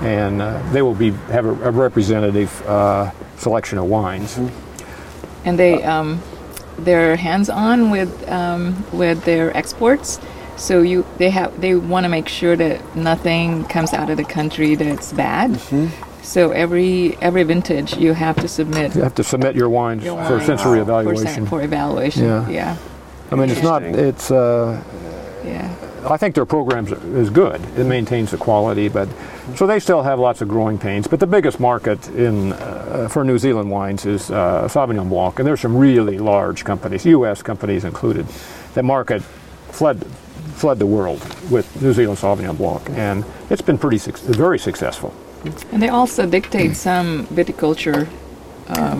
and 0.00 0.40
uh, 0.40 0.62
they 0.72 0.80
will 0.80 0.94
be 0.94 1.10
have 1.30 1.44
a, 1.44 1.50
a 1.50 1.70
representative 1.70 2.50
uh, 2.66 3.10
selection 3.36 3.78
of 3.78 3.84
wines. 3.86 4.38
and 5.44 5.58
they 5.58 5.82
um, 5.82 6.22
they're 6.78 7.16
hands 7.16 7.50
on 7.50 7.90
with 7.90 8.10
um, 8.30 8.84
with 8.92 9.24
their 9.24 9.54
exports. 9.56 10.20
So 10.56 10.82
you 10.82 11.04
they 11.18 11.30
have 11.30 11.60
they 11.60 11.74
want 11.74 12.04
to 12.04 12.08
make 12.08 12.28
sure 12.28 12.56
that 12.56 12.96
nothing 12.96 13.64
comes 13.64 13.92
out 13.92 14.10
of 14.10 14.16
the 14.16 14.24
country 14.24 14.74
that's 14.74 15.12
bad. 15.12 15.50
Mm-hmm. 15.52 16.22
So 16.22 16.50
every 16.50 17.16
every 17.20 17.42
vintage 17.44 17.96
you 17.96 18.12
have 18.12 18.36
to 18.36 18.48
submit 18.48 18.94
You 18.94 19.02
have 19.02 19.14
to 19.14 19.24
submit 19.24 19.54
your 19.56 19.68
wines 19.68 20.04
your 20.04 20.22
for 20.26 20.40
sensory 20.40 20.80
evaluation. 20.80 21.46
For, 21.46 21.62
evaluation, 21.62 22.24
Yeah. 22.24 22.48
yeah, 22.48 22.76
I 23.30 23.34
mean, 23.36 23.50
it's 23.50 23.62
not. 23.62 23.82
It's. 23.82 24.30
Uh, 24.30 24.82
yeah. 25.48 25.74
I 26.08 26.16
think 26.16 26.34
their 26.34 26.46
programs 26.46 26.92
is 26.92 27.30
good. 27.30 27.60
It 27.76 27.84
maintains 27.84 28.30
the 28.30 28.36
quality, 28.36 28.88
but 28.88 29.08
so 29.56 29.66
they 29.66 29.80
still 29.80 30.02
have 30.02 30.18
lots 30.18 30.40
of 30.42 30.48
growing 30.48 30.78
pains. 30.78 31.08
But 31.08 31.18
the 31.20 31.26
biggest 31.26 31.58
market 31.58 32.08
in 32.10 32.52
uh, 32.52 33.08
for 33.10 33.24
New 33.24 33.38
Zealand 33.38 33.70
wines 33.70 34.06
is 34.06 34.30
uh, 34.30 34.68
Sauvignon 34.68 35.08
Blanc, 35.08 35.38
and 35.38 35.46
there's 35.46 35.60
some 35.60 35.76
really 35.76 36.18
large 36.18 36.64
companies, 36.64 37.04
U.S. 37.06 37.42
companies 37.42 37.84
included, 37.84 38.26
that 38.74 38.84
market 38.84 39.22
fled 39.70 40.04
fled 40.54 40.78
the 40.78 40.86
world 40.86 41.20
with 41.50 41.66
New 41.82 41.92
Zealand 41.92 42.18
Sauvignon 42.18 42.56
Blanc, 42.56 42.88
and 42.90 43.24
it's 43.50 43.62
been 43.62 43.78
pretty 43.78 43.98
suc 43.98 44.16
very 44.18 44.58
successful. 44.58 45.12
And 45.72 45.82
they 45.82 45.88
also 45.88 46.26
dictate 46.26 46.76
some 46.76 47.26
viticulture 47.28 48.08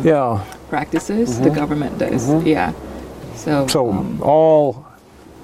Yeah. 0.04 0.44
practices. 0.68 1.38
The 1.40 1.50
government 1.50 1.98
does, 1.98 2.28
yeah. 2.44 2.72
So, 3.34 3.66
So 3.66 3.90
um, 3.90 4.20
all 4.22 4.84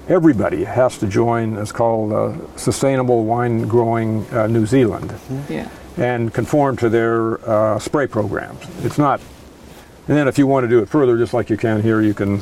everybody 0.07 0.63
has 0.63 0.97
to 0.99 1.07
join. 1.07 1.57
It's 1.57 1.71
called 1.71 2.13
uh, 2.13 2.57
Sustainable 2.57 3.25
Wine 3.25 3.67
Growing 3.67 4.25
uh, 4.31 4.47
New 4.47 4.65
Zealand. 4.65 5.13
yeah, 5.49 5.69
and 5.97 6.33
conform 6.33 6.77
to 6.77 6.89
their 6.89 7.47
uh, 7.49 7.79
spray 7.79 8.07
programs. 8.07 8.61
It's 8.83 8.97
not, 8.97 9.19
and 10.07 10.17
then 10.17 10.27
if 10.27 10.37
you 10.37 10.47
want 10.47 10.63
to 10.63 10.67
do 10.67 10.79
it 10.79 10.89
further, 10.89 11.17
just 11.17 11.33
like 11.33 11.49
you 11.49 11.57
can 11.57 11.81
here, 11.81 12.01
you 12.01 12.13
can 12.13 12.41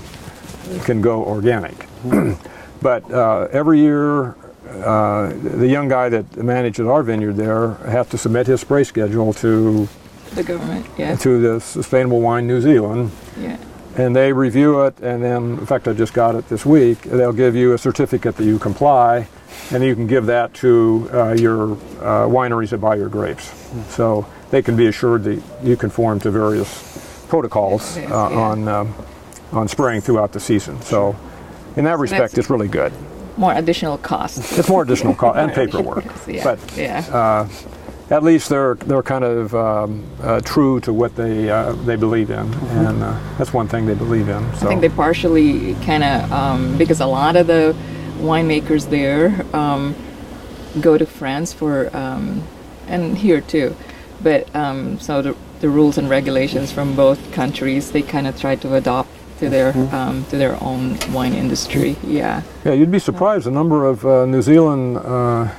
you 0.72 0.80
can 0.80 1.02
go 1.02 1.24
organic. 1.24 1.88
but 2.82 3.10
uh, 3.12 3.48
every 3.52 3.80
year, 3.80 4.36
uh, 4.84 5.34
the 5.34 5.68
young 5.68 5.88
guy 5.88 6.10
that 6.10 6.38
manages 6.38 6.86
our 6.88 7.04
vineyard 7.04 7.36
there 7.36 7.76
has 7.86 8.08
to 8.10 8.18
submit 8.18 8.48
his 8.48 8.62
spray 8.62 8.84
schedule 8.84 9.34
to 9.34 9.88
the 10.34 10.44
government, 10.44 10.86
yeah, 10.98 11.16
to 11.18 11.40
the 11.40 11.60
Sustainable 11.62 12.22
Wine 12.22 12.48
New 12.48 12.60
Zealand, 12.60 13.12
yeah. 13.40 13.58
And 13.98 14.16
they 14.16 14.34
review 14.34 14.82
it. 14.82 15.00
And 15.00 15.24
then, 15.24 15.58
in 15.60 15.66
fact, 15.66 15.88
I 15.88 15.94
just 15.94 16.14
got 16.14 16.36
it 16.36 16.48
this 16.50 16.66
week. 16.66 17.02
They'll 17.02 17.34
give 17.34 17.56
you 17.56 17.74
a 17.74 17.78
certificate 17.78 18.38
that 18.38 18.46
you 18.46 18.60
comply, 18.60 19.28
and 19.72 19.84
you 19.84 19.96
can 19.96 20.08
give 20.08 20.26
that 20.28 20.54
to 20.56 21.10
uh, 21.14 21.34
your 21.34 21.74
uh, 21.74 22.28
wineries 22.28 22.70
that 22.70 22.80
buy 22.80 22.96
your 22.96 23.10
grapes. 23.10 23.54
So 23.90 24.26
they 24.52 24.62
can 24.62 24.76
be 24.76 24.88
assured 24.88 25.24
that 25.26 25.42
you 25.64 25.76
conform 25.76 26.20
to 26.22 26.32
various 26.32 27.26
protocols 27.28 27.98
uh, 27.98 28.02
yeah. 28.02 28.14
on 28.14 28.68
um, 28.68 28.96
on 29.52 29.68
spraying 29.68 30.02
throughout 30.02 30.32
the 30.32 30.40
season. 30.40 30.82
So, 30.82 31.16
in 31.76 31.86
that 31.86 32.00
respect, 32.00 32.34
that's- 32.34 32.38
it's 32.38 32.50
really 32.50 32.68
good. 32.68 32.92
More 33.38 33.54
additional 33.54 33.98
costs. 33.98 34.58
It's 34.60 34.70
more 34.70 34.84
additional 34.84 35.16
cost 35.16 35.38
and 35.40 35.52
paperwork, 35.52 36.06
yeah, 36.28 36.44
but 36.44 36.78
yeah. 36.78 37.48
At 38.10 38.24
least 38.24 38.50
they're 38.50 38.76
they're 38.76 39.04
kind 39.04 39.24
of 39.24 39.56
um, 39.56 40.06
uh, 40.22 40.42
true 40.42 40.80
to 40.82 40.94
what 40.94 41.16
they 41.16 41.50
uh, 41.50 41.72
they 41.72 41.96
believe 41.96 42.30
in, 42.30 42.54
and 42.54 43.04
uh, 43.04 43.20
that's 43.38 43.54
one 43.54 43.68
thing 43.68 43.86
they 43.86 43.96
believe 43.96 44.30
in. 44.30 44.56
So. 44.56 44.66
I 44.66 44.70
think 44.70 44.82
they 44.82 44.90
partially 44.90 45.76
kind 45.86 46.04
of 46.04 46.32
um, 46.32 46.78
because 46.78 47.00
a 47.00 47.06
lot 47.06 47.36
of 47.36 47.48
the 47.48 47.76
winemakers 48.18 48.90
there 48.90 49.46
um, 49.56 49.96
go 50.82 50.98
to 50.98 51.06
France 51.06 51.54
for 51.54 51.96
um, 51.96 52.44
and 52.88 53.18
here 53.18 53.42
too, 53.42 53.76
but 54.22 54.54
um, 54.56 55.00
so 55.00 55.22
the, 55.22 55.36
the 55.62 55.70
rules 55.70 55.98
and 55.98 56.10
regulations 56.10 56.72
from 56.72 56.96
both 56.96 57.32
countries 57.32 57.92
they 57.92 58.02
kind 58.02 58.28
of 58.28 58.40
try 58.40 58.56
to 58.56 58.76
adopt 58.76 59.10
to 59.40 59.50
their 59.50 59.74
um, 59.96 60.26
to 60.26 60.38
their 60.38 60.62
own 60.62 60.98
wine 61.12 61.34
industry. 61.34 61.96
Yeah, 62.04 62.44
Yeah, 62.66 62.74
you'd 62.74 62.92
be 62.92 63.00
surprised 63.00 63.46
the 63.46 63.52
number 63.52 63.86
of 63.86 64.06
uh, 64.06 64.26
New 64.26 64.42
Zealand 64.42 64.98
uh, 64.98 65.50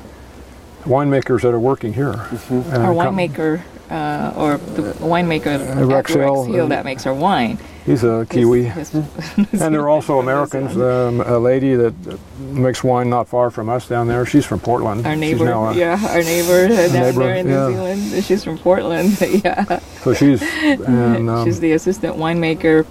winemakers 0.85 1.43
that 1.43 1.53
are 1.55 1.61
working 1.61 1.93
here. 1.93 2.13
Uh, 2.13 2.79
our 2.81 2.95
winemaker 2.95 3.63
uh, 3.91 4.33
or 4.37 4.57
the 4.59 4.93
winemaker 4.95 5.47
at 5.47 5.77
Rex 5.87 6.11
Rex 6.11 6.15
Hill, 6.15 6.45
Hill 6.45 6.65
uh, 6.67 6.69
that 6.69 6.85
makes 6.85 7.07
our 7.07 7.15
wine. 7.15 7.59
He's 7.85 8.03
a 8.03 8.27
Kiwi. 8.31 8.65
His- 8.65 8.91
his- 8.91 9.05
And 9.61 9.75
there 9.75 9.83
are 9.83 9.91
also 9.91 10.19
Americans. 10.19 10.75
Um, 10.77 11.21
a 11.21 11.39
lady 11.39 11.75
that 11.75 11.95
makes 12.39 12.83
wine 12.83 13.11
not 13.11 13.29
far 13.29 13.51
from 13.51 13.69
us 13.69 13.87
down 13.87 14.09
there. 14.09 14.25
She's 14.25 14.47
from 14.47 14.61
Portland. 14.61 15.07
Our 15.07 15.13
She's 15.13 15.21
neighbor, 15.21 15.45
now 15.45 15.67
a- 15.67 15.75
yeah, 15.75 16.01
our 16.09 16.23
neighbor 16.23 16.69
down 16.69 16.93
Neighbor, 16.93 17.19
there 17.21 17.35
in 17.37 17.47
yeah. 17.49 17.69
New 17.69 17.73
Zealand. 17.75 18.25
She's 18.25 18.43
from 18.45 18.57
Portland, 18.59 19.19
yeah. 19.45 19.81
So 20.03 20.15
she's 20.15 20.43
and 20.63 21.29
um, 21.29 21.45
She's 21.45 21.61
the 21.61 21.73
assistant 21.73 22.17
winemaker 22.17 22.87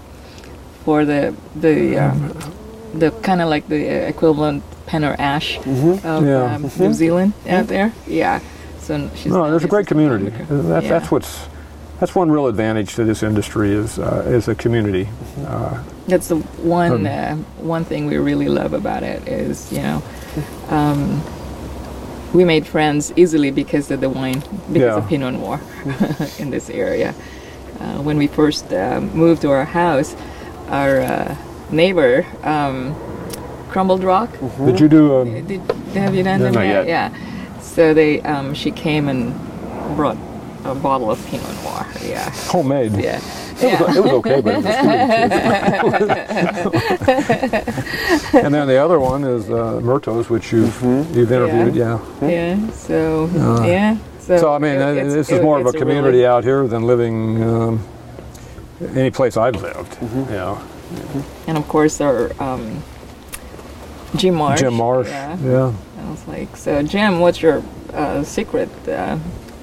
for 0.86 1.06
the 1.06 1.36
the 1.56 1.98
um, 1.98 2.34
the 2.94 3.10
kind 3.24 3.41
of 3.41 3.50
like 3.50 3.68
the 3.70 4.08
equivalent 4.08 4.64
Penner-Ash 4.88 5.57
of 5.57 5.63
Mm-hmm. 5.65 6.25
Yeah. 6.27 6.55
um, 6.55 6.71
New 6.79 6.93
Zealand 6.93 7.34
out 7.49 7.67
there. 7.67 7.91
Yeah. 8.07 8.39
So 8.79 9.09
she's 9.15 9.31
no, 9.31 9.49
there's 9.49 9.63
a 9.63 9.67
great 9.67 9.88
community. 9.88 10.29
That's, 10.49 10.86
Yeah. 10.86 10.99
that's 10.99 11.11
what's 11.11 11.47
that's 11.99 12.15
one 12.15 12.29
real 12.29 12.47
advantage 12.47 12.95
to 12.95 13.05
this 13.05 13.23
industry 13.23 13.71
is 13.71 13.97
uh, 13.97 14.23
is 14.27 14.47
a 14.49 14.55
community. 14.55 15.07
Uh, 15.47 15.81
That's 16.07 16.27
the 16.27 16.36
one 16.63 16.91
Um, 16.91 17.05
uh, 17.07 17.36
one 17.63 17.86
thing 17.86 18.07
we 18.07 18.17
really 18.17 18.49
love 18.49 18.73
about 18.73 19.03
it 19.03 19.25
is 19.27 19.71
you 19.71 19.81
know, 19.81 20.01
um, 20.69 21.21
we 22.34 22.43
made 22.43 22.65
friends 22.67 23.13
easily 23.15 23.51
because 23.51 23.89
of 23.93 24.01
the 24.01 24.09
wine, 24.09 24.41
because 24.73 24.81
Yeah. 24.81 24.97
of 24.97 25.07
Pinot 25.07 25.34
Noir 25.36 25.61
in 26.39 26.49
this 26.49 26.69
area. 26.69 27.13
Uh, 27.79 28.01
when 28.03 28.17
we 28.17 28.27
first 28.27 28.73
uh, 28.73 28.99
moved 29.13 29.41
to 29.43 29.49
our 29.51 29.65
house, 29.65 30.15
our 30.69 30.99
uh, 31.01 31.36
neighbor, 31.71 32.25
um, 32.43 32.93
Crumbled 33.74 34.03
Rock, 34.03 34.30
Did 34.63 34.80
you 34.80 34.88
do? 34.88 35.15
Um, 35.21 35.47
did, 35.47 35.59
have 35.95 36.13
you 36.13 36.21
done 36.21 36.38
No, 36.39 36.45
them 36.45 36.53
not 36.53 36.61
yet. 36.61 36.86
Yeah. 36.88 37.11
So 37.59 37.91
they, 37.95 38.21
um, 38.21 38.53
she 38.53 38.69
came 38.69 39.07
and 39.09 39.34
brought 39.95 40.15
a 40.63 40.76
bottle 40.76 41.09
of 41.09 41.17
Pinot 41.26 41.47
Noir. 41.63 41.84
Yeah. 42.03 42.30
homemade. 42.49 42.91
Yeah. 42.91 43.19
It 43.61 43.80
was, 43.80 43.97
it 43.97 44.03
was 44.03 44.11
okay, 44.13 44.41
but 44.41 44.53
it 44.53 44.63
was 44.63 44.65
and 48.45 48.53
then 48.53 48.67
the 48.67 48.78
other 48.78 48.99
one 48.99 49.24
is 49.24 49.49
uh, 49.49 49.80
Murtos, 49.82 50.30
which 50.30 50.51
you've 50.51 50.80
you've 51.15 51.32
interviewed. 51.32 51.74
Yeah. 51.76 51.99
Yeah. 52.21 52.69
So 52.71 53.26
yeah. 53.65 53.97
So, 54.19 54.36
Uh, 54.36 54.39
So 54.39 54.53
I 54.53 54.59
mean, 54.59 54.76
it- 54.76 55.09
this 55.09 55.32
is 55.32 55.41
more 55.41 55.59
of 55.59 55.65
a 55.65 55.71
community 55.74 56.17
really- 56.19 56.28
out 56.28 56.43
here 56.43 56.67
than 56.67 56.84
living 56.84 57.41
um, 57.43 57.80
any 58.95 59.09
place 59.09 59.36
I've 59.36 59.59
lived. 59.61 59.93
Mm-hmm. 59.99 60.32
Yeah. 60.32 60.61
and 61.47 61.57
of 61.57 61.67
course 61.67 61.99
our 62.01 62.30
um, 62.39 62.84
Jim 64.16 64.36
Maresh. 64.36 64.59
Jim 64.59 64.74
Maresh. 64.74 65.07
Yeah. 65.07 65.38
Yeah. 65.39 65.74
I 65.99 66.09
was 66.11 66.28
like, 66.28 66.55
so 66.55 66.82
Jim, 66.84 67.20
what's 67.20 67.41
your 67.41 67.64
uh, 67.93 68.24
secret 68.24 68.70
uh, 68.88 69.18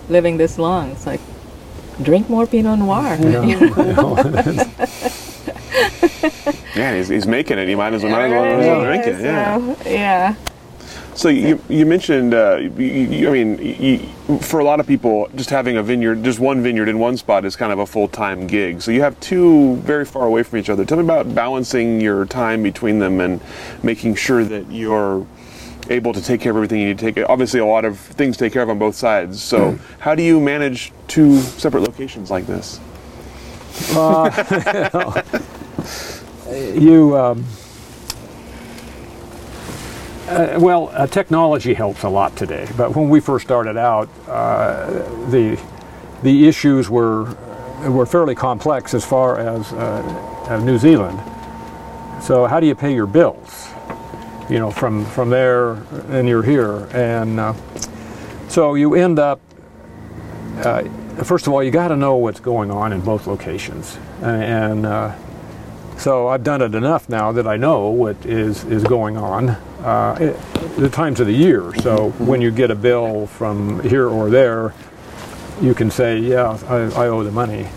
living 0.08 0.36
this 0.36 0.58
long? 0.58 0.90
It's 0.90 1.06
like, 1.06 1.20
drink 2.02 2.28
more 2.28 2.46
Pinot 2.46 2.78
Noir. 2.78 3.16
Yeah. 3.20 4.66
Yeah, 6.76 6.96
he's, 6.96 7.08
he's 7.08 7.26
making 7.26 7.58
it. 7.58 7.68
You 7.68 7.76
might 7.76 7.92
as 7.92 8.02
well, 8.02 8.12
might 8.12 8.26
as 8.26 8.32
well, 8.32 8.44
might 8.44 8.60
as 8.60 8.66
well 8.66 8.84
drink 8.84 9.06
it. 9.06 9.20
Yeah. 9.20 9.74
So, 9.74 9.90
yeah. 9.90 10.34
So 11.20 11.28
you, 11.28 11.62
you 11.68 11.84
mentioned, 11.84 12.32
uh, 12.32 12.56
you, 12.56 12.70
you, 12.82 13.28
I 13.28 13.32
mean, 13.32 13.58
you, 13.58 13.98
for 14.38 14.58
a 14.58 14.64
lot 14.64 14.80
of 14.80 14.86
people, 14.86 15.28
just 15.36 15.50
having 15.50 15.76
a 15.76 15.82
vineyard, 15.82 16.24
just 16.24 16.40
one 16.40 16.62
vineyard 16.62 16.88
in 16.88 16.98
one 16.98 17.18
spot 17.18 17.44
is 17.44 17.56
kind 17.56 17.74
of 17.74 17.78
a 17.78 17.84
full 17.84 18.08
time 18.08 18.46
gig. 18.46 18.80
So 18.80 18.90
you 18.90 19.02
have 19.02 19.20
two 19.20 19.76
very 19.76 20.06
far 20.06 20.24
away 20.24 20.42
from 20.44 20.60
each 20.60 20.70
other. 20.70 20.82
Tell 20.86 20.96
me 20.96 21.04
about 21.04 21.34
balancing 21.34 22.00
your 22.00 22.24
time 22.24 22.62
between 22.62 23.00
them 23.00 23.20
and 23.20 23.42
making 23.82 24.14
sure 24.14 24.44
that 24.44 24.72
you're 24.72 25.26
able 25.90 26.14
to 26.14 26.22
take 26.22 26.40
care 26.40 26.52
of 26.52 26.56
everything 26.56 26.80
you 26.80 26.86
need 26.86 26.98
to 26.98 27.04
take. 27.04 27.16
care 27.16 27.30
Obviously, 27.30 27.60
a 27.60 27.66
lot 27.66 27.84
of 27.84 27.98
things 27.98 28.38
to 28.38 28.46
take 28.46 28.54
care 28.54 28.62
of 28.62 28.70
on 28.70 28.78
both 28.78 28.94
sides. 28.94 29.42
So 29.42 29.78
how 29.98 30.14
do 30.14 30.22
you 30.22 30.40
manage 30.40 30.90
two 31.06 31.38
separate 31.40 31.82
locations 31.82 32.30
like 32.30 32.46
this? 32.46 32.80
you 36.80 37.18
um, 37.18 37.44
uh, 40.30 40.58
well 40.60 40.90
uh, 40.92 41.06
technology 41.06 41.74
helps 41.74 42.02
a 42.02 42.08
lot 42.08 42.34
today 42.36 42.68
but 42.76 42.94
when 42.94 43.08
we 43.08 43.20
first 43.20 43.44
started 43.44 43.76
out 43.76 44.08
uh, 44.28 44.86
the 45.30 45.60
the 46.22 46.46
issues 46.46 46.88
were 46.90 47.34
were 47.88 48.06
fairly 48.06 48.34
complex 48.34 48.92
as 48.94 49.04
far 49.04 49.38
as 49.38 49.72
uh, 49.72 50.60
New 50.62 50.78
Zealand. 50.78 51.18
So 52.22 52.46
how 52.46 52.60
do 52.60 52.66
you 52.66 52.74
pay 52.74 52.94
your 52.94 53.06
bills 53.06 53.68
you 54.48 54.58
know 54.58 54.70
from 54.70 55.04
from 55.06 55.30
there 55.30 55.74
and 56.10 56.28
you're 56.28 56.42
here? 56.42 56.88
And 56.92 57.40
uh, 57.40 57.54
so 58.48 58.74
you 58.74 58.94
end 58.94 59.18
up 59.18 59.40
uh, 60.58 60.82
first 61.24 61.46
of 61.46 61.52
all 61.52 61.62
you 61.62 61.70
got 61.70 61.88
to 61.88 61.96
know 61.96 62.16
what's 62.16 62.40
going 62.40 62.70
on 62.70 62.92
in 62.92 63.00
both 63.00 63.26
locations. 63.26 63.98
And 64.20 64.84
so 66.00 66.28
I've 66.28 66.44
done 66.44 66.62
it 66.62 66.74
enough 66.74 67.08
now 67.08 67.32
that 67.32 67.46
I 67.46 67.56
know 67.56 67.88
what 67.90 68.16
is, 68.26 68.64
is 68.64 68.84
going 68.84 69.16
on 69.16 69.50
uh, 69.50 70.16
at 70.20 70.76
the 70.76 70.88
times 70.88 71.20
of 71.20 71.26
the 71.26 71.34
year. 71.34 71.74
So 71.82 72.10
when 72.18 72.40
you 72.40 72.50
get 72.50 72.70
a 72.70 72.74
bill 72.74 73.26
from 73.28 73.80
here 73.82 74.08
or 74.08 74.30
there, 74.30 74.74
you 75.60 75.74
can 75.74 75.90
say, 75.90 76.18
yeah, 76.18 76.58
I, 76.68 77.04
I 77.04 77.08
owe 77.08 77.22
the 77.22 77.32
money. 77.32 77.68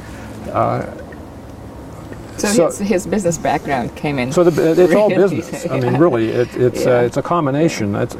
So, 2.37 2.47
So- 2.49 2.65
his, 2.67 2.79
his 2.79 3.07
business 3.07 3.37
background 3.37 3.95
came 3.95 4.19
in. 4.19 4.31
So 4.31 4.43
the, 4.43 4.81
it's 4.83 4.93
all 4.95 5.09
business. 5.09 5.65
I 5.71 5.79
mean, 5.79 5.97
really, 5.97 6.29
it, 6.29 6.55
it's 6.55 6.85
Yeah. 6.85 6.99
uh, 6.99 7.01
it's 7.01 7.17
a 7.17 7.21
combination. 7.21 7.91
That's 7.91 8.15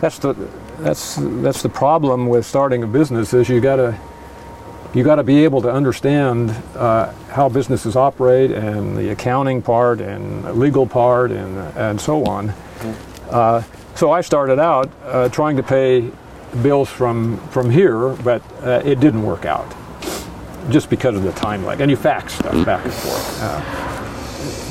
that's 0.00 0.18
the 0.18 0.34
that's 0.80 1.16
that's 1.42 1.62
the 1.62 1.68
problem 1.70 2.28
with 2.28 2.46
starting 2.46 2.82
a 2.82 2.86
business 2.86 3.34
is 3.34 3.48
you 3.48 3.60
gotta 3.60 3.98
you 4.94 5.04
got 5.04 5.16
to 5.16 5.22
be 5.22 5.44
able 5.44 5.60
to 5.62 5.70
understand 5.70 6.50
uh, 6.74 7.12
how 7.30 7.48
businesses 7.48 7.96
operate 7.96 8.50
and 8.50 8.96
the 8.96 9.10
accounting 9.10 9.62
part 9.62 10.00
and 10.00 10.44
legal 10.58 10.86
part 10.86 11.30
and 11.30 11.58
and 11.76 12.00
so 12.00 12.24
on. 12.24 12.52
Uh, 13.30 13.62
so 13.94 14.10
I 14.10 14.20
started 14.20 14.58
out 14.58 14.90
uh, 15.04 15.28
trying 15.28 15.56
to 15.56 15.62
pay 15.62 16.10
bills 16.62 16.88
from 16.88 17.38
from 17.48 17.70
here, 17.70 18.10
but 18.10 18.42
uh, 18.62 18.82
it 18.84 19.00
didn't 19.00 19.22
work 19.22 19.44
out 19.44 19.74
just 20.70 20.90
because 20.90 21.16
of 21.16 21.22
the 21.22 21.32
time 21.32 21.64
lag. 21.64 21.80
And 21.80 21.90
you 21.90 21.96
fax 21.96 22.34
stuff 22.34 22.64
back 22.64 22.84
and 22.84 22.92
forth. 22.92 23.95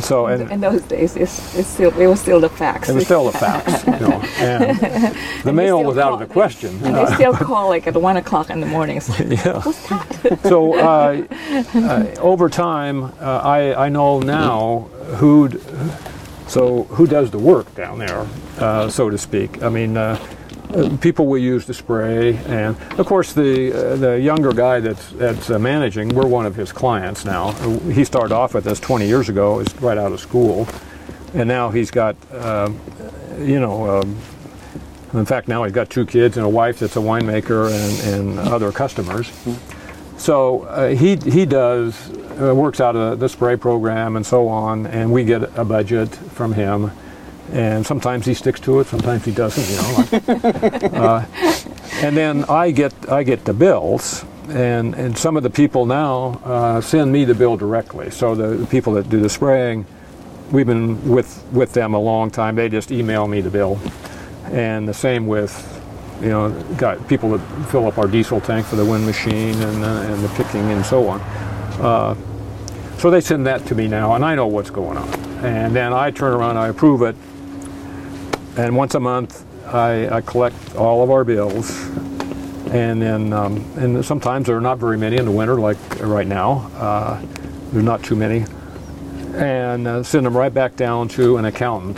So 0.06 0.28
and 0.28 0.52
in 0.52 0.62
those 0.62 0.84
days, 0.84 1.16
it's, 1.16 1.56
it's 1.58 1.68
still 1.68 1.92
it 2.00 2.06
was 2.06 2.22
still 2.22 2.40
the 2.40 2.50
fax. 2.50 2.90
it 2.90 2.94
was 2.94 3.06
still 3.06 3.28
a 3.28 3.32
fax, 3.32 3.84
you 3.88 4.08
know, 4.08 4.22
and 4.38 4.78
the 5.44 5.52
mail 5.52 5.84
was 5.84 5.98
out 5.98 6.14
of 6.14 6.20
the 6.20 6.28
question. 6.28 6.80
And 6.84 6.96
they 6.96 7.08
still 7.16 7.34
call 7.48 7.70
like 7.70 7.88
at 7.88 7.96
one 7.96 8.16
o'clock 8.16 8.52
in 8.52 8.60
the 8.60 8.68
morning. 8.68 8.98
It's 8.98 9.10
like, 9.10 9.30
yeah. 9.44 9.62
so 10.44 10.78
uh, 10.78 11.26
uh, 11.74 12.06
over 12.20 12.50
time, 12.50 13.06
uh, 13.06 13.42
I, 13.44 13.86
I 13.86 13.90
know 13.90 14.20
now 14.20 14.82
who 15.18 15.50
so 16.48 16.84
who 16.84 17.08
does 17.08 17.32
the 17.32 17.40
work 17.40 17.74
down 17.74 17.98
there, 17.98 18.28
uh, 18.60 18.88
so 18.90 19.10
to 19.10 19.18
speak. 19.18 19.64
I 19.64 19.70
mean, 19.70 19.98
uh, 19.98 20.20
people 21.02 21.28
we 21.28 21.42
use 21.42 21.66
to 21.66 21.74
spray, 21.74 22.38
and 22.48 22.76
of 23.00 23.06
course 23.06 23.34
the 23.34 23.72
uh, 23.74 23.96
the 23.96 24.20
younger 24.20 24.52
guy 24.52 24.80
that's 24.80 25.10
that's 25.12 25.50
uh, 25.50 25.60
managing. 25.60 26.10
We're 26.10 26.28
one 26.28 26.46
of 26.46 26.56
his 26.56 26.72
clients 26.72 27.26
now. 27.26 27.52
He 27.92 28.04
started 28.04 28.34
off 28.34 28.54
with 28.54 28.68
us 28.68 28.80
20 28.80 29.08
years 29.08 29.30
ago, 29.30 29.60
is 29.60 29.74
right 29.82 29.98
out 29.98 30.12
of 30.12 30.20
school, 30.20 30.68
and 31.34 31.48
now 31.48 31.70
he's 31.70 31.92
got 31.92 32.16
um, 32.34 32.80
you 33.40 33.60
know. 33.60 34.02
Um, 34.02 34.18
in 35.14 35.26
fact, 35.26 35.48
now 35.48 35.64
he's 35.64 35.72
got 35.72 35.90
two 35.90 36.06
kids 36.06 36.36
and 36.36 36.46
a 36.46 36.50
wife 36.50 36.80
that's 36.80 36.98
a 36.98 37.00
winemaker 37.00 37.72
and, 37.72 38.38
and 38.38 38.40
other 38.40 38.70
customers. 38.74 39.32
So 40.18 40.64
uh, 40.64 40.90
he 40.90 41.16
he 41.16 41.46
does 41.46 42.12
uh, 42.42 42.54
works 42.54 42.82
out 42.82 42.96
of 42.96 43.20
the 43.20 43.30
spray 43.30 43.56
program 43.56 44.16
and 44.16 44.26
so 44.26 44.48
on, 44.48 44.88
and 44.88 45.12
we 45.12 45.24
get 45.24 45.58
a 45.58 45.64
budget 45.64 46.14
from 46.14 46.54
him. 46.54 46.92
And 47.52 47.86
sometimes 47.86 48.26
he 48.26 48.34
sticks 48.34 48.60
to 48.62 48.80
it, 48.80 48.88
sometimes 48.88 49.24
he 49.24 49.32
doesn't. 49.32 49.70
You 49.70 49.78
know. 49.78 50.98
uh, 51.00 51.26
and 52.02 52.18
then 52.18 52.44
I 52.46 52.72
get 52.72 52.94
I 53.10 53.24
get 53.24 53.46
the 53.46 53.54
bills, 53.54 54.26
and 54.50 54.96
and 54.96 55.18
some 55.18 55.38
of 55.38 55.44
the 55.44 55.50
people 55.50 55.86
now 55.86 56.42
uh, 56.44 56.82
send 56.82 57.12
me 57.12 57.24
the 57.24 57.36
bill 57.36 57.56
directly. 57.56 58.10
So 58.10 58.36
the, 58.36 58.48
the 58.48 58.66
people 58.66 58.94
that 58.94 59.10
do 59.10 59.20
the 59.20 59.30
spraying, 59.30 59.86
we've 60.52 60.66
been 60.66 61.08
with 61.08 61.46
with 61.52 61.74
them 61.74 61.94
a 61.94 62.00
long 62.00 62.32
time. 62.32 62.56
They 62.56 62.68
just 62.68 62.92
email 62.92 63.28
me 63.28 63.42
the 63.42 63.52
bill, 63.52 63.80
and 64.46 64.88
the 64.88 64.94
same 64.94 65.28
with 65.28 65.72
you 66.22 66.30
know, 66.30 66.50
got 66.78 67.08
people 67.08 67.38
that 67.38 67.66
fill 67.68 67.88
up 67.88 67.98
our 67.98 68.08
diesel 68.08 68.40
tank 68.40 68.66
for 68.66 68.76
the 68.76 68.86
wind 68.86 69.06
machine 69.06 69.62
and, 69.62 69.84
uh, 69.84 69.88
and 69.88 70.24
the 70.24 70.30
picking 70.30 70.72
and 70.72 70.86
so 70.86 71.08
on. 71.08 71.20
Uh, 71.82 72.16
so 72.98 73.10
they 73.10 73.20
send 73.20 73.46
that 73.48 73.66
to 73.68 73.76
me 73.76 73.88
now, 73.88 74.14
and 74.16 74.24
I 74.24 74.36
know 74.36 74.48
what's 74.48 74.70
going 74.70 74.98
on. 74.98 75.08
And 75.44 75.76
then 75.76 75.92
I 75.94 76.12
turn 76.12 76.34
around, 76.34 76.58
I 76.58 76.70
approve 76.70 77.02
it, 77.02 77.16
and 78.58 78.76
once 78.76 78.96
a 78.96 79.00
month 79.00 79.46
I, 79.68 80.08
I 80.18 80.22
collect 80.22 80.76
all 80.76 81.04
of 81.04 81.10
our 81.12 81.24
bills. 81.24 81.72
And 82.72 83.02
then, 83.02 83.32
um, 83.34 83.58
and 83.78 84.04
sometimes 84.04 84.48
there 84.48 84.58
are 84.58 84.62
not 84.62 84.78
very 84.80 84.98
many 84.98 85.18
in 85.18 85.26
the 85.26 85.32
winter, 85.32 85.56
like 85.56 85.78
right 86.02 86.28
now. 86.28 86.70
Uh, 86.76 87.22
there's 87.72 87.84
not 87.84 88.04
too 88.04 88.16
many. 88.16 88.46
And 89.36 89.88
uh, 89.88 90.04
send 90.04 90.26
them 90.26 90.36
right 90.36 90.54
back 90.54 90.76
down 90.76 91.08
to 91.10 91.38
an 91.38 91.46
accountant 91.46 91.98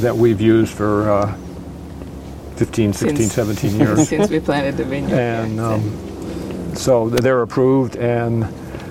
that 0.00 0.14
we've 0.16 0.40
used 0.40 0.72
for 0.74 1.10
uh, 1.10 1.34
15, 2.56 2.92
16, 2.92 3.16
Since- 3.16 3.32
17 3.32 3.76
years. 3.80 4.08
since 4.08 4.30
we 4.30 4.38
planted 4.40 4.76
the 4.76 4.84
vineyard. 4.84 5.18
and 5.18 5.56
yeah, 5.56 5.68
um, 5.68 6.74
so 6.76 7.08
they're 7.08 7.42
approved 7.42 7.96
and 7.96 8.42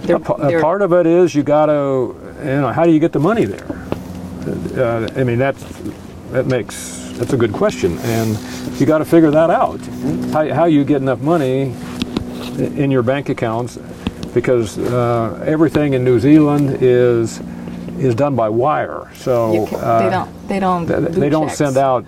They're- 0.03 0.17
a, 0.17 0.31
a 0.33 0.47
they're- 0.47 0.61
part 0.61 0.81
of 0.81 0.91
it 0.93 1.05
is 1.05 1.33
you 1.33 1.43
got 1.43 1.67
to 1.67 2.15
you 2.39 2.45
know, 2.45 2.71
how 2.73 2.85
do 2.85 2.91
you 2.91 2.99
get 2.99 3.11
the 3.13 3.19
money 3.19 3.45
there? 3.45 3.65
Uh, 4.75 5.07
I 5.15 5.23
mean, 5.23 5.37
that's 5.37 5.63
that 6.31 6.45
makes 6.47 6.99
that's 7.17 7.33
a 7.33 7.37
good 7.37 7.53
question, 7.53 7.97
and 7.99 8.37
you 8.79 8.85
got 8.85 8.97
to 8.99 9.05
figure 9.05 9.31
that 9.31 9.49
out. 9.49 9.79
How, 10.33 10.53
how 10.53 10.65
you 10.65 10.83
get 10.83 11.01
enough 11.01 11.19
money 11.21 11.73
in 12.57 12.89
your 12.91 13.03
bank 13.03 13.29
accounts, 13.29 13.77
because 14.33 14.77
uh, 14.79 15.43
everything 15.45 15.93
in 15.93 16.03
New 16.03 16.19
Zealand 16.19 16.77
is 16.81 17.39
is 17.99 18.15
done 18.15 18.35
by 18.35 18.49
wire. 18.49 19.11
So 19.13 19.67
can, 19.67 19.79
uh, 19.79 19.99
they 19.99 20.09
don't. 20.09 20.47
They 20.47 20.59
don't. 20.59 20.87
th- 20.87 21.13
do 21.13 21.19
they 21.19 21.29
don't 21.29 21.47
checks. 21.47 21.57
send 21.57 21.77
out 21.77 22.05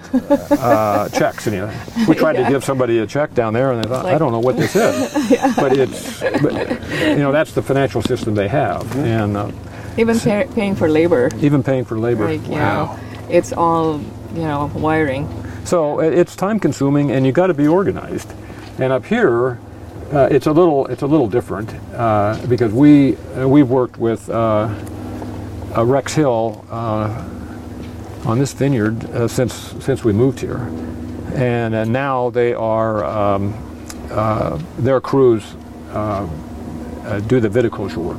uh, 0.52 1.10
checks. 1.20 1.46
And, 1.48 1.56
you 1.56 1.62
know, 1.62 2.06
we 2.08 2.16
tried 2.16 2.34
to 2.38 2.50
give 2.50 2.64
somebody 2.64 2.98
a 3.00 3.06
check 3.06 3.34
down 3.36 3.54
there, 3.54 3.72
and 3.72 3.84
they 3.84 3.88
thought, 3.88 4.06
I 4.08 4.18
don't 4.18 4.32
know 4.32 4.40
what 4.40 4.58
this 4.58 4.76
is. 4.76 5.14
But 5.56 5.78
it's, 5.78 6.20
but, 6.22 6.54
you 7.02 7.18
know, 7.18 7.32
that's 7.32 7.52
the 7.54 7.62
financial 7.62 8.02
system 8.02 8.34
they 8.34 8.48
have, 8.48 8.84
and 8.98 9.38
uh, 9.38 9.52
Even 9.98 10.20
pay, 10.20 10.48
paying 10.56 10.76
for 10.76 10.90
labor, 10.90 11.30
even 11.42 11.62
paying 11.62 11.86
for 11.86 12.00
labor. 12.00 12.26
like 12.26 12.44
you 12.48 12.56
know, 12.56 12.98
it's 13.30 13.54
all 13.54 14.00
you 14.34 14.42
know 14.42 14.72
wiring. 14.76 15.28
So 15.66 16.00
it's 16.00 16.36
time 16.36 16.60
consuming, 16.60 17.12
and 17.12 17.26
you 17.26 17.32
got 17.32 17.48
to 17.48 17.54
be 17.54 17.68
organized. 17.68 18.32
And 18.80 18.92
up 18.92 19.06
here, 19.06 19.60
uh, 20.12 20.28
it's 20.30 20.48
a 20.48 20.52
little 20.52 20.86
it's 20.88 21.02
a 21.02 21.08
little 21.08 21.28
different 21.28 21.74
uh, 21.94 22.40
because 22.48 22.74
we 22.74 23.16
uh, 23.16 23.48
we've 23.48 23.70
worked 23.70 23.98
with 23.98 24.30
uh, 24.30 24.74
uh, 25.76 25.86
Rex 25.86 26.14
Hill 26.14 26.66
uh, 26.70 27.24
on 28.26 28.40
this 28.40 28.54
vineyard 28.54 29.04
uh, 29.06 29.28
since 29.28 29.54
since 29.84 30.04
we 30.04 30.14
moved 30.14 30.40
here, 30.40 30.70
and, 31.36 31.76
uh 31.76 31.84
now 31.84 32.30
they 32.30 32.54
are 32.54 33.04
um, 33.04 33.54
uh, 34.12 34.60
their 34.78 35.02
crews 35.02 35.56
uh, 35.92 36.28
uh, 37.06 37.20
do 37.22 37.40
the 37.40 37.50
viticulture 37.50 37.98
work, 37.98 38.18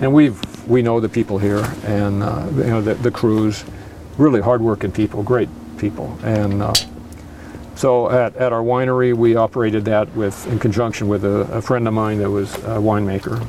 and 0.00 0.12
we've 0.12 0.40
we 0.68 0.82
know 0.82 1.00
the 1.00 1.08
people 1.08 1.38
here, 1.38 1.64
and 1.84 2.22
uh, 2.22 2.46
you 2.56 2.64
know 2.64 2.80
the, 2.80 2.94
the 2.94 3.10
crews, 3.10 3.64
really 4.18 4.40
hardworking 4.40 4.92
people, 4.92 5.22
great 5.22 5.48
people, 5.78 6.18
and. 6.22 6.62
Uh, 6.62 6.74
so 7.78 8.10
at, 8.10 8.34
at 8.34 8.52
our 8.52 8.62
winery, 8.62 9.14
we 9.14 9.36
operated 9.36 9.84
that 9.84 10.12
with 10.16 10.48
in 10.48 10.58
conjunction 10.58 11.06
with 11.06 11.24
a, 11.24 11.46
a 11.52 11.62
friend 11.62 11.86
of 11.86 11.94
mine 11.94 12.18
that 12.18 12.28
was 12.28 12.52
a 12.56 12.80
winemaker. 12.80 13.46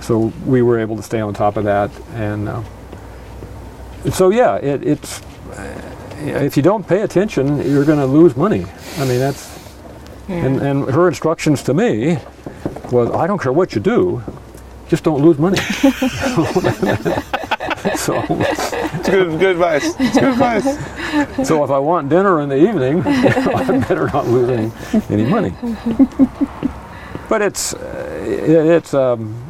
So 0.00 0.32
we 0.46 0.62
were 0.62 0.78
able 0.78 0.96
to 0.96 1.02
stay 1.02 1.20
on 1.20 1.34
top 1.34 1.58
of 1.58 1.64
that, 1.64 1.90
and 2.14 2.48
uh, 2.48 2.62
so 4.10 4.30
yeah, 4.30 4.56
it, 4.56 4.82
it's 4.82 5.20
uh, 5.50 5.94
if 6.20 6.56
you 6.56 6.62
don't 6.62 6.88
pay 6.88 7.02
attention, 7.02 7.58
you're 7.70 7.84
going 7.84 7.98
to 7.98 8.06
lose 8.06 8.34
money. 8.34 8.64
I 8.96 9.04
mean 9.04 9.18
that's 9.18 9.60
and, 10.28 10.62
and 10.62 10.88
her 10.88 11.06
instructions 11.06 11.62
to 11.64 11.74
me 11.74 12.16
was 12.90 13.10
I 13.10 13.26
don't 13.26 13.42
care 13.42 13.52
what 13.52 13.74
you 13.74 13.82
do, 13.82 14.22
just 14.88 15.04
don't 15.04 15.20
lose 15.22 15.38
money. 15.38 15.58
so 17.96 18.22
It's 18.28 19.08
good, 19.08 19.38
good 19.38 19.50
advice. 19.52 19.94
It's 19.98 20.18
good 20.18 20.24
advice. 20.24 21.46
so 21.48 21.64
if 21.64 21.70
I 21.70 21.78
want 21.78 22.08
dinner 22.10 22.40
in 22.42 22.48
the 22.48 22.56
evening, 22.56 23.02
I 23.06 23.78
better 23.88 24.06
not 24.08 24.26
lose 24.26 24.50
any, 24.50 25.04
any 25.08 25.24
money. 25.24 25.54
But 27.28 27.42
it's 27.42 27.74
uh, 27.74 28.24
it, 28.26 28.50
it's 28.50 28.92
um, 28.92 29.42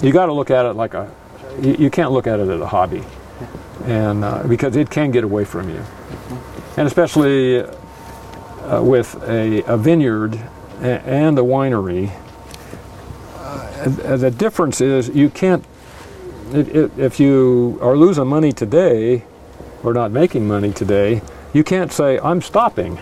you 0.00 0.12
got 0.12 0.26
to 0.26 0.32
look 0.32 0.50
at 0.50 0.66
it 0.66 0.74
like 0.74 0.94
a 0.94 1.10
you, 1.60 1.74
you 1.74 1.90
can't 1.90 2.12
look 2.12 2.26
at 2.26 2.38
it 2.38 2.48
as 2.48 2.60
a 2.60 2.66
hobby, 2.66 3.02
and 3.86 4.22
uh, 4.22 4.42
because 4.46 4.76
it 4.76 4.90
can 4.90 5.10
get 5.10 5.24
away 5.24 5.44
from 5.44 5.68
you, 5.68 5.82
and 6.76 6.86
especially 6.86 7.62
uh, 7.62 8.82
with 8.82 9.20
a, 9.28 9.62
a 9.64 9.76
vineyard 9.76 10.38
and 10.80 11.38
a 11.38 11.42
winery. 11.42 12.12
Uh, 13.36 14.16
the 14.16 14.30
difference 14.30 14.80
is 14.80 15.08
you 15.08 15.28
can't 15.28 15.64
if, 16.54 16.68
if- 16.74 16.98
if 16.98 17.20
you 17.20 17.78
are 17.82 17.96
losing 17.96 18.26
money 18.26 18.52
today 18.52 19.24
or 19.82 19.92
not 19.92 20.10
making 20.10 20.46
money 20.46 20.72
today, 20.72 21.22
you 21.52 21.64
can't 21.64 21.92
say 21.92 22.18
I'm 22.20 22.40
stopping. 22.40 22.98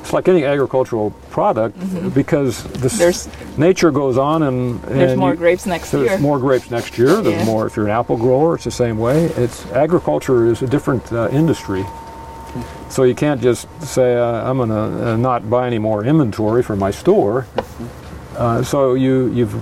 It's 0.00 0.12
like 0.14 0.26
any 0.28 0.44
agricultural 0.44 1.10
product 1.30 1.76
because 2.14 2.62
the 2.62 2.88
There's- 2.88 3.28
nature 3.58 3.90
goes 3.90 4.16
on 4.16 4.42
and, 4.42 4.80
There's 4.82 5.18
more 5.18 5.32
you- 5.32 5.36
grapes 5.36 5.66
next 5.66 5.90
there's 5.90 6.00
year. 6.02 6.08
There's 6.10 6.22
more 6.22 6.38
grapes 6.38 6.70
next 6.70 6.96
year. 6.96 7.20
There's 7.20 7.40
Yeah. 7.40 7.44
more 7.44 7.66
if 7.66 7.76
you're 7.76 7.84
an 7.86 7.90
apple 7.92 8.16
grower. 8.16 8.54
It's 8.54 8.64
the 8.64 8.70
same 8.70 8.98
way. 8.98 9.24
It's 9.36 9.66
agriculture 9.72 10.46
is 10.46 10.62
a 10.62 10.66
different 10.66 11.12
uh, 11.12 11.28
industry, 11.30 11.84
so 12.88 13.02
you 13.02 13.14
can't 13.14 13.42
just 13.42 13.66
say 13.82 14.16
uh, 14.16 14.48
I'm 14.48 14.56
going 14.56 14.70
to 14.70 15.10
uh, 15.12 15.16
not 15.16 15.50
buy 15.50 15.66
any 15.66 15.78
more 15.78 16.02
inventory 16.04 16.62
for 16.62 16.74
my 16.76 16.90
store. 16.90 17.46
Uh, 18.36 18.62
so 18.62 18.94
you 18.94 19.26
you've 19.34 19.54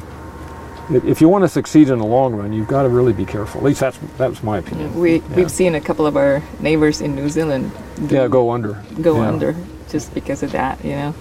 if 0.91 1.21
you 1.21 1.29
want 1.29 1.43
to 1.43 1.49
succeed 1.49 1.89
in 1.89 1.99
the 1.99 2.05
long 2.07 2.35
run, 2.35 2.53
you've 2.53 2.69
got 2.69 2.83
to 2.83 2.89
really 2.89 3.13
be 3.13 3.25
careful. 3.25 3.61
At 3.61 3.65
least 3.65 3.81
that's 3.81 3.99
that's 4.19 4.43
my 4.43 4.59
opinion. 4.59 4.95
We 4.99 5.17
Yeah. 5.17 5.37
we've 5.37 5.51
seen 5.51 5.75
a 5.75 5.81
couple 5.81 6.07
of 6.07 6.17
our 6.17 6.43
neighbors 6.61 7.01
in 7.01 7.15
New 7.15 7.29
Zealand 7.29 7.71
Yeah, 8.09 8.29
go 8.29 8.51
under. 8.51 8.83
go 9.03 9.17
Yeah. 9.17 9.29
under 9.29 9.57
just 9.91 10.15
because 10.15 10.43
of 10.43 10.53
that. 10.53 10.85
You 10.85 10.93
know, 10.93 11.15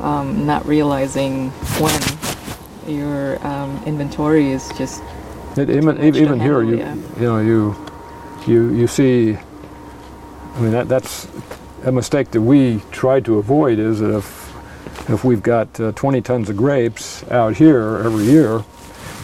um, 0.00 0.46
not 0.46 0.66
realizing 0.66 1.50
when 1.80 1.98
your 2.86 3.38
um, 3.46 3.80
inventory 3.86 4.50
is 4.52 4.68
just 4.76 5.02
It, 5.56 5.70
even 5.70 6.02
even 6.02 6.40
here, 6.40 6.62
you 6.62 6.76
yeah. 6.78 6.94
you 7.18 7.26
know 7.26 7.38
you 7.40 7.74
you 8.46 8.68
you 8.74 8.86
see. 8.86 9.38
I 10.56 10.60
mean 10.60 10.72
that 10.72 10.88
that's 10.88 11.26
a 11.84 11.90
mistake 11.92 12.30
that 12.32 12.40
we 12.42 12.80
try 12.92 13.20
to 13.20 13.38
avoid 13.38 13.78
is 13.78 14.00
that 14.00 14.14
if 14.16 14.52
if 15.08 15.24
we've 15.24 15.42
got 15.42 15.68
uh, 15.80 15.92
20 15.92 16.20
tons 16.22 16.48
of 16.50 16.56
grapes 16.56 17.24
out 17.30 17.56
here 17.56 18.00
every 18.04 18.24
year, 18.24 18.62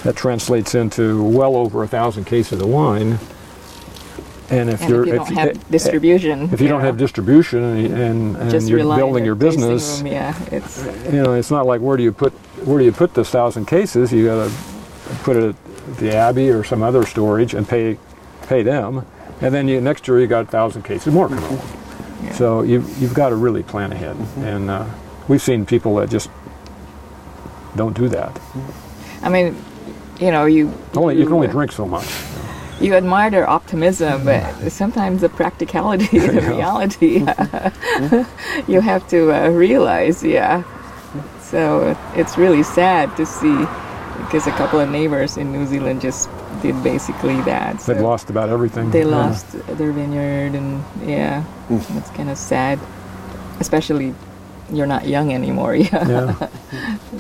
that 0.05 0.17
translates 0.17 0.75
into 0.75 1.23
well 1.23 1.57
over 1.57 1.83
a 1.83 1.89
thousand 1.89 2.25
cases 2.25 2.61
of 2.61 2.69
wine. 2.69 3.19
And 4.51 4.69
if 4.69 4.81
and 4.81 4.91
you're 4.91 5.03
if 5.03 5.09
you 5.09 5.15
don't 5.15 5.35
have 5.35 5.49
eh, 5.49 5.53
eh, 5.53 5.63
distribution, 5.71 6.53
if 6.53 6.61
you 6.61 6.67
don't 6.67 6.81
have 6.81 6.97
distribution 6.97 7.63
and 7.63 8.37
and, 8.37 8.53
and 8.53 8.69
you're 8.69 8.97
building 8.97 9.25
your 9.25 9.37
business, 9.37 9.99
room, 9.99 10.09
yeah, 10.09 10.37
it's 10.51 10.85
you 11.05 11.23
know, 11.23 11.35
it's 11.35 11.53
not 11.53 11.67
like 11.67 11.81
where 11.81 11.97
do 11.97 12.03
you 12.03 12.11
put 12.11 12.33
where 12.67 12.79
do 12.79 12.85
you 12.85 12.91
put 12.93 13.15
this 13.15 13.31
thousand 13.31 13.67
cases? 13.67 14.13
You 14.13 14.27
got 14.27 14.49
to 14.49 14.55
put 15.23 15.37
it 15.37 15.45
at 15.45 15.97
the 15.99 16.17
Abbey 16.17 16.51
or 16.51 16.65
some 16.65 16.83
other 16.83 17.07
storage 17.07 17.55
and 17.55 17.69
pay 17.69 17.97
pay 18.49 18.63
them, 18.65 19.07
and 19.41 19.55
then 19.55 19.69
you 19.69 19.81
next 19.81 20.09
year 20.09 20.19
you 20.19 20.27
got 20.27 20.47
a 20.47 20.49
thousand 20.49 20.83
cases 20.83 21.15
more 21.15 21.29
coming 21.29 21.45
along. 21.45 21.69
Yeah. 22.25 22.33
So 22.33 22.63
you 22.63 22.85
you've 22.99 23.15
got 23.15 23.29
to 23.29 23.37
really 23.37 23.63
plan 23.63 23.93
ahead, 23.93 24.17
mm-hmm. 24.17 24.45
and 24.45 24.71
uh, 24.71 24.87
we've 25.29 25.43
seen 25.43 25.65
people 25.65 25.95
that 25.97 26.11
just 26.11 26.29
don't 27.77 27.97
do 27.97 28.09
that. 28.09 28.41
I 29.23 29.29
mean, 29.29 29.57
you 30.21 30.31
know, 30.31 30.45
you 30.45 30.73
Only 30.95 31.17
you 31.19 31.25
can 31.25 31.33
only 31.35 31.49
drink 31.49 31.73
so 31.73 31.87
much. 31.87 32.07
you 32.81 32.95
admire 32.95 33.31
their 33.31 33.49
optimism, 33.49 34.25
but 34.25 34.71
sometimes 34.71 35.21
the 35.23 35.29
practicality, 35.29 36.19
the 36.19 36.41
reality, 36.43 37.19
you 38.73 38.81
have 38.81 39.07
to 39.09 39.33
uh, 39.33 39.49
realize, 39.51 40.23
yeah. 40.23 40.63
So 41.41 41.97
it's 42.15 42.39
really 42.39 42.63
sad 42.63 43.17
to 43.17 43.27
see 43.27 43.57
because 44.25 44.47
a 44.47 44.53
couple 44.53 44.79
of 44.81 44.89
neighbors 44.91 45.37
in 45.37 45.51
New 45.53 45.67
Zealand 45.67 46.01
just 46.01 46.29
did 46.63 46.81
basically 46.85 47.41
that. 47.43 47.81
So 47.81 47.93
They've 47.95 48.03
lost 48.03 48.31
about 48.31 48.49
everything. 48.51 48.91
they 48.91 49.01
Yeah. 49.01 49.17
lost 49.27 49.47
their 49.79 49.93
vineyard, 49.93 50.55
and 50.55 50.85
yeah, 51.05 51.43
it's 51.71 52.11
kind 52.11 52.31
of 52.31 52.37
sad, 52.39 52.79
especially 53.61 54.15
you're 54.73 54.87
not 54.87 55.07
young 55.07 55.33
anymore. 55.33 55.75
Yeah. 55.81 56.09
Yeah. 56.09 56.49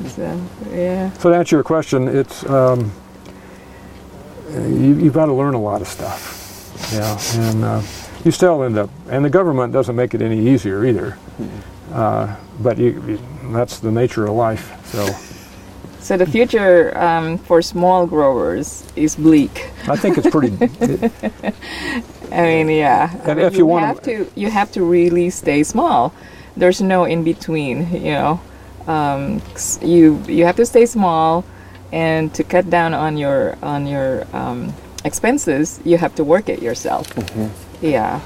so 0.08 0.40
yeah. 0.72 1.12
So 1.14 1.30
to 1.30 1.36
answer 1.36 1.56
your 1.56 1.64
question, 1.64 2.08
it's 2.08 2.48
um, 2.48 2.90
you, 4.50 4.96
you've 4.98 5.14
got 5.14 5.26
to 5.26 5.32
learn 5.32 5.54
a 5.54 5.60
lot 5.60 5.80
of 5.80 5.88
stuff. 5.88 6.38
Yeah, 6.92 7.18
and 7.40 7.64
uh, 7.64 7.82
you 8.24 8.30
still 8.30 8.62
end 8.64 8.78
up, 8.78 8.90
and 9.08 9.24
the 9.24 9.30
government 9.30 9.72
doesn't 9.72 9.94
make 9.96 10.14
it 10.14 10.22
any 10.22 10.48
easier 10.48 10.84
either. 10.84 11.16
Uh, 11.92 12.34
but 12.60 12.78
you, 12.78 13.02
you, 13.06 13.18
that's 13.52 13.78
the 13.80 13.90
nature 13.90 14.24
of 14.26 14.34
life. 14.34 14.72
So 14.86 15.06
So 16.00 16.16
the 16.16 16.26
future 16.26 16.96
um, 16.98 17.38
for 17.38 17.62
small 17.62 18.06
growers 18.06 18.84
is 18.96 19.16
bleak. 19.16 19.70
I 19.88 19.96
think 19.96 20.18
it's 20.18 20.30
pretty. 20.30 20.56
it- 20.60 21.54
I 22.32 22.42
mean, 22.42 22.68
yeah. 22.68 23.10
I 23.24 23.30
And 23.30 23.38
mean, 23.38 23.46
if 23.46 23.56
you 23.56 23.66
wanna- 23.66 23.86
have 23.86 24.02
to, 24.02 24.26
you 24.36 24.50
have 24.50 24.70
to 24.72 24.84
really 24.84 25.30
stay 25.30 25.62
small. 25.64 26.12
There's 26.56 26.80
no 26.80 27.04
in 27.04 27.22
between. 27.24 27.90
You 27.92 28.12
know, 28.12 28.40
um, 28.86 29.40
you 29.82 30.22
you 30.26 30.44
have 30.46 30.56
to 30.56 30.66
stay 30.66 30.86
small, 30.86 31.44
and 31.92 32.32
to 32.34 32.44
cut 32.44 32.70
down 32.70 32.94
on 32.94 33.16
your 33.16 33.56
on 33.62 33.86
your 33.86 34.26
um, 34.32 34.72
expenses, 35.04 35.80
you 35.84 35.98
have 35.98 36.14
to 36.16 36.24
work 36.24 36.48
it 36.48 36.62
yourself. 36.62 37.06
Yeah, 37.80 38.20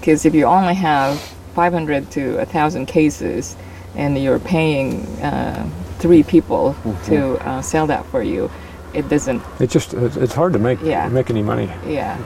because 0.00 0.26
if 0.26 0.34
you 0.34 0.44
only 0.44 0.74
have 0.74 1.18
500 1.54 2.10
to 2.12 2.36
1,000 2.36 2.86
cases, 2.86 3.56
and 3.96 4.16
you're 4.18 4.38
paying 4.38 5.00
uh, 5.22 5.66
three 5.98 6.22
people 6.22 6.76
to 7.06 7.36
uh, 7.48 7.62
sell 7.62 7.86
that 7.86 8.04
for 8.06 8.22
you, 8.22 8.50
it 8.94 9.08
doesn't. 9.08 9.42
it 9.60 9.70
just 9.70 9.94
it's, 9.94 10.34
hard 10.34 10.52
to 10.52 10.58
make 10.58 10.78
Yeah. 10.82 11.08
make 11.08 11.30
any 11.30 11.42
money, 11.42 11.70
Yeah. 11.86 12.16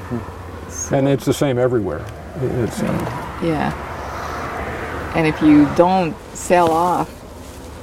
and 0.91 1.09
it's 1.09 1.25
the 1.25 1.33
same 1.35 1.59
everywhere. 1.59 2.05
It's 2.41 2.83
uh, 2.83 3.39
Yeah. 3.43 3.73
And 5.15 5.27
if 5.27 5.41
you 5.43 5.69
don't 5.77 6.17
sell 6.35 6.71
off, 6.71 7.11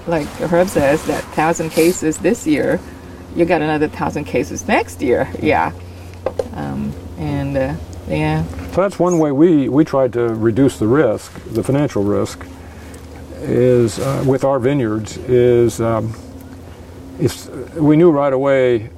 like 0.08 0.28
Herb 0.28 0.68
says, 0.68 1.06
that 1.06 1.24
thousand 1.36 1.70
cases 1.70 2.18
this 2.18 2.48
year, 2.48 2.80
you 3.36 3.46
got 3.46 3.62
another 3.62 3.88
thousand 3.88 4.26
cases 4.26 4.68
next 4.68 5.02
year. 5.02 5.30
Yeah. 5.42 5.72
um, 6.54 6.94
and 7.18 7.56
uh, 7.56 7.76
yeah, 8.08 8.44
So 8.72 8.82
that's 8.82 8.98
one 8.98 9.20
way 9.20 9.32
we, 9.32 9.70
we 9.70 9.86
tried 9.86 10.14
to 10.14 10.30
reduce 10.30 10.80
the 10.80 10.88
risk, 10.88 11.32
the 11.54 11.64
financial 11.64 12.04
risk, 12.04 12.44
is 13.42 14.00
uh, 14.00 14.24
with 14.26 14.44
our 14.44 14.60
vineyards 14.60 15.18
is 15.18 15.80
um, 15.80 16.14
we 17.76 17.96
knew 17.96 18.12
right 18.12 18.34
away 18.34 18.90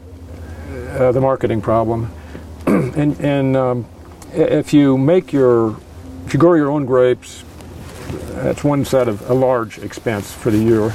uh, 0.91 1.11
the 1.11 1.21
marketing 1.21 1.61
problem, 1.61 2.11
and 2.67 3.19
and 3.19 3.57
um, 3.57 3.86
if 4.34 4.73
you 4.73 4.97
make 4.97 5.32
your 5.34 5.77
if 6.25 6.34
you 6.34 6.39
grow 6.39 6.53
your 6.53 6.71
own 6.71 6.86
grapes, 6.86 7.43
that's 8.43 8.64
one 8.64 8.86
set 8.86 9.07
of 9.07 9.30
a 9.30 9.34
large 9.34 9.80
expense 9.80 10.32
for 10.32 10.51
the 10.51 10.57
year. 10.57 10.93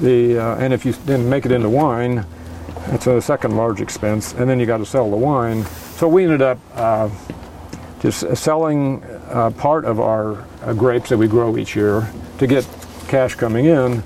The 0.00 0.38
uh, 0.38 0.56
and 0.56 0.72
if 0.72 0.84
you 0.84 0.92
then 0.92 1.28
make 1.28 1.46
it 1.46 1.52
into 1.52 1.68
wine, 1.68 2.24
that's 2.86 3.06
a 3.06 3.20
second 3.20 3.56
large 3.56 3.80
expense, 3.80 4.32
and 4.34 4.48
then 4.48 4.60
you 4.60 4.66
got 4.66 4.78
to 4.78 4.86
sell 4.86 5.10
the 5.10 5.16
wine. 5.16 5.64
So 5.96 6.08
we 6.08 6.24
ended 6.24 6.42
up. 6.42 6.58
Uh, 6.74 7.10
just 8.00 8.24
uh, 8.24 8.34
selling 8.34 9.02
uh, 9.28 9.50
part 9.50 9.84
of 9.84 10.00
our 10.00 10.44
uh, 10.62 10.72
grapes 10.72 11.08
that 11.08 11.18
we 11.18 11.26
grow 11.26 11.56
each 11.56 11.74
year 11.74 12.08
to 12.38 12.46
get 12.46 12.66
cash 13.08 13.34
coming 13.34 13.66
in 13.66 14.02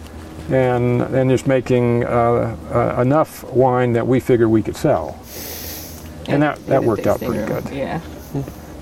and 0.51 1.03
and 1.03 1.31
just 1.31 1.47
making 1.47 2.05
uh, 2.05 2.57
uh, 2.73 3.01
enough 3.01 3.45
wine 3.45 3.93
that 3.93 4.07
we 4.07 4.21
figured 4.21 4.49
we 4.49 4.63
could 4.63 4.77
sell. 4.77 5.19
And 6.29 6.43
that, 6.43 6.65
that 6.67 6.83
worked 6.83 7.07
out 7.07 7.19
pretty 7.19 7.45
good. 7.45 7.69
Yeah. 7.71 8.01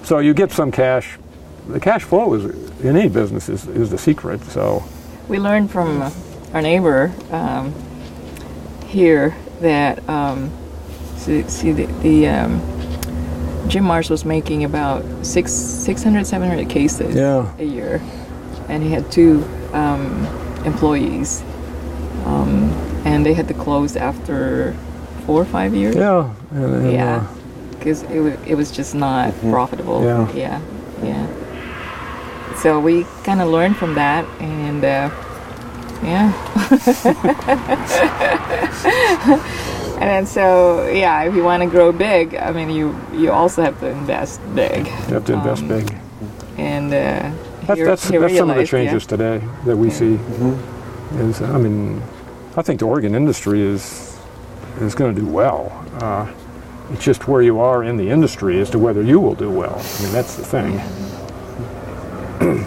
So 0.03 0.19
you 0.19 0.35
get 0.35 0.53
some 0.53 0.71
cash. 0.71 1.19
The 1.69 1.81
cash 1.81 2.03
flow 2.03 2.35
is 2.35 2.45
in 2.81 2.97
any 2.97 3.09
business 3.09 3.49
is, 3.49 3.67
is 3.69 3.91
the 3.91 3.99
secret. 3.99 4.43
So 4.45 4.83
We 5.29 5.39
learned 5.39 5.71
from 5.71 6.03
uh, 6.03 6.11
our 6.55 6.63
neighbor 6.63 7.13
um, 7.31 7.73
here 8.87 9.35
that 9.61 10.07
um, 10.09 10.51
see, 11.17 11.43
see 11.45 11.73
the, 11.73 11.87
the 12.03 12.29
um, 12.29 12.61
Jim 13.69 13.85
Maresh 13.85 14.11
was 14.11 14.25
making 14.25 14.65
about 14.65 15.05
six, 15.25 15.53
600, 15.53 16.27
700 16.27 16.69
cases 16.69 17.15
Yeah. 17.15 17.53
a 17.59 17.65
year, 17.65 18.01
and 18.69 18.83
he 18.83 18.91
had 18.91 19.13
two 19.13 19.45
um, 19.73 20.27
employees, 20.65 21.43
um, 22.25 22.71
and 23.05 23.25
they 23.25 23.35
had 23.35 23.47
to 23.49 23.55
close 23.55 23.97
after 23.97 24.73
four 25.27 25.41
or 25.43 25.45
five 25.45 25.73
years. 25.75 25.95
yeah, 25.95 26.35
and, 26.51 26.65
and, 26.65 26.93
Yeah, 26.93 27.17
uh, 27.17 27.35
because 27.79 28.03
it, 28.05 28.21
wa- 28.21 28.45
it 28.47 28.55
was 28.57 28.73
just 28.73 28.95
not 28.95 29.33
profitable. 29.41 30.03
Yeah. 30.03 30.33
yeah, 30.33 30.61
yeah. 31.05 31.27
So 32.63 32.79
we 32.79 33.05
kind 33.25 33.41
of 33.41 33.49
learned 33.49 33.77
from 33.77 33.95
that, 33.95 34.25
and 34.41 34.85
uh, 34.85 35.11
yeah. 36.03 36.33
and 39.95 40.03
then 40.11 40.27
so 40.27 40.87
yeah, 40.89 41.23
if 41.25 41.35
you 41.35 41.43
want 41.43 41.63
to 41.63 41.69
grow 41.69 41.93
big, 41.93 42.35
I 42.35 42.53
mean, 42.53 42.71
you 42.71 42.95
you 43.13 43.31
also 43.33 43.63
have 43.63 43.79
to 43.81 43.87
invest 43.89 44.41
big. 44.55 44.87
you 44.87 44.93
have 45.15 45.25
to 45.27 45.33
invest 45.35 45.63
Um, 45.63 45.69
big. 45.69 45.95
And 46.59 46.93
uh, 46.93 47.33
That's, 47.67 47.79
here- 47.79 47.87
that's, 47.87 48.09
here 48.09 48.21
that's 48.21 48.37
some 48.37 48.51
of 48.51 48.57
the 48.57 48.63
realized, 48.63 48.73
yeah. 48.73 48.79
changes 48.85 49.07
today 49.07 49.43
that 49.65 49.77
we 49.77 49.91
see. 49.91 50.19
Is 51.15 51.41
I 51.43 51.59
mean, 51.59 52.03
I 52.57 52.63
think 52.63 52.81
the 52.81 52.87
Oregon 52.87 53.15
industry 53.15 53.63
is 53.63 54.19
is 54.81 54.95
going 54.95 55.15
to 55.15 55.21
do 55.21 55.27
well. 55.27 55.73
Uh, 56.01 56.27
it's 56.93 57.05
just 57.05 57.29
where 57.29 57.43
you 57.43 57.61
are 57.61 57.85
in 57.85 57.97
the 57.97 58.11
industry 58.11 58.61
as 58.61 58.71
to 58.71 58.79
whether 58.79 59.03
you 59.03 59.21
will 59.21 59.35
do 59.35 59.51
well. 59.51 59.77
I 59.79 60.03
mean, 60.03 60.13
that's 60.13 60.35
the 60.37 60.45
thing. 60.45 60.81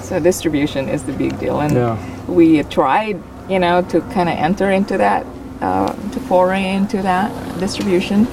So 0.01 0.19
distribution 0.19 0.89
is 0.89 1.03
the 1.03 1.13
big 1.13 1.39
deal, 1.39 1.59
and 1.61 1.73
Yeah. 1.73 1.97
we 2.27 2.63
tried, 2.63 3.17
you 3.49 3.59
know, 3.59 3.81
to 3.83 4.01
kind 4.15 4.29
of 4.29 4.35
enter 4.37 4.69
into 4.71 4.97
that, 4.97 5.25
uh, 5.61 5.93
to 6.13 6.19
foray 6.27 6.73
into 6.73 7.01
that 7.01 7.31
distribution. 7.59 8.27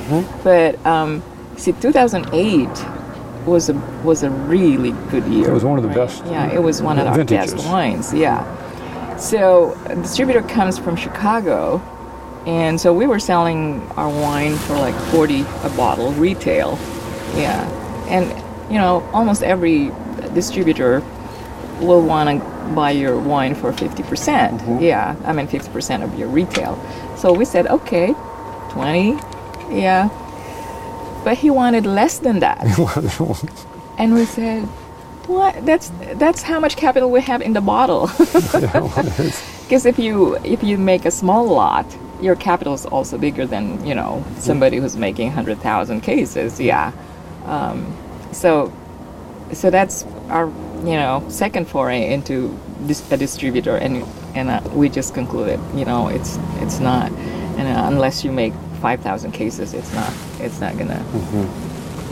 But 0.45 0.85
um, 0.87 1.23
see, 1.57 1.73
2008 1.73 2.69
was 3.47 3.69
a 3.71 3.75
was 4.05 4.23
a 4.23 4.31
really 4.31 4.93
good 5.11 5.25
year. 5.27 5.49
It 5.51 5.53
was 5.55 5.65
one 5.65 5.79
of 5.79 5.83
the 5.85 5.95
best 6.01 6.23
Yeah, 6.27 6.53
it 6.53 6.63
was 6.63 6.83
one 6.83 6.99
of 6.99 7.07
our 7.07 7.15
vintages. 7.17 7.55
best 7.55 7.67
wines. 7.69 8.13
Yeah. 8.15 8.45
So 9.17 9.77
a 9.87 9.95
distributor 9.97 10.43
comes 10.43 10.79
from 10.79 10.97
Chicago, 10.97 11.81
and 12.47 12.81
so 12.81 12.93
we 12.93 13.07
were 13.07 13.19
selling 13.19 13.83
our 13.97 14.09
wine 14.09 14.55
for 14.57 14.75
like 14.75 14.95
40 15.13 15.45
a 15.65 15.71
bottle 15.77 16.13
retail. 16.13 16.79
Yeah, 17.37 17.67
and 18.09 18.25
you 18.71 18.79
know, 18.79 19.03
almost 19.13 19.43
every 19.43 19.91
distributor 20.35 21.03
will 21.81 22.03
want 22.03 22.29
to 22.29 22.75
buy 22.75 22.91
your 22.91 23.19
wine 23.19 23.55
for 23.55 23.73
50%. 23.73 24.07
percent 24.07 24.83
Yeah, 24.83 25.17
I 25.25 25.33
mean 25.33 25.49
50% 25.49 26.03
of 26.05 26.19
your 26.19 26.29
retail. 26.29 26.79
So 27.17 27.33
we 27.33 27.45
said, 27.45 27.67
okay, 27.67 28.15
20, 28.71 29.19
yeah. 29.71 30.09
But 31.25 31.39
he 31.39 31.51
wanted 31.51 31.87
less 31.87 32.19
than 32.19 32.41
that. 32.41 32.63
and 33.99 34.15
we 34.15 34.25
said, 34.25 34.67
what? 35.31 35.65
That's 35.65 35.93
that's 36.15 36.43
how 36.43 36.59
much 36.59 36.77
capital 36.77 37.11
we 37.11 37.21
have 37.21 37.41
in 37.41 37.53
the 37.53 37.61
bottle. 37.61 38.11
Because 39.63 39.87
if 39.93 39.99
you 39.99 40.37
if 40.45 40.63
you 40.65 40.77
make 40.77 41.05
a 41.05 41.11
small 41.11 41.47
lot, 41.47 41.87
your 42.21 42.35
capital 42.37 42.75
is 42.75 42.85
also 42.87 43.17
bigger 43.17 43.47
than 43.47 43.85
you 43.87 43.95
know 43.95 44.25
somebody 44.39 44.79
who's 44.79 44.97
making 44.97 45.31
hundred 45.31 45.59
thousand 45.61 46.01
cases. 46.01 46.59
Yeah. 46.59 46.93
Um, 47.45 47.97
so 48.33 48.73
so 49.53 49.71
that's 49.71 50.05
our 50.31 50.47
you 50.85 50.97
know 50.97 51.23
second 51.29 51.67
foray 51.69 52.13
into 52.13 52.57
dis- 52.87 53.11
a 53.13 53.17
distributor 53.17 53.77
and 53.77 54.05
and 54.35 54.49
uh, 54.49 54.61
we 54.73 54.89
just 54.89 55.13
concluded 55.15 55.61
you 55.75 55.85
know 55.85 56.09
it's 56.09 56.39
it's 56.63 56.79
not 56.81 57.11
and 57.59 57.69
uh, 57.69 57.87
unless 57.93 58.25
you 58.25 58.33
make 58.33 58.53
5000 58.81 59.33
cases 59.33 59.75
it's 59.75 59.93
not 59.95 60.13
it's 60.41 60.61
not 60.61 60.79
gonna 60.79 61.05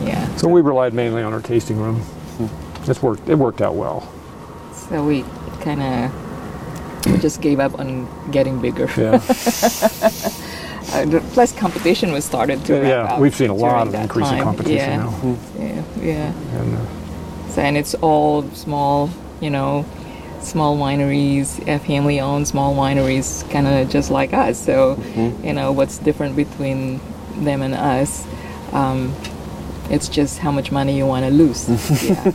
yeah 0.03 0.27
So 0.37 0.47
we 0.47 0.61
relied 0.61 0.93
mainly 0.93 1.23
on 1.23 1.33
our 1.33 1.41
tasting 1.41 1.77
room. 1.77 2.01
It's 2.87 3.01
worked. 3.03 3.27
It 3.27 3.35
worked 3.35 3.61
out 3.61 3.75
well. 3.75 4.01
so 4.73 5.03
we 5.05 5.23
kind 5.61 5.81
of 5.81 7.05
we 7.11 7.17
just 7.17 7.41
gave 7.41 7.59
up 7.59 7.79
on 7.79 8.07
getting 8.31 8.61
bigger 8.61 8.87
Yeah. 8.97 9.15
uh, 10.93 11.05
the- 11.05 11.23
plus 11.33 11.51
competition 11.53 12.11
was 12.11 12.23
started 12.25 12.63
to 12.65 12.73
ramp 12.73 12.87
yeah. 12.87 13.19
We've 13.19 13.35
seen 13.35 13.49
a 13.49 13.55
lot 13.55 13.87
of 13.87 13.93
increasing 13.93 14.37
time. 14.37 14.43
competition 14.43 14.89
yeah. 14.91 14.97
now. 14.97 15.37
yeah 15.59 15.83
yeah 16.01 16.59
And, 16.61 16.77
uh, 16.77 16.81
and 17.59 17.77
it's 17.77 17.93
all 17.95 18.43
small, 18.51 19.09
you 19.41 19.49
know, 19.49 19.85
small 20.41 20.77
wineries, 20.77 21.59
uh, 21.67 21.79
family-owned 21.79 22.47
small 22.47 22.75
wineries, 22.75 23.49
kind 23.51 23.67
of 23.67 23.89
just 23.89 24.09
like 24.09 24.33
us. 24.33 24.57
So, 24.57 24.97
you 25.43 25.53
know, 25.53 25.71
what's 25.71 25.97
different 25.97 26.35
between 26.35 26.99
them 27.43 27.61
and 27.61 27.73
us? 27.73 28.25
Um, 28.71 29.13
it's 29.89 30.07
just 30.07 30.39
how 30.39 30.51
much 30.51 30.71
money 30.71 30.95
you 30.95 31.05
want 31.05 31.25
to 31.25 31.31
lose. 31.31 31.67
yeah. 32.03 32.31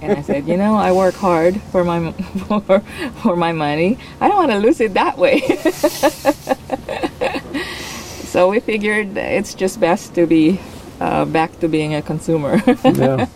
And 0.00 0.18
I 0.18 0.22
said, 0.22 0.46
you 0.46 0.56
know, 0.56 0.74
I 0.74 0.92
work 0.92 1.14
hard 1.14 1.60
for 1.72 1.82
my 1.82 2.12
for, 2.46 2.80
for 3.22 3.36
my 3.36 3.52
money. 3.52 3.98
I 4.20 4.28
don't 4.28 4.36
want 4.36 4.52
to 4.52 4.58
lose 4.58 4.80
it 4.80 4.94
that 4.94 5.16
way. 5.16 5.40
so 8.24 8.50
we 8.50 8.60
figured 8.60 9.16
it's 9.16 9.54
just 9.54 9.80
best 9.80 10.14
to 10.14 10.26
be 10.26 10.60
uh, 11.00 11.24
back 11.24 11.58
to 11.60 11.68
being 11.68 11.94
a 11.94 12.02
consumer. 12.02 12.62
yeah. 12.84 13.26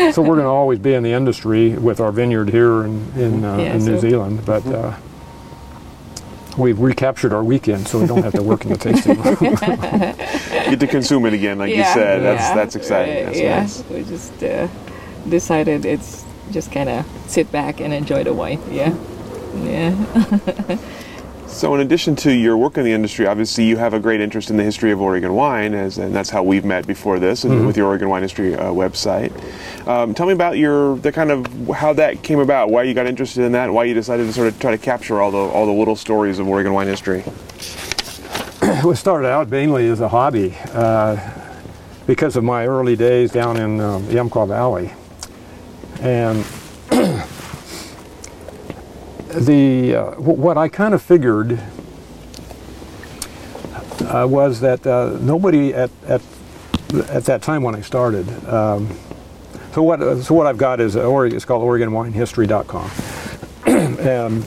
so 0.12 0.22
we're 0.22 0.34
going 0.36 0.40
to 0.40 0.44
always 0.46 0.78
be 0.78 0.94
in 0.94 1.02
the 1.02 1.12
industry 1.12 1.70
with 1.70 2.00
our 2.00 2.12
vineyard 2.12 2.50
here 2.50 2.84
in 2.84 3.12
in, 3.16 3.44
uh, 3.44 3.56
Yeah, 3.56 3.74
in 3.74 3.84
New 3.84 3.94
so- 3.96 4.00
Zealand, 4.00 4.44
but 4.46 4.66
uh, 4.66 4.94
we've 6.58 6.78
recaptured 6.80 7.32
our 7.32 7.44
weekend, 7.44 7.86
so 7.88 8.00
we 8.00 8.06
don't 8.06 8.22
have 8.22 8.34
to 8.34 8.42
work 8.42 8.64
in 8.64 8.72
the 8.72 8.78
tasting 8.78 9.20
room. 9.20 9.36
Get 10.70 10.80
to 10.80 10.86
consume 10.86 11.26
it 11.26 11.32
again, 11.34 11.58
like 11.58 11.70
you 11.74 11.84
said. 11.84 12.22
That's 12.22 12.42
yeah, 12.42 12.54
that's 12.54 12.76
exciting. 12.76 13.14
right, 13.14 13.24
That's 13.26 13.38
yeah, 13.40 13.60
nice. 13.60 13.84
we 13.90 14.02
just 14.04 14.42
uh, 14.42 14.68
decided 15.28 15.84
it's 15.84 16.24
just 16.50 16.72
kind 16.72 16.88
of 16.88 17.06
sit 17.26 17.50
back 17.52 17.80
and 17.80 17.92
enjoy 17.92 18.24
the 18.24 18.32
wine. 18.34 18.60
Yeah, 18.70 18.94
yeah. 19.62 20.78
So, 21.50 21.74
in 21.74 21.80
addition 21.80 22.16
to 22.16 22.32
your 22.32 22.56
work 22.56 22.78
in 22.78 22.84
the 22.84 22.92
industry, 22.92 23.26
obviously 23.26 23.64
you 23.64 23.76
have 23.76 23.92
a 23.92 24.00
great 24.00 24.20
interest 24.20 24.50
in 24.50 24.56
the 24.56 24.62
history 24.62 24.92
of 24.92 25.00
Oregon 25.02 25.34
wine, 25.34 25.74
as 25.74 25.98
and 25.98 26.14
that's 26.14 26.30
how 26.30 26.42
we've 26.42 26.64
met 26.64 26.86
before 26.86 27.18
this, 27.18 27.44
and 27.44 27.66
with 27.66 27.76
your 27.76 27.86
Oregon 27.88 28.08
Wine 28.08 28.22
History 28.22 28.54
uh, 28.54 28.70
website. 28.70 29.30
Um, 29.86 30.14
tell 30.14 30.26
me 30.26 30.32
about 30.32 30.56
your 30.56 30.96
the 30.96 31.12
kind 31.12 31.30
of 31.30 31.46
how 31.68 31.92
that 31.94 32.22
came 32.22 32.38
about, 32.38 32.70
why 32.70 32.84
you 32.84 32.94
got 32.94 33.06
interested 33.06 33.44
in 33.44 33.52
that, 33.52 33.70
why 33.70 33.84
you 33.84 33.92
decided 33.92 34.26
to 34.26 34.32
sort 34.32 34.48
of 34.48 34.58
try 34.58 34.70
to 34.70 34.78
capture 34.78 35.20
all 35.20 35.30
the 35.30 35.36
all 35.36 35.66
the 35.66 35.72
little 35.72 35.96
stories 35.96 36.38
of 36.38 36.48
Oregon 36.48 36.72
wine 36.72 36.86
history. 36.86 37.20
it 38.62 38.96
started 38.96 39.28
out 39.28 39.50
mainly 39.50 39.88
as 39.88 40.00
a 40.00 40.08
hobby 40.08 40.56
uh, 40.72 41.16
because 42.06 42.36
of 42.36 42.44
my 42.44 42.66
early 42.66 42.96
days 42.96 43.32
down 43.32 43.58
in 43.58 43.80
um, 43.80 44.02
Valley. 44.04 44.92
And 46.00 46.46
the 49.34 49.94
uh, 49.94 50.10
w- 50.12 50.40
what 50.40 50.58
I 50.58 50.68
kind 50.68 50.94
of 50.94 51.02
figured 51.02 51.60
uh, 54.02 54.26
was 54.28 54.60
that 54.60 54.86
uh, 54.86 55.18
nobody 55.20 55.74
at, 55.74 55.90
at 56.06 56.22
at 57.08 57.24
that 57.24 57.42
time 57.42 57.62
when 57.62 57.74
I 57.74 57.80
started. 57.80 58.28
Um, 58.48 58.96
so 59.72 59.82
what 59.82 60.22
so 60.22 60.34
what 60.34 60.46
I've 60.46 60.58
got 60.58 60.80
is 60.80 60.96
it's 60.96 61.44
called 61.44 61.62
OregonWineHistory.com, 61.62 62.90
and 64.00 64.44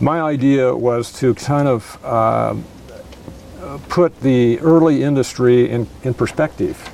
my 0.00 0.20
idea 0.20 0.74
was 0.74 1.12
to 1.20 1.34
kind 1.34 1.68
of 1.68 1.98
uh, 2.04 2.54
put 3.88 4.20
the 4.20 4.58
early 4.60 5.02
industry 5.02 5.68
in, 5.70 5.86
in 6.02 6.14
perspective. 6.14 6.88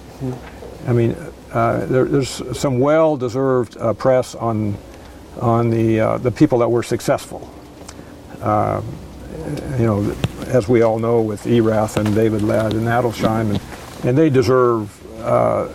I 0.86 0.92
mean, 0.92 1.16
uh, 1.52 1.86
there, 1.86 2.04
there's 2.04 2.58
some 2.58 2.80
well-deserved 2.80 3.76
uh, 3.76 3.92
press 3.94 4.34
on 4.34 4.76
on 5.41 5.70
the 5.70 6.01
uh, 6.01 6.18
the 6.18 6.30
people 6.30 6.59
that 6.59 6.68
were 6.68 6.82
successful. 6.82 7.49
Uh, 8.41 8.82
you 9.78 9.87
know, 9.87 10.16
as 10.47 10.68
we 10.68 10.82
all 10.82 10.99
know, 10.99 11.20
with 11.20 11.47
Erath 11.47 11.97
and 11.97 12.14
David 12.14 12.43
Lett 12.43 12.72
and 12.72 12.87
Adelsheim, 12.87 13.51
and, 13.51 13.61
and 14.05 14.16
they 14.16 14.30
deserve 14.30 14.91
uh, 15.22 15.68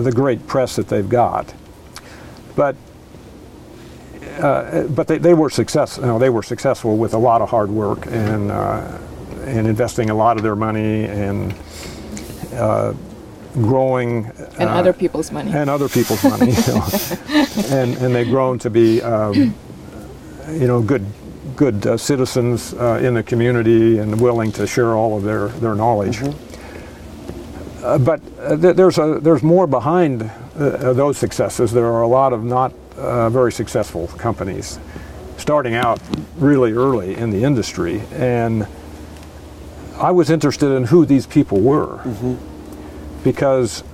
the 0.00 0.12
great 0.12 0.46
press 0.46 0.76
that 0.76 0.88
they've 0.88 1.08
got. 1.08 1.52
But 2.56 2.76
uh, 4.38 4.86
but 4.88 5.08
they, 5.08 5.18
they 5.18 5.34
were 5.34 5.50
success. 5.50 5.98
You 5.98 6.04
know, 6.06 6.18
they 6.18 6.30
were 6.30 6.42
successful 6.42 6.96
with 6.96 7.14
a 7.14 7.18
lot 7.18 7.42
of 7.42 7.50
hard 7.50 7.70
work 7.70 8.06
and 8.06 8.50
uh, 8.50 8.98
and 9.44 9.66
investing 9.66 10.10
a 10.10 10.14
lot 10.14 10.36
of 10.36 10.42
their 10.42 10.56
money 10.56 11.04
and 11.04 11.54
uh, 12.54 12.94
growing 13.54 14.30
And 14.58 14.68
uh, 14.68 14.74
other 14.74 14.92
people's 14.92 15.30
money. 15.30 15.52
and 15.52 15.68
other 15.68 15.88
people's 15.88 16.24
money, 16.24 16.52
you 16.52 16.74
know. 16.74 16.88
and 17.70 17.96
and 17.96 18.14
they've 18.14 18.28
grown 18.28 18.58
to 18.60 18.70
be, 18.70 19.02
um, 19.02 19.54
you 20.50 20.66
know, 20.66 20.80
good 20.80 21.04
good 21.56 21.86
uh, 21.86 21.96
citizens 21.96 22.72
uh, 22.74 23.00
in 23.02 23.14
the 23.14 23.22
community 23.22 23.98
and 23.98 24.20
willing 24.20 24.52
to 24.52 24.66
share 24.66 24.94
all 24.94 25.16
of 25.16 25.22
their 25.22 25.48
their 25.48 25.74
knowledge. 25.74 26.22
Uh, 27.82 27.98
but 27.98 28.20
uh, 28.40 28.56
th- 28.56 28.76
there's 28.76 28.98
a 28.98 29.18
there's 29.20 29.42
more 29.42 29.66
behind 29.66 30.22
uh, 30.22 30.64
uh, 30.64 30.92
those 30.92 31.18
successes. 31.18 31.72
There 31.72 31.86
are 31.92 32.02
a 32.02 32.08
lot 32.08 32.32
of 32.32 32.44
not 32.44 32.72
uh, 32.96 33.28
very 33.30 33.52
successful 33.52 34.06
companies 34.08 34.78
starting 35.36 35.74
out 35.74 36.00
really 36.38 36.72
early 36.72 37.16
in 37.16 37.30
the 37.30 37.42
industry, 37.44 38.00
and 38.12 38.66
I 39.98 40.10
was 40.12 40.30
interested 40.30 40.70
in 40.74 40.84
who 40.84 41.04
these 41.04 41.26
people 41.26 41.60
were 41.60 41.98
because 43.24 43.84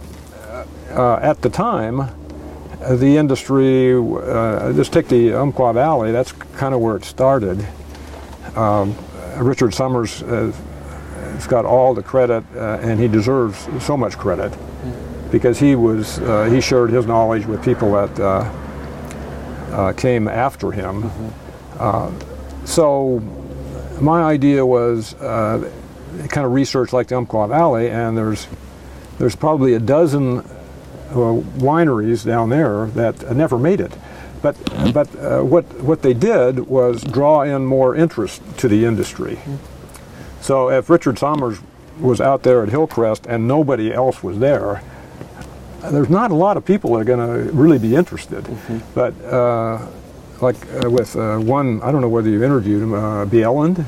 uh, 0.91 1.19
at 1.23 1.43
the 1.43 1.51
time, 1.51 2.01
uh, 2.01 2.97
the 2.97 3.17
industry, 3.17 3.95
uh, 3.95 4.73
just 4.73 4.93
take 4.93 5.09
the 5.09 5.35
Umpqua 5.35 5.73
Valley, 5.73 6.13
that's 6.13 6.33
kind 6.33 6.75
of 6.75 6.81
where 6.81 6.97
it 6.97 7.05
started. 7.05 7.67
Um, 8.57 8.97
Richard 9.37 9.75
Sommers 9.75 10.23
uh, 10.23 10.53
has 11.33 11.47
got 11.47 11.65
all 11.65 11.95
the 11.95 12.03
credit, 12.03 12.45
uh, 12.55 12.79
and 12.81 12.99
he 12.99 13.09
deserves 13.09 13.69
so 13.85 13.97
much 13.97 14.17
credit 14.17 14.53
because 15.31 15.59
he 15.59 15.75
was 15.75 16.19
uh, 16.21 16.45
he 16.45 16.61
shared 16.61 16.91
his 16.91 17.07
knowledge 17.07 17.47
with 17.47 17.63
people 17.63 17.93
that 17.93 18.21
uh, 18.21 18.51
uh, 19.73 19.93
came 19.93 20.29
after 20.29 20.73
him. 20.73 21.11
Uh, 21.79 22.11
so 22.65 23.21
my 24.01 24.23
idea 24.23 24.65
was 24.65 25.15
uh, 25.15 25.71
kind 26.29 26.47
of 26.47 26.53
research 26.53 26.93
like 26.93 27.09
the 27.09 27.17
Umpqua 27.17 27.49
Valley, 27.49 27.91
and 27.91 28.17
there's 28.17 28.47
there's 29.19 29.37
probably 29.37 29.75
a 29.75 29.81
dozen 29.81 30.39
uh, 30.39 31.41
wineries 31.59 32.25
down 32.25 32.49
there 32.51 32.87
that 32.87 33.25
uh, 33.25 33.33
never 33.33 33.59
made 33.59 33.81
it. 33.81 33.93
But, 34.43 34.57
but 34.93 35.15
uh, 35.17 35.43
what, 35.43 35.65
what 35.81 36.03
they 36.03 36.15
did 36.15 36.61
was 36.69 37.03
draw 37.03 37.43
in 37.43 37.67
more 37.67 37.97
interest 37.97 38.41
to 38.59 38.69
the 38.69 38.85
industry. 38.85 39.39
So 40.41 40.71
if 40.71 40.89
Richard 40.89 41.19
Sommers 41.19 41.61
was 41.99 42.21
out 42.21 42.45
there 42.45 42.63
at 42.63 42.69
Hillcrest 42.69 43.27
and 43.27 43.49
nobody 43.49 43.93
else 43.93 44.23
was 44.23 44.39
there, 44.39 44.83
there's 45.83 46.11
not 46.11 46.31
a 46.31 46.35
lot 46.35 46.57
of 46.57 46.65
people 46.65 46.93
that 46.93 47.01
are 47.01 47.05
going 47.05 47.47
to 47.47 47.53
really 47.53 47.79
be 47.79 47.95
interested. 47.95 48.45
But 48.95 49.21
uh, 49.25 49.87
like 50.41 50.57
uh, 50.85 50.91
with 50.91 51.17
uh, 51.17 51.39
one, 51.39 51.83
I 51.83 51.91
don't 51.91 52.01
know 52.01 52.09
whether 52.09 52.29
you've 52.29 52.43
interviewed 52.43 52.83
him, 52.83 52.95
uh, 52.95 53.27
Bjelland. 53.27 53.85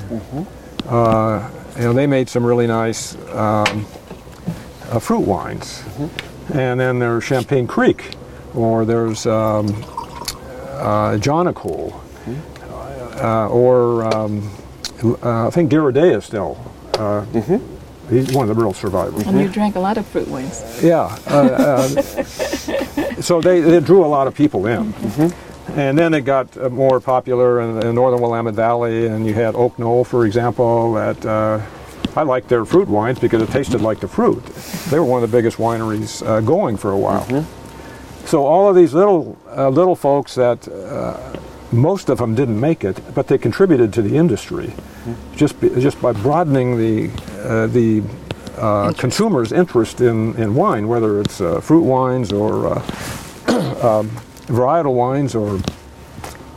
Uh, 0.86 1.48
you 1.76 1.84
know, 1.84 1.92
they 1.92 2.06
made 2.06 2.28
some 2.28 2.44
really 2.44 2.66
nice 2.66 3.14
um, 3.30 3.86
uh, 4.90 4.98
fruit 4.98 5.20
wines. 5.20 5.82
And 6.52 6.80
then 6.80 6.98
there's 6.98 7.24
Champagne 7.24 7.66
Creek, 7.66 8.10
or 8.54 8.84
there's 8.84 9.26
um, 9.26 9.68
uh, 9.68 11.16
Jonicole, 11.18 11.94
uh, 13.22 13.48
or 13.48 14.04
um, 14.14 14.50
uh, 15.22 15.46
I 15.46 15.50
think 15.50 15.70
Girardet 15.70 16.22
still. 16.22 16.58
Uh, 16.94 17.24
He's 18.10 18.32
one 18.32 18.50
of 18.50 18.56
the 18.56 18.60
real 18.60 18.72
survivors. 18.72 19.24
And 19.24 19.40
you 19.40 19.48
drank 19.48 19.76
a 19.76 19.78
lot 19.78 19.96
of 19.96 20.04
fruit 20.04 20.26
wines. 20.26 20.82
Yeah. 20.82 21.16
Uh, 21.28 21.86
uh, 21.86 21.88
so 23.20 23.40
they, 23.40 23.60
they 23.60 23.78
drew 23.78 24.04
a 24.04 24.08
lot 24.08 24.26
of 24.26 24.34
people 24.34 24.66
in. 24.66 24.92
And 25.76 25.96
then 25.96 26.12
it 26.14 26.22
got 26.22 26.56
more 26.72 26.98
popular 26.98 27.60
in, 27.60 27.80
in 27.86 27.94
northern 27.94 28.20
Willamette 28.20 28.54
Valley, 28.54 29.06
and 29.06 29.24
you 29.24 29.34
had 29.34 29.54
Oak 29.54 29.78
Knoll, 29.78 30.02
for 30.02 30.26
example, 30.26 30.94
that 30.94 31.24
uh, 31.24 31.60
I 32.16 32.22
liked 32.22 32.48
their 32.48 32.64
fruit 32.64 32.88
wines 32.88 33.18
because 33.18 33.42
it 33.42 33.50
tasted 33.50 33.80
like 33.80 34.00
the 34.00 34.08
fruit. 34.08 34.44
They 34.90 34.98
were 34.98 35.04
one 35.04 35.22
of 35.22 35.30
the 35.30 35.36
biggest 35.36 35.58
wineries 35.58 36.26
uh, 36.26 36.40
going 36.40 36.76
for 36.76 36.90
a 36.90 36.98
while. 36.98 37.44
So 38.24 38.46
all 38.46 38.68
of 38.68 38.76
these 38.76 38.94
little 38.94 39.38
uh, 39.56 39.68
little 39.68 39.96
folks 39.96 40.34
that 40.34 40.68
uh, 40.68 41.38
most 41.72 42.08
of 42.08 42.18
them 42.18 42.34
didn't 42.34 42.58
make 42.58 42.84
it, 42.84 43.00
but 43.14 43.28
they 43.28 43.38
contributed 43.38 43.92
to 43.94 44.02
the 44.02 44.16
industry 44.16 44.72
just 45.36 45.60
be, 45.60 45.68
just 45.80 46.00
by 46.02 46.12
broadening 46.12 46.76
the 46.76 47.10
uh, 47.42 47.66
the 47.68 48.02
uh, 48.58 48.92
consumers' 48.92 49.52
interest 49.52 50.00
in, 50.00 50.36
in 50.36 50.54
wine, 50.54 50.86
whether 50.86 51.20
it's 51.20 51.40
uh, 51.40 51.60
fruit 51.60 51.82
wines 51.82 52.32
or 52.32 52.66
uh, 52.66 52.74
um, 53.82 54.10
varietal 54.48 54.94
wines 54.94 55.34
or 55.34 55.58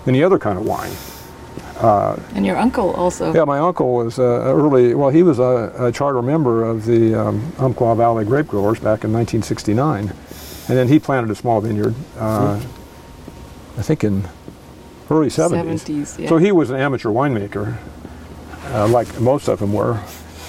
any 0.05 0.21
other 0.21 0.37
kind 0.37 0.57
of 0.57 0.65
wine. 0.65 0.91
And 1.83 2.45
your 2.45 2.57
uncle 2.57 2.91
also. 2.93 3.33
Yeah, 3.33 3.43
my 3.43 3.59
uncle 3.59 3.93
was 3.93 4.17
uh, 4.17 4.23
early. 4.23 4.93
Well, 4.95 5.09
he 5.09 5.23
was 5.23 5.39
a, 5.39 5.73
a 5.77 5.91
charter 5.91 6.21
member 6.21 6.63
of 6.63 6.85
the 6.85 7.13
um, 7.13 7.51
Umpqua 7.59 7.95
Valley 7.95 8.25
Grape 8.25 8.47
Growers 8.47 8.79
back 8.79 9.03
in 9.03 9.11
1969, 9.11 10.09
and 10.09 10.77
then 10.77 10.87
he 10.87 10.99
planted 10.99 11.29
a 11.31 11.35
small 11.35 11.61
vineyard. 11.61 11.95
Uh, 12.17 12.59
I 13.77 13.81
think 13.81 14.03
in 14.03 14.27
early 15.09 15.27
70s. 15.27 15.85
70s, 15.85 16.19
yeah. 16.19 16.29
So 16.29 16.37
he 16.37 16.51
was 16.51 16.69
an 16.69 16.77
amateur 16.77 17.09
winemaker, 17.09 17.77
uh, 18.67 18.87
like 18.87 19.19
most 19.19 19.47
of 19.47 19.59
them 19.59 19.73
were, 19.73 19.99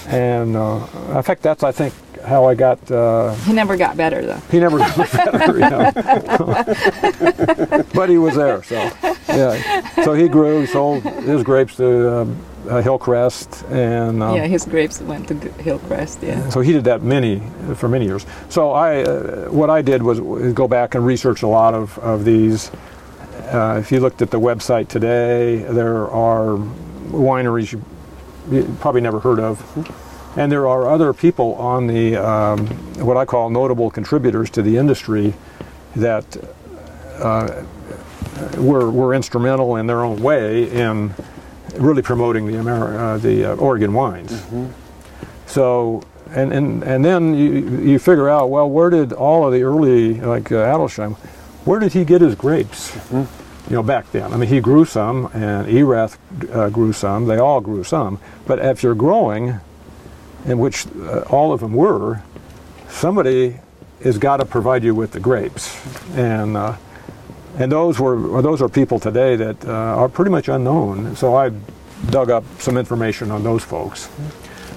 and 0.07 0.57
uh, 0.57 0.87
in 1.17 1.23
fact, 1.23 1.43
that's 1.43 1.63
I 1.63 1.73
think 1.73 1.95
how 2.25 2.45
I 2.47 2.55
got. 2.55 2.91
Uh, 2.91 3.35
He 3.47 3.53
never 3.53 3.77
got 3.77 3.97
better 3.97 4.25
though. 4.25 4.41
he 4.51 4.59
never 4.61 4.79
got 4.79 4.97
better, 5.13 5.53
you 5.53 5.71
know. 5.71 5.91
but 7.95 8.09
he 8.09 8.19
was 8.19 8.35
there, 8.35 8.63
so 8.63 8.91
yeah. 9.29 10.03
So 10.05 10.15
he 10.15 10.29
grew, 10.29 10.61
he 10.61 10.67
sold 10.67 11.03
his 11.03 11.43
grapes 11.43 11.77
to 11.77 12.21
um, 12.23 12.37
uh, 12.69 12.81
Hillcrest, 12.83 13.65
and 13.71 14.23
um, 14.23 14.37
yeah, 14.37 14.47
his 14.47 14.65
grapes 14.65 15.01
went 15.01 15.29
to 15.29 15.35
Hillcrest. 15.63 16.23
Yeah. 16.23 16.49
so 16.49 16.61
he 16.61 16.73
did 16.73 16.85
that 16.85 17.03
many 17.03 17.43
for 17.75 17.89
many 17.89 18.07
years. 18.07 18.25
So 18.49 18.71
I, 18.73 19.03
uh, 19.03 19.47
what 19.51 19.71
I 19.71 19.83
did 19.83 20.03
was 20.03 20.21
go 20.55 20.67
back 20.69 20.95
and 20.95 21.05
research 21.05 21.43
a 21.43 21.49
lot 21.49 21.75
of 21.75 21.99
of 21.99 22.25
these. 22.25 22.71
Uh, 23.53 23.77
if 23.81 23.93
you 23.93 24.01
looked 24.01 24.23
at 24.23 24.31
the 24.31 24.41
website 24.41 24.89
today, 24.89 25.59
there 25.71 26.09
are 26.11 26.57
wineries 27.11 27.73
you, 27.73 27.83
you 28.51 28.77
probably 28.81 29.01
never 29.03 29.21
heard 29.21 29.39
of, 29.39 29.61
and 30.37 30.51
there 30.51 30.67
are 30.67 30.89
other 30.89 31.13
people 31.13 31.55
on 31.55 31.87
the 31.87 32.17
um, 32.17 32.67
what 33.05 33.17
I 33.17 33.25
call 33.25 33.51
notable 33.51 33.91
contributors 33.91 34.51
to 34.51 34.63
the 34.63 34.77
industry 34.77 35.35
that 35.97 36.37
uh, 37.19 37.63
were 38.57 38.91
were 38.91 39.15
instrumental 39.15 39.77
in 39.77 39.87
their 39.87 40.03
own 40.03 40.23
way 40.23 40.71
in 40.71 41.15
really 41.77 42.03
promoting 42.03 42.47
the 42.47 42.53
Ameri- 42.55 42.97
uh, 42.97 43.19
the 43.19 43.53
uh, 43.53 43.55
Oregon 43.57 43.93
wines. 43.93 44.45
So, 45.47 46.03
and, 46.31 46.53
and, 46.53 46.83
and 46.83 47.05
then 47.05 47.35
you, 47.35 47.81
you 47.81 47.99
figure 47.99 48.29
out, 48.29 48.51
well, 48.51 48.69
where 48.69 48.91
did 48.91 49.13
all 49.13 49.47
of 49.47 49.53
the 49.53 49.63
early, 49.63 50.15
like 50.21 50.51
uh, 50.51 50.57
Adelsheim, 50.57 51.15
where 51.65 51.79
did 51.79 51.93
he 51.93 52.05
get 52.05 52.21
his 52.21 52.35
grapes? 52.35 52.97
You 53.13 53.77
know, 53.77 53.83
back 53.83 54.11
then. 54.13 54.33
I 54.33 54.37
mean, 54.37 54.49
he 54.49 54.61
grew 54.61 54.85
some, 54.85 55.31
and 55.33 55.69
Erath 55.69 56.19
uh, 56.51 56.71
grew 56.71 56.93
some. 56.93 57.27
They 57.27 57.39
all 57.39 57.61
grew 57.61 57.85
some. 57.85 58.19
But 58.47 58.59
if 58.59 58.83
you're 58.83 58.95
growing, 58.95 59.61
in 60.45 60.59
which 60.59 60.87
uh, 60.87 61.21
all 61.31 61.53
of 61.53 61.61
them 61.61 61.73
were, 61.73 62.23
somebody 62.89 63.57
has 64.03 64.19
got 64.19 64.39
to 64.39 64.45
provide 64.45 64.85
you 64.85 64.95
with 64.95 65.13
the 65.13 65.21
grapes. 65.21 65.75
And 66.15 66.57
uh, 66.57 66.77
and 67.57 67.71
those 67.71 68.01
were 68.01 68.43
those 68.43 68.61
are 68.61 68.69
people 68.69 68.99
today 68.99 69.37
that 69.37 69.65
uh, 69.65 69.71
are 69.71 70.09
pretty 70.09 70.31
much 70.31 70.49
unknown. 70.49 71.17
So 71.17 71.35
I 71.37 71.51
dug 72.11 72.31
up 72.31 72.45
some 72.59 72.77
information 72.77 73.31
on 73.31 73.43
those 73.43 73.65
folks. 73.65 74.09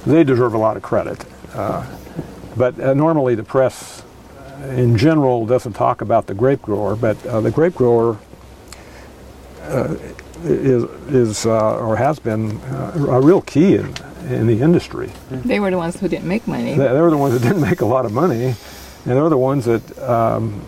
They 0.05 0.23
deserve 0.23 0.53
a 0.53 0.57
lot 0.57 0.77
of 0.77 0.83
credit, 0.83 1.25
uh, 1.53 1.85
but 2.55 2.79
uh, 2.79 2.93
normally 2.93 3.35
the 3.35 3.43
press, 3.43 4.03
uh, 4.61 4.67
in 4.67 4.97
general, 4.97 5.45
doesn't 5.45 5.73
talk 5.73 6.01
about 6.01 6.27
the 6.27 6.33
grape 6.33 6.61
grower. 6.61 6.95
But 6.95 7.21
the 7.23 7.51
grape 7.51 7.75
grower 7.75 8.17
is 10.43 10.83
is 11.09 11.45
uh, 11.45 11.77
or 11.77 11.95
has 11.97 12.19
been 12.19 12.57
uh, 12.61 13.07
a 13.09 13.21
real 13.21 13.41
key 13.41 13.75
in 13.75 13.93
in 14.29 14.47
the 14.47 14.61
industry. 14.61 15.09
They 15.29 15.59
were 15.59 15.71
the 15.71 15.77
ones 15.77 15.99
who 15.99 16.07
didn't 16.07 16.27
make 16.27 16.47
money. 16.47 16.75
They, 16.75 16.87
they 16.87 17.01
were 17.01 17.09
the 17.09 17.17
ones 17.17 17.33
that 17.33 17.47
didn't 17.47 17.61
make 17.61 17.81
a 17.81 17.85
lot 17.85 18.05
of 18.05 18.11
money, 18.11 18.45
and 18.45 18.55
they're 19.05 19.29
the 19.29 19.37
ones 19.37 19.65
that 19.65 19.99
um, 19.99 20.61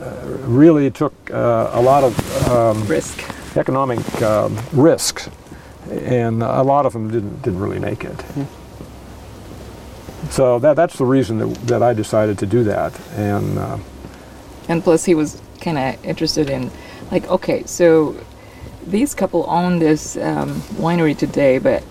uh, 0.00 0.14
really 0.46 0.90
took 0.90 1.12
uh, 1.30 1.70
a 1.72 1.82
lot 1.82 2.04
of 2.04 2.48
um, 2.48 2.86
Risk. 2.86 3.22
economic 3.56 4.22
um, 4.22 4.56
risks, 4.72 5.28
and 5.90 6.42
a 6.42 6.62
lot 6.62 6.86
of 6.86 6.92
them 6.92 7.10
didn't 7.10 7.42
didn't 7.42 7.60
really 7.60 7.80
make 7.80 8.04
it. 8.04 8.24
So 10.30 10.58
that 10.60 10.76
that's 10.76 10.96
the 10.96 11.04
reason 11.04 11.38
that, 11.38 11.54
that 11.66 11.82
I 11.82 11.94
decided 11.94 12.38
to 12.38 12.46
do 12.46 12.64
that. 12.64 12.92
And 13.16 13.58
uh, 13.58 13.78
And 14.68 14.82
plus, 14.84 15.04
he 15.04 15.14
was 15.14 15.42
kind 15.60 15.76
of 15.78 16.04
interested 16.04 16.48
in, 16.48 16.70
like, 17.10 17.28
okay, 17.28 17.64
so 17.66 18.14
these 18.86 19.14
couple 19.14 19.44
own 19.48 19.80
this 19.80 20.16
um, 20.16 20.60
winery 20.78 21.16
today, 21.16 21.58
but 21.58 21.82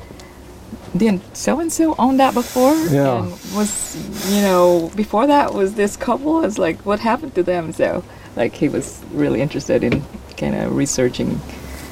didn't 0.96 1.36
so 1.36 1.60
and 1.60 1.72
so 1.72 1.96
own 1.98 2.18
that 2.18 2.34
before? 2.34 2.76
Yeah. 2.88 3.20
And 3.24 3.32
was 3.56 3.96
you 4.34 4.42
know 4.42 4.92
before 4.96 5.28
that 5.28 5.54
was 5.54 5.74
this 5.76 5.96
couple? 5.98 6.44
It's 6.44 6.58
like 6.58 6.80
what 6.86 7.00
happened 7.00 7.36
to 7.36 7.44
them? 7.44 7.72
So 7.74 8.04
like 8.36 8.54
he 8.54 8.70
was 8.70 9.02
really 9.12 9.42
interested 9.42 9.84
in 9.84 10.04
kind 10.38 10.56
of 10.56 10.76
researching 10.76 11.40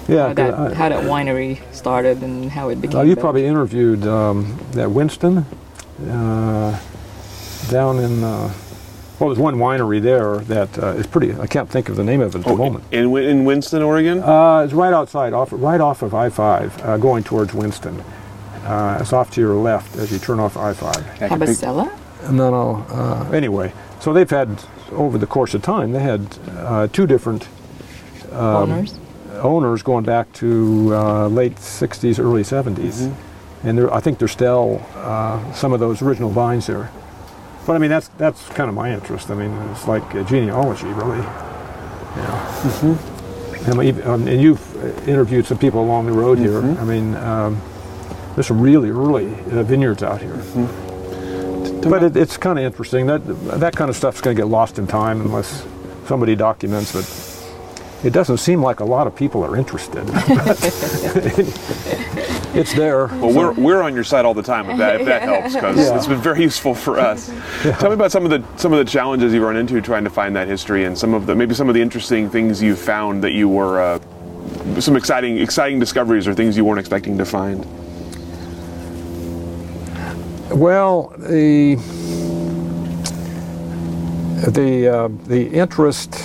yeah, 0.07 0.27
how 0.27 0.33
that 0.33 0.53
I- 0.53 0.73
how 0.73 0.89
that 0.89 1.03
winery 1.03 1.59
started 1.73 2.23
and 2.23 2.49
how 2.51 2.69
it 2.69 2.81
became. 2.81 2.99
Uh, 2.99 3.03
you 3.03 3.15
that. 3.15 3.21
probably 3.21 3.45
interviewed 3.45 4.05
um, 4.07 4.57
that 4.71 4.89
Winston 4.91 5.45
uh, 6.09 6.79
down 7.69 7.99
in. 7.99 8.23
Uh, 8.23 8.53
well, 9.19 9.29
there's 9.29 9.39
one 9.39 9.55
winery 9.55 9.99
there 9.99 10.37
that 10.41 10.77
uh, 10.77 10.87
is 10.89 11.07
pretty. 11.07 11.33
I 11.39 11.47
can't 11.47 11.67
think 11.67 11.89
of 11.89 11.95
the 11.95 12.03
name 12.03 12.21
of 12.21 12.35
it 12.35 12.39
at 12.39 12.45
the 12.45 12.55
moment. 12.55 12.83
in, 12.91 13.17
in 13.17 13.45
Winston, 13.45 13.81
Oregon. 13.81 14.21
Uh, 14.21 14.59
it's 14.59 14.73
right 14.73 14.93
outside, 14.93 15.33
off, 15.33 15.49
right 15.51 15.81
off 15.81 16.03
of 16.03 16.13
I-5, 16.13 16.85
uh, 16.85 16.97
going 16.97 17.23
towards 17.23 17.51
Winston. 17.51 18.03
Uh, 18.67 18.97
it's 18.99 19.13
off 19.13 19.31
to 19.31 19.41
your 19.41 19.55
left 19.55 19.95
as 19.95 20.11
you 20.11 20.19
turn 20.19 20.39
off 20.39 20.57
I-5. 20.57 20.85
I 21.21 21.27
can 21.29 21.39
pic- 21.39 21.49
Abacela? 21.49 21.89
No, 22.31 22.49
no. 22.51 22.85
Uh, 22.89 23.29
anyway, 23.31 23.71
so 24.01 24.11
they've 24.13 24.29
had 24.29 24.49
over 24.91 25.17
the 25.17 25.27
course 25.27 25.53
of 25.53 25.61
time, 25.61 25.91
they 25.93 25.99
had 26.01 26.21
uh, 26.57 26.87
two 26.87 27.07
different 27.07 27.47
Um, 28.31 28.71
owners. 28.71 28.99
owners 29.41 29.83
going 29.83 30.03
back 30.03 30.31
to 30.33 30.89
uh, 30.93 31.27
late 31.27 31.55
60s, 31.55 32.19
early 32.19 32.43
70s. 32.43 33.13
And 33.63 33.77
there, 33.77 33.93
I 33.93 33.99
think 34.01 34.19
there's 34.19 34.31
still 34.33 34.81
uh, 34.95 35.39
some 35.53 35.73
of 35.73 35.79
those 35.79 36.01
original 36.01 36.29
vines 36.29 36.67
there. 36.67 36.89
But 37.65 37.75
I 37.75 37.79
mean, 37.79 37.89
that's 37.89 38.09
that's 38.17 38.47
kind 38.49 38.69
of 38.69 38.75
my 38.75 38.93
interest. 38.93 39.29
I 39.29 39.35
mean, 39.35 39.51
it's 39.71 39.87
like 39.87 40.03
uh, 40.15 40.23
genealogy, 40.23 40.87
really. 40.87 41.19
Yeah. 42.17 42.97
And, 43.67 43.77
we- 43.77 44.01
um, 44.03 44.27
and 44.27 44.41
you've 44.41 44.61
uh, 44.77 45.11
interviewed 45.11 45.45
some 45.45 45.57
people 45.57 45.81
along 45.81 46.05
the 46.05 46.11
road 46.13 46.37
here. 46.39 46.59
I 46.61 46.83
mean, 46.85 47.15
um, 47.15 47.61
there's 48.37 48.45
some 48.45 48.61
really 48.61 48.91
early 48.91 49.25
uh, 49.51 49.63
vineyards 49.63 50.03
out 50.03 50.21
here. 50.21 50.35
But 51.89 52.03
it, 52.03 52.15
it's 52.15 52.37
kind 52.37 52.59
of 52.59 52.65
interesting. 52.65 53.07
That 53.07 53.25
that 53.59 53.75
kind 53.75 53.89
of 53.89 53.95
stuff's 53.95 54.21
going 54.21 54.35
to 54.35 54.39
get 54.43 54.47
lost 54.47 54.77
in 54.77 54.85
time 54.85 55.21
unless 55.21 55.65
somebody 56.05 56.35
documents 56.35 56.93
it. 56.93 58.05
It 58.05 58.13
doesn't 58.13 58.37
seem 58.37 58.61
like 58.61 58.79
a 58.79 58.85
lot 58.85 59.07
of 59.07 59.15
people 59.15 59.43
are 59.43 59.55
interested. 59.57 60.03
it's 62.53 62.73
there. 62.75 63.07
Well, 63.07 63.33
we're, 63.33 63.53
we're 63.53 63.81
on 63.81 63.95
your 63.95 64.03
side 64.03 64.23
all 64.23 64.35
the 64.35 64.43
time 64.43 64.69
if 64.69 64.77
that, 64.77 65.01
if 65.01 65.07
that 65.07 65.21
helps 65.23 65.55
because 65.55 65.77
Yeah. 65.77 65.95
it's 65.97 66.05
been 66.05 66.21
very 66.21 66.43
useful 66.43 66.75
for 66.75 66.99
us. 67.09 67.31
Tell 67.63 67.89
me 67.89 67.95
about 67.95 68.11
some 68.11 68.23
of 68.23 68.29
the 68.29 68.43
some 68.59 68.71
of 68.71 68.77
the 68.77 68.85
challenges 68.85 69.33
you've 69.33 69.41
run 69.41 69.57
into 69.57 69.81
trying 69.81 70.03
to 70.03 70.11
find 70.11 70.35
that 70.35 70.47
history 70.47 70.85
and 70.85 70.95
some 70.95 71.15
of 71.15 71.25
the 71.25 71.33
maybe 71.33 71.55
some 71.55 71.69
of 71.69 71.73
the 71.73 71.81
interesting 71.81 72.29
things 72.29 72.61
you 72.61 72.75
found 72.75 73.23
that 73.23 73.31
you 73.31 73.49
were 73.49 73.81
uh, 73.81 73.99
some 74.79 74.95
exciting 74.95 75.39
exciting 75.39 75.79
discoveries 75.79 76.27
or 76.27 76.35
things 76.35 76.55
you 76.55 76.63
weren't 76.65 76.79
expecting 76.79 77.17
to 77.17 77.25
find. 77.25 77.65
Well, 80.49 81.13
the 81.17 81.75
the 84.47 84.87
uh, 84.87 85.07
the 85.25 85.49
interest 85.49 86.15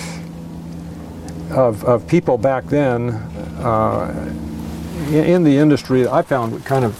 of, 1.51 1.83
of 1.83 2.07
people 2.07 2.37
back 2.37 2.65
then 2.65 3.11
uh, 3.59 4.33
in, 5.11 5.43
the 5.43 5.57
industry, 5.57 6.07
I 6.07 6.21
found 6.21 6.63
kind 6.65 6.85
of 6.85 6.97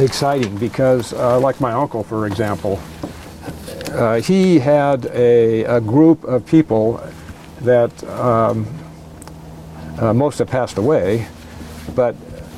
exciting 0.00 0.56
because, 0.58 1.12
uh, 1.12 1.38
like 1.40 1.60
my 1.60 1.72
uncle, 1.72 2.02
for 2.02 2.26
example, 2.26 2.80
uh, 3.92 4.20
he 4.20 4.58
had 4.58 5.06
a, 5.06 5.64
a 5.64 5.80
group 5.80 6.24
of 6.24 6.46
people 6.46 7.00
that 7.60 8.04
um, 8.04 8.66
uh, 9.98 10.12
most 10.12 10.38
have 10.38 10.48
passed 10.48 10.76
away, 10.76 11.26
but 11.94 12.14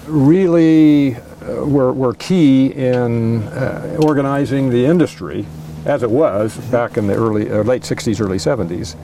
really 0.07 1.17
were, 1.47 1.93
were 1.93 2.15
key 2.15 2.67
in 2.67 3.43
uh, 3.49 3.99
organizing 4.03 4.71
the 4.71 4.85
industry 4.85 5.47
as 5.85 6.03
it 6.03 6.11
was 6.11 6.57
back 6.71 6.97
in 6.97 7.07
the 7.07 7.15
early, 7.15 7.51
uh, 7.51 7.63
late 7.63 7.83
60s, 7.83 8.21
early 8.21 8.39
70s. 8.39 8.97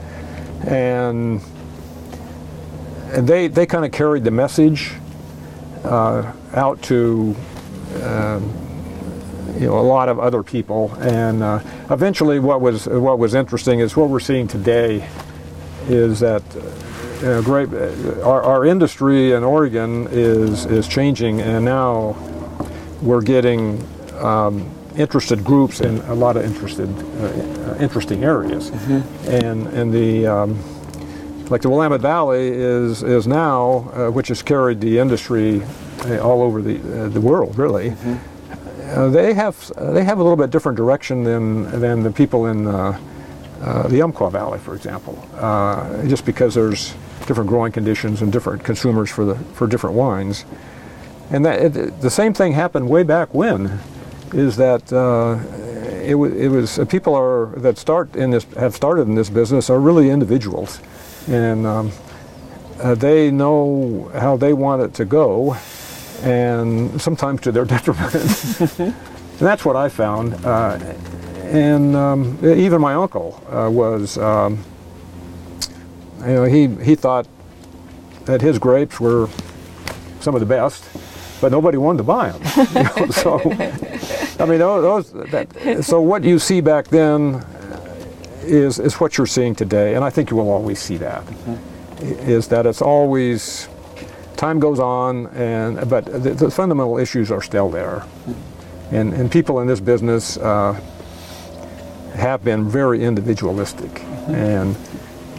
And, 0.65 1.41
and 3.13 3.27
they, 3.27 3.47
they 3.47 3.65
kind 3.65 3.85
of 3.85 3.91
carried 3.91 4.23
the 4.23 4.31
message 4.31 4.91
uh, 5.83 6.31
out 6.53 6.81
to 6.83 7.35
um, 8.03 8.53
you 9.57 9.65
know 9.65 9.79
a 9.79 9.81
lot 9.81 10.09
of 10.09 10.19
other 10.19 10.43
people 10.43 10.93
and 10.99 11.41
uh, 11.41 11.59
eventually 11.89 12.39
what 12.39 12.61
was 12.61 12.87
what 12.87 13.17
was 13.17 13.33
interesting 13.33 13.79
is 13.79 13.95
what 13.95 14.09
we're 14.09 14.19
seeing 14.19 14.47
today 14.47 15.07
is 15.87 16.19
that 16.19 16.43
uh, 17.23 17.41
great 17.41 17.73
our, 18.23 18.41
our 18.41 18.65
industry 18.65 19.31
in 19.33 19.43
Oregon 19.43 20.07
is 20.11 20.65
is 20.65 20.87
changing 20.87 21.41
and 21.41 21.65
now 21.65 22.15
we're 23.01 23.21
getting 23.21 23.85
um, 24.15 24.69
interested 24.97 25.43
groups 25.43 25.81
in 25.81 25.99
a 26.01 26.13
lot 26.13 26.35
of 26.37 26.43
interested 26.43 26.89
uh, 27.21 27.75
interesting 27.79 28.23
areas 28.23 28.69
and 29.27 29.67
and 29.67 29.93
the 29.93 30.27
um, 30.27 30.57
like 31.49 31.61
the 31.61 31.69
Willamette 31.69 32.01
Valley 32.01 32.49
is 32.49 33.03
is 33.03 33.27
now, 33.27 33.89
uh, 33.93 34.11
which 34.11 34.27
has 34.27 34.41
carried 34.41 34.79
the 34.81 34.99
industry 34.99 35.63
uh, 36.05 36.19
all 36.19 36.41
over 36.41 36.61
the 36.61 36.77
uh, 36.77 37.09
the 37.09 37.21
world, 37.21 37.57
really. 37.57 37.95
Uh, 38.83 39.09
they 39.09 39.33
have 39.33 39.71
they 39.77 40.03
have 40.03 40.19
a 40.19 40.23
little 40.23 40.37
bit 40.37 40.51
different 40.51 40.77
direction 40.77 41.23
than 41.23 41.63
than 41.79 42.03
the 42.03 42.11
people 42.11 42.45
in 42.47 42.67
uh, 42.67 42.99
uh, 43.61 43.87
the 43.87 44.01
Umpqua 44.01 44.29
Valley, 44.29 44.59
for 44.59 44.75
example. 44.75 45.17
Uh, 45.35 46.05
just 46.07 46.25
because 46.25 46.53
there's 46.53 46.93
different 47.27 47.49
growing 47.49 47.71
conditions 47.71 48.21
and 48.21 48.31
different 48.31 48.63
consumers 48.63 49.09
for 49.09 49.25
the 49.25 49.35
for 49.35 49.67
different 49.67 49.95
wines, 49.95 50.45
and 51.31 51.45
that 51.45 51.61
it, 51.61 52.01
the 52.01 52.09
same 52.09 52.33
thing 52.33 52.53
happened 52.53 52.89
way 52.89 53.03
back 53.03 53.33
when, 53.33 53.79
is 54.33 54.57
that. 54.57 54.91
Uh, 54.91 55.39
it, 56.01 56.15
it 56.15 56.47
was 56.47 56.79
uh, 56.79 56.85
people 56.85 57.13
are 57.13 57.47
that 57.57 57.77
start 57.77 58.15
in 58.15 58.31
this 58.31 58.45
have 58.55 58.73
started 58.73 59.03
in 59.03 59.15
this 59.15 59.29
business 59.29 59.69
are 59.69 59.79
really 59.79 60.09
individuals, 60.09 60.79
and 61.27 61.67
um, 61.67 61.91
uh, 62.81 62.95
they 62.95 63.29
know 63.29 64.09
how 64.13 64.37
they 64.37 64.53
want 64.53 64.81
it 64.81 64.93
to 64.95 65.05
go, 65.05 65.55
and 66.21 67.01
sometimes 67.01 67.41
to 67.41 67.51
their 67.51 67.65
detriment. 67.75 68.15
and 68.79 68.93
that's 69.37 69.65
what 69.65 69.75
I 69.75 69.89
found. 69.89 70.33
Uh, 70.45 70.79
and 71.43 71.95
um, 71.95 72.37
even 72.43 72.79
my 72.79 72.93
uncle 72.93 73.43
uh, 73.49 73.69
was, 73.69 74.17
um, 74.19 74.63
you 76.21 76.33
know, 76.33 76.43
he, 76.43 76.67
he 76.83 76.95
thought 76.95 77.27
that 78.25 78.41
his 78.41 78.59
grapes 78.59 78.99
were 78.99 79.27
some 80.19 80.35
of 80.35 80.39
the 80.39 80.45
best, 80.45 80.83
but 81.41 81.51
nobody 81.51 81.77
wanted 81.77 81.99
to 81.99 82.03
buy 82.03 82.31
them. 82.31 82.67
you 82.75 82.83
know, 82.83 83.11
so, 83.11 83.39
I 84.39 84.45
mean, 84.45 84.59
those, 84.59 85.11
those 85.11 85.31
that, 85.31 85.83
so 85.83 86.01
what 86.01 86.23
you 86.23 86.39
see 86.39 86.61
back 86.61 86.87
then 86.87 87.35
uh, 87.35 87.99
is, 88.43 88.79
is 88.79 88.95
what 88.95 89.17
you're 89.17 89.27
seeing 89.27 89.55
today, 89.55 89.95
and 89.95 90.03
I 90.03 90.09
think 90.09 90.29
you 90.29 90.37
will 90.37 90.49
always 90.49 90.79
see 90.79 90.97
that. 90.97 91.25
Mm-hmm. 91.25 91.75
Is 92.01 92.47
that 92.47 92.65
it's 92.65 92.81
always 92.81 93.67
time 94.37 94.59
goes 94.61 94.79
on, 94.79 95.27
and 95.27 95.89
but 95.89 96.05
the, 96.05 96.33
the 96.33 96.49
fundamental 96.49 96.97
issues 96.97 97.29
are 97.29 97.41
still 97.41 97.69
there, 97.69 98.05
mm-hmm. 98.05 98.95
and 98.95 99.13
and 99.13 99.29
people 99.29 99.59
in 99.59 99.67
this 99.67 99.81
business 99.81 100.37
uh, 100.37 100.79
have 102.15 102.41
been 102.41 102.69
very 102.69 103.03
individualistic, 103.03 103.91
mm-hmm. 103.91 104.35
and 104.35 104.77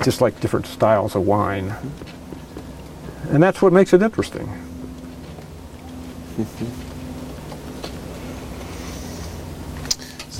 just 0.03 0.21
like 0.21 0.39
different 0.41 0.67
styles 0.67 1.15
of 1.15 1.27
wine, 1.27 1.75
and 3.29 3.43
that's 3.43 3.61
what 3.63 3.73
makes 3.73 3.93
it 3.93 4.03
interesting. 4.03 4.49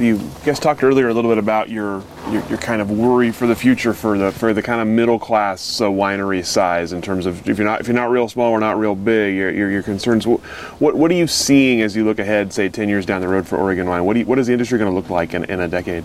So 0.01 0.05
you 0.05 0.19
guys 0.47 0.59
talked 0.59 0.83
earlier 0.83 1.11
a 1.11 1.13
little 1.13 1.31
bit 1.31 1.37
about 1.37 1.69
your, 1.69 2.03
your 2.31 2.43
your 2.49 2.57
kind 2.57 2.81
of 2.81 2.91
worry 2.91 3.31
for 3.31 3.47
the 3.47 3.55
future 3.55 3.93
for 3.93 4.17
the 4.17 4.33
for 4.33 4.55
the 4.55 4.63
kind 4.63 4.81
of 4.81 4.87
middle 4.89 5.19
class 5.19 5.79
uh, 5.79 5.91
winery 5.91 6.43
size 6.43 6.95
in 6.95 7.03
terms 7.03 7.27
of 7.27 7.47
if 7.47 7.59
you're 7.59 7.67
not 7.67 7.83
if 7.83 7.87
you're 7.87 7.95
not 7.95 8.11
real 8.11 8.27
small 8.27 8.51
or 8.51 8.61
not 8.61 8.79
real 8.79 8.95
big 8.95 9.37
your, 9.37 9.51
your, 9.51 9.71
your 9.71 9.83
concerns. 9.83 10.27
What, 10.27 10.41
what 10.81 10.95
what 10.95 11.11
are 11.11 11.15
you 11.15 11.27
seeing 11.27 11.83
as 11.83 11.95
you 11.95 12.07
look 12.07 12.19
ahead 12.19 12.51
say 12.51 12.71
10 12.71 12.89
years 12.89 13.05
down 13.05 13.21
the 13.21 13.29
road 13.29 13.47
for 13.47 13.59
Oregon 13.59 13.91
wine? 13.91 14.07
What 14.07 14.15
do 14.15 14.21
you, 14.21 14.25
what 14.25 14.39
is 14.39 14.47
the 14.47 14.55
industry 14.55 14.79
going 14.79 14.91
to 14.91 14.97
look 14.97 15.11
like 15.11 15.35
in, 15.35 15.45
in 15.45 15.61
a 15.61 15.69
decade? 15.69 16.05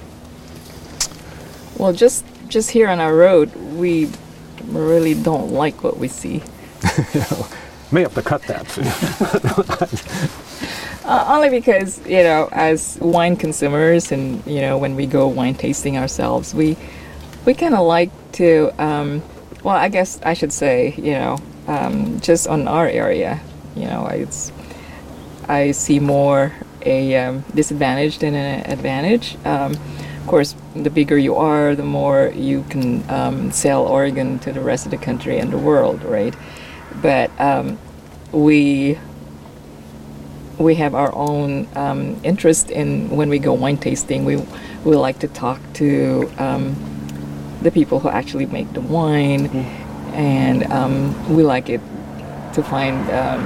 Well, 1.77 1.93
just 1.93 2.25
just 2.47 2.71
here 2.71 2.87
on 2.87 2.99
our 2.99 3.15
road, 3.15 3.55
we 3.55 4.09
really 4.65 5.13
don't 5.13 5.51
like 5.51 5.83
what 5.83 5.97
we 5.97 6.07
see. 6.07 6.43
May 7.91 8.01
have 8.01 8.15
to 8.15 8.21
cut 8.21 8.41
that. 8.43 8.65
Uh, 11.05 11.23
only 11.35 11.51
because 11.51 11.99
you 12.07 12.23
know, 12.23 12.49
as 12.51 12.97
wine 12.99 13.35
consumers, 13.35 14.11
and 14.11 14.43
you 14.47 14.59
know, 14.59 14.75
when 14.75 14.95
we 14.95 15.05
go 15.05 15.27
wine 15.27 15.53
tasting 15.53 15.99
ourselves, 15.99 16.55
we 16.55 16.75
we 17.45 17.53
kind 17.53 17.75
of 17.75 17.85
like 17.85 18.09
to. 18.31 18.71
Um, 18.83 19.21
well, 19.63 19.75
I 19.75 19.87
guess 19.89 20.19
I 20.23 20.33
should 20.33 20.51
say, 20.51 20.95
you 20.97 21.11
know, 21.11 21.37
um, 21.67 22.19
just 22.21 22.47
on 22.47 22.67
our 22.67 22.87
area, 22.87 23.39
you 23.75 23.85
know, 23.85 24.07
it's 24.07 24.51
I 25.47 25.71
see 25.71 25.99
more 25.99 26.51
a 26.83 27.15
um, 27.17 27.43
disadvantage 27.53 28.17
than 28.17 28.33
an 28.33 28.71
advantage. 28.71 29.37
Um, 29.45 29.75
of 30.25 30.29
course, 30.31 30.55
the 30.75 30.89
bigger 30.89 31.19
you 31.19 31.35
are, 31.35 31.75
the 31.75 31.83
more 31.85 32.33
you 32.35 32.63
can 32.71 33.07
um, 33.11 33.51
sell 33.51 33.85
Oregon 33.85 34.39
to 34.39 34.51
the 34.51 34.59
rest 34.59 34.85
of 34.85 34.91
the 34.91 34.97
country 34.97 35.37
and 35.37 35.53
the 35.53 35.57
world, 35.59 36.03
right? 36.03 36.35
But 36.99 37.29
um, 37.39 37.77
we 38.31 38.97
we 40.57 40.73
have 40.75 40.95
our 40.95 41.13
own 41.13 41.67
um, 41.75 42.19
interest 42.23 42.71
in 42.71 43.15
when 43.15 43.29
we 43.29 43.37
go 43.37 43.53
wine 43.53 43.77
tasting. 43.77 44.25
We 44.25 44.37
we 44.83 44.95
like 44.95 45.19
to 45.19 45.27
talk 45.27 45.61
to 45.75 46.27
um, 46.39 46.75
the 47.61 47.69
people 47.69 47.99
who 47.99 48.09
actually 48.09 48.47
make 48.47 48.73
the 48.73 48.81
wine, 48.81 49.45
and 50.15 50.63
um, 50.71 51.35
we 51.35 51.43
like 51.43 51.69
it 51.69 51.81
to 52.53 52.63
find 52.63 52.97
um, 53.11 53.43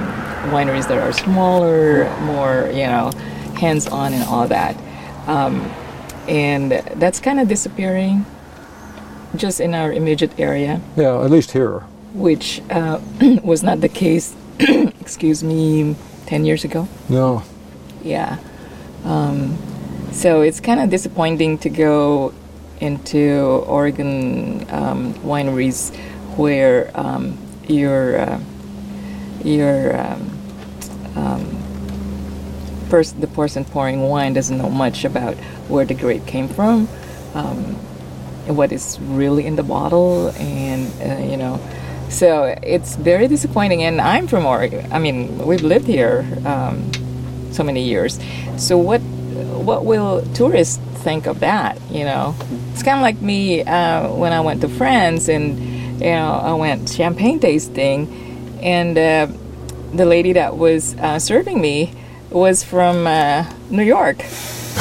wineries 0.50 0.88
that 0.88 0.96
are 0.96 1.12
smaller, 1.12 2.08
more 2.20 2.70
you 2.72 2.86
know, 2.86 3.10
hands-on 3.58 4.14
and 4.14 4.24
all 4.24 4.48
that. 4.48 4.74
Um, 6.24 6.28
and 6.28 6.72
that's 7.00 7.20
kind 7.20 7.40
of 7.40 7.48
disappearing, 7.48 8.24
just 9.36 9.60
in 9.60 9.74
our 9.74 9.92
immediate 9.92 10.38
area 10.38 10.80
Yeah, 10.96 11.22
at 11.24 11.30
least 11.30 11.52
here. 11.52 11.80
which 12.14 12.60
uh, 12.70 13.00
was 13.42 13.62
not 13.62 13.80
the 13.80 13.88
case, 13.88 14.34
excuse 14.58 15.42
me, 15.44 15.96
10 16.26 16.44
years 16.44 16.64
ago. 16.64 16.88
No. 17.08 17.42
Yeah. 18.02 18.38
Um, 19.04 19.56
so 20.12 20.42
it's 20.42 20.60
kind 20.60 20.80
of 20.80 20.90
disappointing 20.90 21.58
to 21.58 21.70
go 21.70 22.32
into 22.80 23.64
Oregon 23.66 24.66
um, 24.70 25.14
wineries 25.22 25.94
where 26.36 26.90
um, 26.94 27.36
your 27.68 28.18
uh, 28.18 28.40
your 29.44 29.96
um, 32.92 33.20
the 33.20 33.26
person 33.26 33.64
pouring 33.64 34.02
wine 34.02 34.32
doesn't 34.32 34.58
know 34.58 34.70
much 34.70 35.04
about 35.04 35.34
where 35.68 35.84
the 35.84 35.94
grape 35.94 36.26
came 36.26 36.48
from, 36.48 36.88
um, 37.34 37.76
what 38.46 38.72
is 38.72 38.98
really 39.00 39.46
in 39.46 39.56
the 39.56 39.62
bottle, 39.62 40.30
and 40.36 40.90
uh, 41.02 41.22
you 41.22 41.36
know. 41.36 41.60
So 42.08 42.56
it's 42.62 42.96
very 42.96 43.28
disappointing, 43.28 43.82
and 43.82 44.00
I'm 44.00 44.26
from 44.26 44.44
Oregon. 44.44 44.92
I 44.92 44.98
mean, 44.98 45.38
we've 45.46 45.62
lived 45.62 45.86
here 45.86 46.26
um, 46.44 46.90
so 47.52 47.62
many 47.62 47.84
years. 47.84 48.18
So 48.56 48.76
what 48.76 49.00
what 49.00 49.84
will 49.84 50.22
tourists 50.34 50.78
think 51.04 51.26
of 51.26 51.40
that? 51.40 51.80
You 51.90 52.04
know, 52.04 52.34
it's 52.72 52.82
kind 52.82 52.98
of 52.98 53.02
like 53.02 53.20
me 53.20 53.62
uh, 53.62 54.08
when 54.08 54.32
I 54.32 54.40
went 54.40 54.60
to 54.62 54.68
France 54.68 55.28
and 55.28 55.58
you 56.00 56.10
know 56.10 56.32
I 56.32 56.54
went 56.54 56.88
champagne 56.90 57.38
tasting, 57.38 58.58
and 58.62 58.98
uh, 58.98 59.28
the 59.94 60.04
lady 60.04 60.32
that 60.34 60.56
was 60.56 60.94
uh, 60.96 61.18
serving 61.18 61.60
me 61.60 61.94
was 62.30 62.62
from 62.62 63.06
uh, 63.06 63.50
New 63.70 63.82
York. 63.82 64.24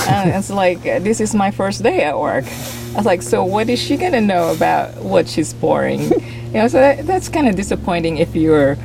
and 0.07 0.29
it's 0.29 0.49
like 0.63 0.79
uh, 0.85 0.99
this 0.99 1.19
is 1.19 1.33
my 1.33 1.51
first 1.51 1.83
day 1.83 2.03
at 2.03 2.17
work. 2.17 2.45
I 2.45 2.97
was 2.97 3.05
like, 3.05 3.21
so 3.21 3.43
what 3.43 3.69
is 3.69 3.79
she 3.79 3.97
gonna 3.97 4.21
know 4.21 4.51
about 4.51 4.95
what 4.97 5.27
she's 5.27 5.53
pouring? 5.53 6.01
you 6.01 6.53
know, 6.53 6.67
so 6.67 6.79
that, 6.79 7.05
that's 7.05 7.29
kind 7.29 7.47
of 7.47 7.55
disappointing 7.55 8.17
if 8.17 8.35
you're, 8.35 8.77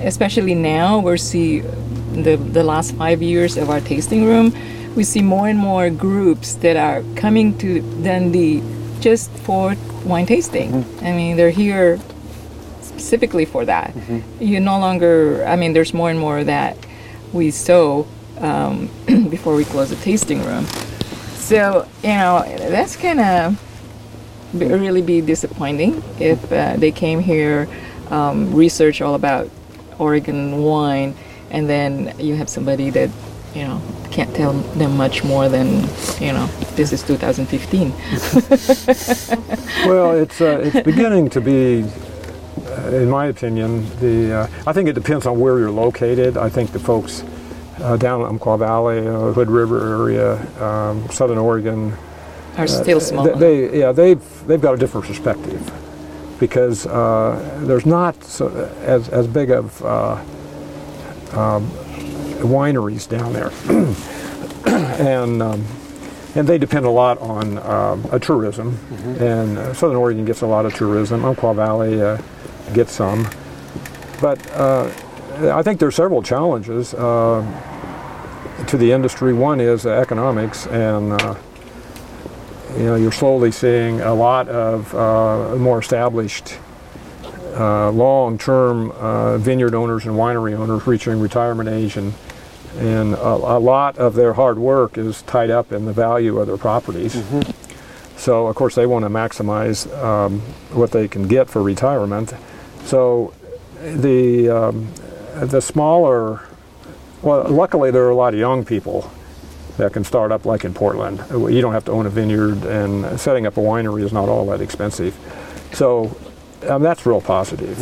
especially 0.00 0.54
now 0.54 1.00
we're 1.00 1.16
see 1.16 1.60
the 1.60 2.36
the 2.36 2.64
last 2.64 2.94
five 2.96 3.22
years 3.22 3.56
of 3.56 3.70
our 3.70 3.80
tasting 3.80 4.24
room, 4.24 4.52
we 4.94 5.04
see 5.04 5.22
more 5.22 5.48
and 5.48 5.58
more 5.58 5.90
groups 5.90 6.54
that 6.56 6.76
are 6.76 7.02
coming 7.14 7.56
to 7.58 7.80
Dundee 8.02 8.62
just 9.00 9.30
for 9.30 9.76
wine 10.04 10.26
tasting. 10.26 10.72
Mm-hmm. 10.72 11.06
I 11.06 11.12
mean, 11.12 11.36
they're 11.36 11.50
here 11.50 12.00
specifically 12.80 13.44
for 13.44 13.64
that. 13.64 13.94
Mm-hmm. 13.94 14.42
You 14.42 14.58
no 14.58 14.78
longer, 14.80 15.44
I 15.46 15.54
mean, 15.54 15.72
there's 15.72 15.94
more 15.94 16.10
and 16.10 16.18
more 16.18 16.38
of 16.38 16.46
that 16.46 16.76
we 17.32 17.50
sow 17.50 18.06
um, 18.38 18.88
before 19.30 19.54
we 19.54 19.64
close 19.64 19.90
the 19.90 19.96
tasting 19.96 20.44
room. 20.44 20.64
So, 21.36 21.88
you 22.02 22.08
know, 22.10 22.44
that's 22.58 22.96
kind 22.96 23.20
of 23.20 23.58
really 24.54 25.02
be 25.02 25.20
disappointing 25.20 26.02
if 26.18 26.52
uh, 26.52 26.76
they 26.76 26.92
came 26.92 27.20
here, 27.20 27.68
um, 28.10 28.54
research 28.54 29.00
all 29.00 29.14
about 29.14 29.50
Oregon 29.98 30.62
wine, 30.62 31.14
and 31.50 31.68
then 31.68 32.14
you 32.18 32.34
have 32.36 32.48
somebody 32.48 32.90
that, 32.90 33.10
you 33.54 33.62
know, 33.62 33.80
can't 34.10 34.34
tell 34.34 34.52
them 34.52 34.96
much 34.96 35.24
more 35.24 35.48
than, 35.48 35.82
you 36.20 36.32
know, 36.32 36.46
this 36.76 36.92
is 36.92 37.02
2015. 37.02 37.92
Well, 39.86 40.12
it's 40.12 40.40
uh, 40.40 40.60
it's 40.64 40.80
beginning 40.80 41.30
to 41.30 41.40
be, 41.40 41.84
in 42.92 43.08
my 43.10 43.26
opinion, 43.26 43.86
the. 44.00 44.32
Uh, 44.32 44.46
I 44.66 44.72
think 44.72 44.88
it 44.88 44.94
depends 44.94 45.26
on 45.26 45.38
where 45.38 45.58
you're 45.58 45.70
located. 45.70 46.36
I 46.36 46.48
think 46.48 46.72
the 46.72 46.78
folks 46.78 47.22
uh, 47.80 47.96
down 47.96 48.20
in 48.22 48.26
Umpqua 48.26 48.58
Valley, 48.58 49.06
uh, 49.06 49.32
Hood 49.32 49.50
River 49.50 50.02
area, 50.04 50.34
um, 50.62 51.08
Southern 51.10 51.38
Oregon, 51.38 51.92
Are 52.56 52.66
still 52.66 53.00
small. 53.00 53.24
Th- 53.24 53.36
They, 53.36 53.78
yeah, 53.80 53.92
they've 53.92 54.46
they've 54.46 54.60
got 54.60 54.74
a 54.74 54.76
different 54.76 55.06
perspective 55.06 55.70
because 56.40 56.86
uh, 56.86 57.60
there's 57.64 57.86
not 57.86 58.22
so, 58.24 58.48
as 58.82 59.08
as 59.10 59.26
big 59.26 59.50
of 59.50 59.82
uh, 59.84 60.12
um, 61.32 61.68
wineries 62.42 63.08
down 63.08 63.32
there, 63.32 63.50
and 64.66 65.42
um, 65.42 65.64
and 66.34 66.46
they 66.46 66.58
depend 66.58 66.84
a 66.86 66.90
lot 66.90 67.18
on 67.20 67.58
um, 67.58 68.06
uh, 68.10 68.18
tourism, 68.18 68.78
and 69.20 69.58
uh, 69.58 69.72
Southern 69.74 69.96
Oregon 69.96 70.24
gets 70.24 70.42
a 70.42 70.46
lot 70.46 70.66
of 70.66 70.74
tourism. 70.74 71.24
Umpqua 71.24 71.54
Valley 71.54 72.00
uh, 72.00 72.18
gets 72.74 72.92
some, 72.92 73.28
but 74.20 74.38
uh, 74.52 74.90
I 75.52 75.62
think 75.62 75.78
there 75.78 75.88
are 75.88 75.92
several 75.92 76.22
challenges 76.22 76.94
uh, 76.94 77.44
to 78.66 78.76
the 78.76 78.92
industry. 78.92 79.32
One 79.32 79.60
is 79.60 79.86
economics 79.86 80.66
and. 80.66 81.12
Uh, 81.12 81.34
you 82.76 82.84
know, 82.84 82.96
you're 82.96 83.12
slowly 83.12 83.50
seeing 83.50 84.00
a 84.02 84.14
lot 84.14 84.48
of 84.48 84.94
uh, 84.94 85.56
more 85.56 85.78
established 85.78 86.58
uh, 87.56 87.90
long-term 87.90 88.90
uh, 88.92 89.38
vineyard 89.38 89.74
owners 89.74 90.04
and 90.04 90.14
winery 90.14 90.54
owners 90.54 90.86
reaching 90.86 91.18
retirement 91.18 91.68
age, 91.68 91.96
and 91.96 92.12
and 92.76 93.14
a, 93.14 93.26
a 93.26 93.58
lot 93.58 93.98
of 93.98 94.14
their 94.14 94.34
hard 94.34 94.58
work 94.58 94.98
is 94.98 95.22
tied 95.22 95.50
up 95.50 95.72
in 95.72 95.86
the 95.86 95.92
value 95.92 96.38
of 96.38 96.46
their 96.46 96.58
properties. 96.58 97.20
So, 98.16 98.46
of 98.46 98.54
course, 98.54 98.74
they 98.74 98.86
want 98.86 99.04
to 99.04 99.08
maximize 99.08 99.90
um, 100.00 100.40
what 100.70 100.92
they 100.92 101.08
can 101.08 101.26
get 101.26 101.48
for 101.48 101.62
retirement. 101.62 102.34
So, 102.88 103.34
the 103.82 104.48
um, 104.48 104.88
the 105.34 105.60
smaller, 105.60 106.40
well, 107.20 107.46
luckily 107.50 107.90
there 107.90 108.04
are 108.04 108.10
a 108.10 108.16
lot 108.16 108.32
of 108.32 108.40
young 108.40 108.64
people 108.64 109.10
that 109.76 109.92
can 109.92 110.04
start 110.04 110.32
up 110.32 110.46
like 110.46 110.64
in 110.64 110.72
Portland. 110.72 111.22
You 111.30 111.60
don't 111.60 111.74
have 111.74 111.84
to 111.84 111.92
own 111.92 112.06
a 112.06 112.10
vineyard, 112.10 112.64
and 112.64 113.20
setting 113.20 113.46
up 113.46 113.58
a 113.58 113.60
winery 113.60 114.04
is 114.04 114.12
not 114.14 114.30
all 114.30 114.46
that 114.46 114.62
expensive. 114.62 115.14
So 115.74 116.16
um, 116.66 116.82
that's 116.82 117.04
real 117.04 117.20
positive. 117.20 117.76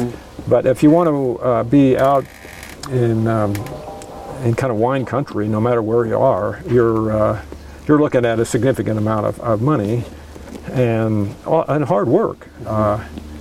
But 0.49 0.67
if 0.67 0.83
you 0.83 0.91
want 0.91 1.07
to 1.07 1.39
uh, 1.41 1.63
be 1.63 1.97
out 1.97 2.27
in 2.91 3.29
um, 3.29 3.55
in 4.43 4.55
kind 4.55 4.73
of 4.73 4.77
wine 4.77 5.05
country, 5.05 5.47
no 5.47 5.61
matter 5.61 5.83
where 5.83 6.05
you 6.05 6.19
are, 6.19 6.61
you're 6.69 7.13
uh, 7.13 7.43
you're 7.87 8.01
looking 8.01 8.25
at 8.25 8.41
a 8.41 8.45
significant 8.45 8.99
amount 8.99 9.27
of, 9.27 9.39
of 9.39 9.63
money 9.63 10.03
and 10.73 11.33
uh, 11.47 11.63
and 11.69 11.85
hard 11.85 12.09
work. 12.09 12.49
Uh, 12.67 13.05
and 13.05 13.36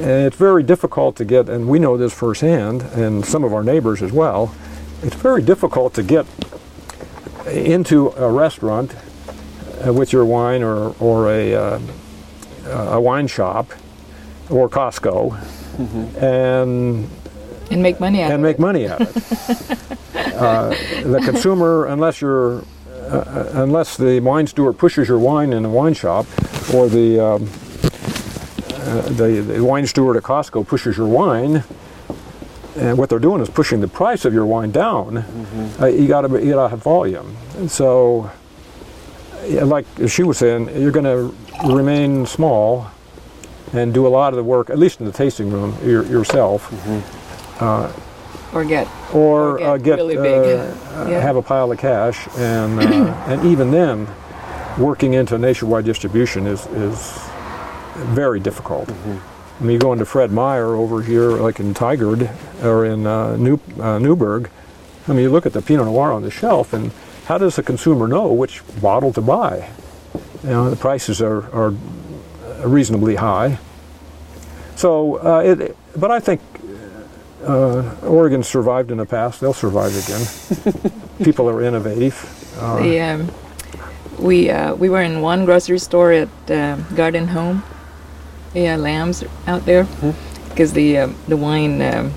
it's 0.00 0.36
very 0.36 0.62
difficult 0.62 1.16
to 1.16 1.24
get, 1.24 1.48
and 1.48 1.68
we 1.68 1.78
know 1.78 1.96
this 1.96 2.12
firsthand, 2.12 2.82
and 2.82 3.24
some 3.24 3.44
of 3.44 3.52
our 3.52 3.62
neighbors 3.62 4.02
as 4.02 4.12
well. 4.12 4.54
It's 5.02 5.16
very 5.16 5.42
difficult 5.42 5.94
to 5.94 6.02
get 6.02 6.26
into 7.46 8.08
a 8.10 8.30
restaurant 8.30 8.94
uh, 9.86 9.92
with 9.92 10.12
your 10.12 10.24
wine 10.24 10.62
or, 10.62 10.94
or 11.00 11.30
a, 11.30 11.54
uh, 11.54 11.80
a 12.66 13.00
wine 13.00 13.26
shop 13.26 13.70
or 14.50 14.68
Costco 14.68 15.38
and, 16.20 17.08
and 17.70 17.82
make 17.82 18.00
money 18.00 18.22
out 18.22 18.32
and 18.32 18.34
of 18.34 18.40
make 18.40 18.56
it. 18.56 18.60
money 18.60 18.84
at 18.86 19.00
it. 19.00 19.16
uh, 20.34 20.68
the 21.02 21.22
consumer, 21.24 21.86
unless 21.86 22.20
you're 22.20 22.64
uh, 23.10 23.50
unless 23.54 23.96
the 23.96 24.20
wine 24.20 24.46
steward 24.46 24.78
pushes 24.78 25.08
your 25.08 25.18
wine 25.18 25.52
in 25.52 25.64
a 25.64 25.68
wine 25.68 25.94
shop 25.94 26.26
or 26.72 26.88
the, 26.88 27.18
um, 27.18 27.50
uh, 28.80 29.02
the, 29.10 29.40
the 29.40 29.64
wine 29.64 29.86
steward 29.86 30.16
at 30.16 30.22
Costco 30.22 30.66
pushes 30.66 30.96
your 30.96 31.06
wine, 31.08 31.62
and 32.76 32.96
what 32.98 33.08
they're 33.10 33.18
doing 33.18 33.40
is 33.42 33.50
pushing 33.50 33.80
the 33.80 33.88
price 33.88 34.24
of 34.24 34.32
your 34.32 34.46
wine 34.46 34.70
down. 34.70 35.18
Uh, 35.80 35.86
you 35.86 36.06
got 36.08 36.22
to 36.22 36.44
you 36.44 36.52
got 36.54 36.62
to 36.64 36.68
have 36.68 36.82
volume. 36.82 37.36
And 37.56 37.70
so, 37.70 38.30
yeah, 39.46 39.64
like 39.64 39.86
she 40.08 40.22
was 40.22 40.38
saying, 40.38 40.68
you're 40.80 40.92
going 40.92 41.04
to 41.04 41.34
remain 41.72 42.26
small 42.26 42.86
and 43.72 43.92
do 43.94 44.06
a 44.06 44.08
lot 44.08 44.32
of 44.32 44.36
the 44.36 44.44
work, 44.44 44.70
at 44.70 44.78
least 44.78 45.00
in 45.00 45.06
the 45.06 45.12
tasting 45.12 45.50
room, 45.50 45.76
your, 45.84 46.04
yourself, 46.06 46.72
or 48.52 48.64
get 48.64 48.88
or, 49.14 49.58
Or 49.58 49.58
get 49.58 49.66
uh, 49.68 49.76
get 49.78 49.96
really 49.96 50.16
big. 50.16 50.58
uh, 50.58 51.06
Yeah. 51.08 51.20
have 51.20 51.36
a 51.36 51.42
pile 51.42 51.70
of 51.70 51.78
cash, 51.78 52.26
and 52.38 52.80
uh, 52.80 52.82
and 53.28 53.44
even 53.44 53.70
then, 53.70 54.08
working 54.78 55.14
into 55.14 55.38
nationwide 55.38 55.84
distribution 55.84 56.46
is 56.46 56.66
is 56.66 57.18
very 58.14 58.40
difficult. 58.40 58.90
I 58.90 59.62
mean, 59.62 59.72
you 59.72 59.78
go 59.78 59.92
into 59.92 60.06
Fred 60.06 60.30
Meyer 60.32 60.74
over 60.74 61.02
here, 61.02 61.30
like 61.32 61.60
in 61.60 61.74
Tigard 61.74 62.30
or 62.62 62.84
in 62.86 63.06
uh, 63.06 63.36
New 63.36 63.60
uh, 63.78 63.98
Newberg, 63.98 64.50
I 65.08 65.12
mean, 65.12 65.22
you 65.22 65.30
look 65.30 65.46
at 65.46 65.52
the 65.52 65.62
Pinot 65.62 65.86
Noir 65.86 66.12
on 66.12 66.22
the 66.22 66.30
shelf, 66.30 66.72
and 66.72 66.92
how 67.26 67.38
does 67.38 67.56
the 67.56 67.62
consumer 67.62 68.06
know 68.06 68.32
which 68.32 68.62
bottle 68.80 69.12
to 69.14 69.20
buy? 69.20 69.68
You 70.44 70.50
know, 70.50 70.70
the 70.70 70.76
prices 70.76 71.20
are, 71.20 71.50
are 71.54 71.74
reasonably 72.64 73.16
high. 73.16 73.58
So, 74.76 75.16
uh, 75.16 75.40
it, 75.40 75.76
but 75.96 76.10
I 76.10 76.20
think 76.20 76.40
uh, 77.44 77.94
Oregon 78.02 78.42
survived 78.42 78.90
in 78.90 78.98
the 78.98 79.06
past. 79.06 79.40
They'll 79.40 79.52
survive 79.52 79.92
again. 79.96 80.92
People 81.24 81.48
are 81.48 81.60
innovative. 81.62 82.16
Uh, 82.58 82.82
The, 82.82 83.00
um, 83.00 83.32
we 84.18 84.50
uh, 84.50 84.74
we 84.74 84.90
were 84.90 85.02
in 85.02 85.22
one 85.22 85.44
grocery 85.46 85.78
store 85.78 86.12
at 86.12 86.28
um 86.50 86.84
Garden 86.94 87.28
Home. 87.28 87.62
Yeah, 88.54 88.76
Lamb's 88.76 89.24
out 89.46 89.64
there 89.64 89.86
because 90.48 90.72
the 90.72 90.98
um, 90.98 91.14
the 91.28 91.36
wine 91.36 91.80
um, 91.82 92.12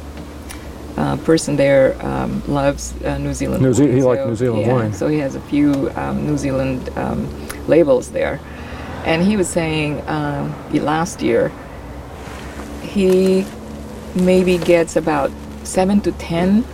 uh, 0.97 1.17
person 1.17 1.55
there 1.55 1.95
um, 2.05 2.41
loves 2.47 2.93
uh, 3.03 3.17
New 3.19 3.33
Zealand. 3.33 3.61
New 3.61 3.73
Ze- 3.73 3.83
wine, 3.85 3.95
he 3.95 4.03
liked 4.03 4.21
so- 4.23 4.27
New 4.29 4.35
Zealand 4.35 4.65
yeah, 4.65 4.73
wine. 4.73 4.93
So 4.93 5.07
he 5.07 5.19
has 5.19 5.35
a 5.35 5.41
few 5.41 5.91
um, 5.95 6.25
New 6.25 6.37
Zealand 6.37 6.89
um, 6.97 7.27
labels 7.67 8.11
there, 8.11 8.39
and 9.05 9.21
he 9.21 9.37
was 9.37 9.47
saying 9.47 10.03
last 10.05 11.21
year 11.21 11.51
he 12.81 13.45
maybe 14.15 14.57
gets 14.57 14.95
about 14.95 15.31
seven 15.63 16.01
to 16.01 16.11
ten 16.13 16.65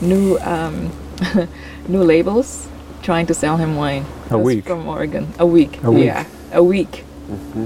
new 0.00 0.38
um, 0.38 0.90
new 1.88 2.02
labels 2.02 2.68
trying 3.02 3.26
to 3.26 3.34
sell 3.34 3.56
him 3.58 3.76
wine. 3.76 4.04
A 4.26 4.30
That's 4.30 4.42
week. 4.42 4.64
from 4.64 4.86
Oregon. 4.88 5.32
A 5.38 5.46
week. 5.46 5.82
A 5.82 5.90
week. 5.90 6.04
Yeah, 6.06 6.26
a 6.52 6.62
week. 6.62 7.04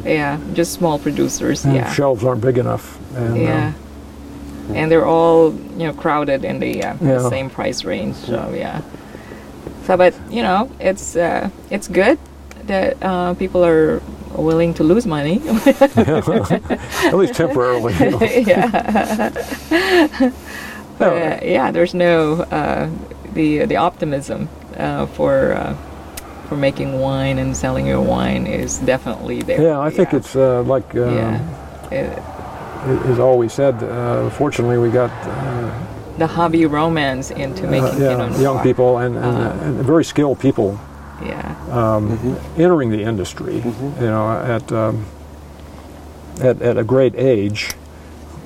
Yeah, 0.05 0.39
just 0.55 0.73
small 0.73 0.99
producers. 0.99 1.65
and 1.65 1.75
yeah, 1.75 1.93
Shelves 1.93 2.25
aren't 2.25 2.41
big 2.41 2.59
enough. 2.59 2.99
And, 3.17 3.37
yeah. 3.37 3.69
um, 3.69 4.75
And 4.77 4.91
they're 4.91 5.07
all 5.07 5.53
you 5.77 5.87
know 5.87 5.93
crowded 5.93 6.45
in 6.45 6.59
the, 6.59 6.83
uh, 6.83 6.95
the 6.95 7.31
same 7.31 7.51
price 7.51 7.85
range. 7.85 8.17
So 8.17 8.53
yeah. 8.55 8.83
So, 9.85 9.97
but 9.97 10.15
you 10.31 10.43
know, 10.43 10.69
it's 10.81 11.17
uh, 11.17 11.51
it's 11.71 11.89
good 11.89 12.19
that 12.67 12.97
uh, 13.03 13.35
people 13.35 13.65
are 13.65 14.03
willing 14.35 14.75
to 14.75 14.85
lose 14.85 15.07
money. 15.07 15.41
at 15.67 17.15
least 17.15 17.35
temporarily. 17.35 17.95
you 17.95 18.11
know. 18.11 18.21
yeah. 18.53 20.33
But, 20.99 21.13
uh, 21.13 21.41
yeah, 21.45 21.71
there's 21.71 21.95
no 21.95 22.43
uh, 22.51 22.89
the 23.35 23.67
the 23.67 23.77
optimism 23.77 24.49
uh, 24.77 25.07
for 25.07 25.53
uh, 25.53 25.77
for 26.49 26.57
making 26.57 26.99
wine 27.01 27.39
and 27.39 27.57
selling 27.57 27.87
your 27.87 28.01
wine 28.01 28.47
is 28.47 28.79
definitely 28.79 29.43
there. 29.43 29.61
Yeah, 29.63 29.81
I 29.81 29.91
think 29.91 30.13
it's 30.15 30.35
uh, 30.37 30.63
like 30.63 30.95
uh, 30.95 31.05
yeah. 31.11 31.41
It- 31.91 32.23
it 32.89 33.11
is 33.11 33.19
always 33.19 33.53
said. 33.53 33.75
Uh, 33.83 34.31
fortunately, 34.31 34.79
we 34.79 34.91
got 34.91 35.11
uh, 35.27 35.71
the 36.19 36.27
hobby 36.27 36.67
romance 36.67 37.33
into 37.33 37.67
making 37.67 38.01
uh, 38.01 38.17
Pinot 38.17 38.33
yeah, 38.33 38.41
young 38.41 38.63
people 38.63 38.99
and, 38.99 39.17
and, 39.17 39.25
Um, 39.25 39.59
and 39.61 39.85
very 39.85 40.05
skilled 40.05 40.39
people 40.39 40.79
Yeah, 41.21 41.57
um, 41.73 42.17
entering 42.57 42.91
the 42.91 43.03
industry. 43.03 43.55
You 44.01 44.07
know, 44.07 44.31
at 44.31 44.71
um, 44.71 45.05
at 46.41 46.63
at 46.63 46.77
a 46.79 46.85
great 46.85 47.15
age. 47.17 47.73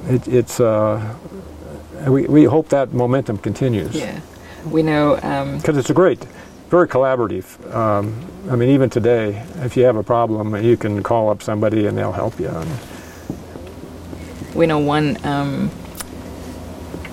It, 0.09 0.27
it's 0.27 0.59
uh, 0.59 1.01
we 2.09 2.23
we 2.27 2.45
hope 2.45 2.69
that 2.71 2.93
momentum 2.95 3.37
continues. 3.39 3.95
yeah. 3.95 4.21
We 4.71 4.83
know. 4.83 5.19
Um, 5.23 5.57
because 5.59 5.77
it's 5.77 5.91
a 5.91 5.95
great, 5.95 6.27
very 6.71 6.87
collaborative. 6.87 7.75
Um, 7.75 8.25
I 8.49 8.55
mean, 8.55 8.71
even 8.71 8.89
today, 8.89 9.45
if 9.57 9.77
you 9.77 9.85
have 9.85 9.97
a 9.97 10.05
problem, 10.05 10.57
you 10.65 10.77
can 10.77 11.03
call 11.03 11.29
up 11.29 11.43
somebody 11.43 11.87
and 11.87 11.99
they'll 11.99 12.13
help 12.13 12.39
you. 12.39 12.49
And, 12.49 12.71
we 14.55 14.67
know 14.67 14.79
one 14.79 15.17
um, 15.25 15.71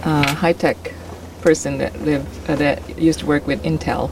uh, 0.04 0.34
high 0.36 0.54
tech 0.54 0.94
person 1.42 1.78
that 1.80 2.00
lived 2.02 2.50
uh, 2.50 2.56
that 2.56 3.00
used 3.00 3.20
to 3.20 3.26
work 3.26 3.46
with 3.48 3.62
Intel. 3.64 4.10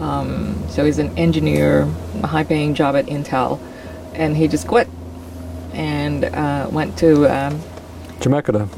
Um, 0.00 0.62
so 0.68 0.84
he's 0.84 0.98
an 0.98 1.16
engineer, 1.16 1.88
a 2.22 2.26
high 2.26 2.44
paying 2.44 2.74
job 2.74 2.96
at 2.96 3.06
Intel, 3.06 3.60
and 4.12 4.36
he 4.36 4.48
just 4.48 4.66
quit 4.66 4.88
and 5.72 6.24
uh, 6.24 6.68
went 6.70 6.96
to 6.98 7.26
um. 7.26 7.60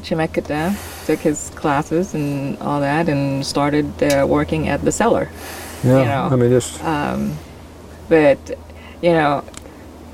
Chemeketa, 0.02 1.06
took 1.06 1.20
his 1.20 1.50
classes 1.50 2.14
and 2.14 2.58
all 2.58 2.80
that, 2.80 3.08
and 3.08 3.44
started 3.46 4.02
uh, 4.02 4.26
working 4.28 4.68
at 4.68 4.82
the 4.82 4.90
cellar. 4.90 5.28
Yeah, 5.84 6.04
know, 6.04 6.28
I 6.32 6.36
mean, 6.36 6.50
just 6.50 6.82
Um, 6.82 7.36
but 8.08 8.38
you 9.02 9.12
know, 9.12 9.44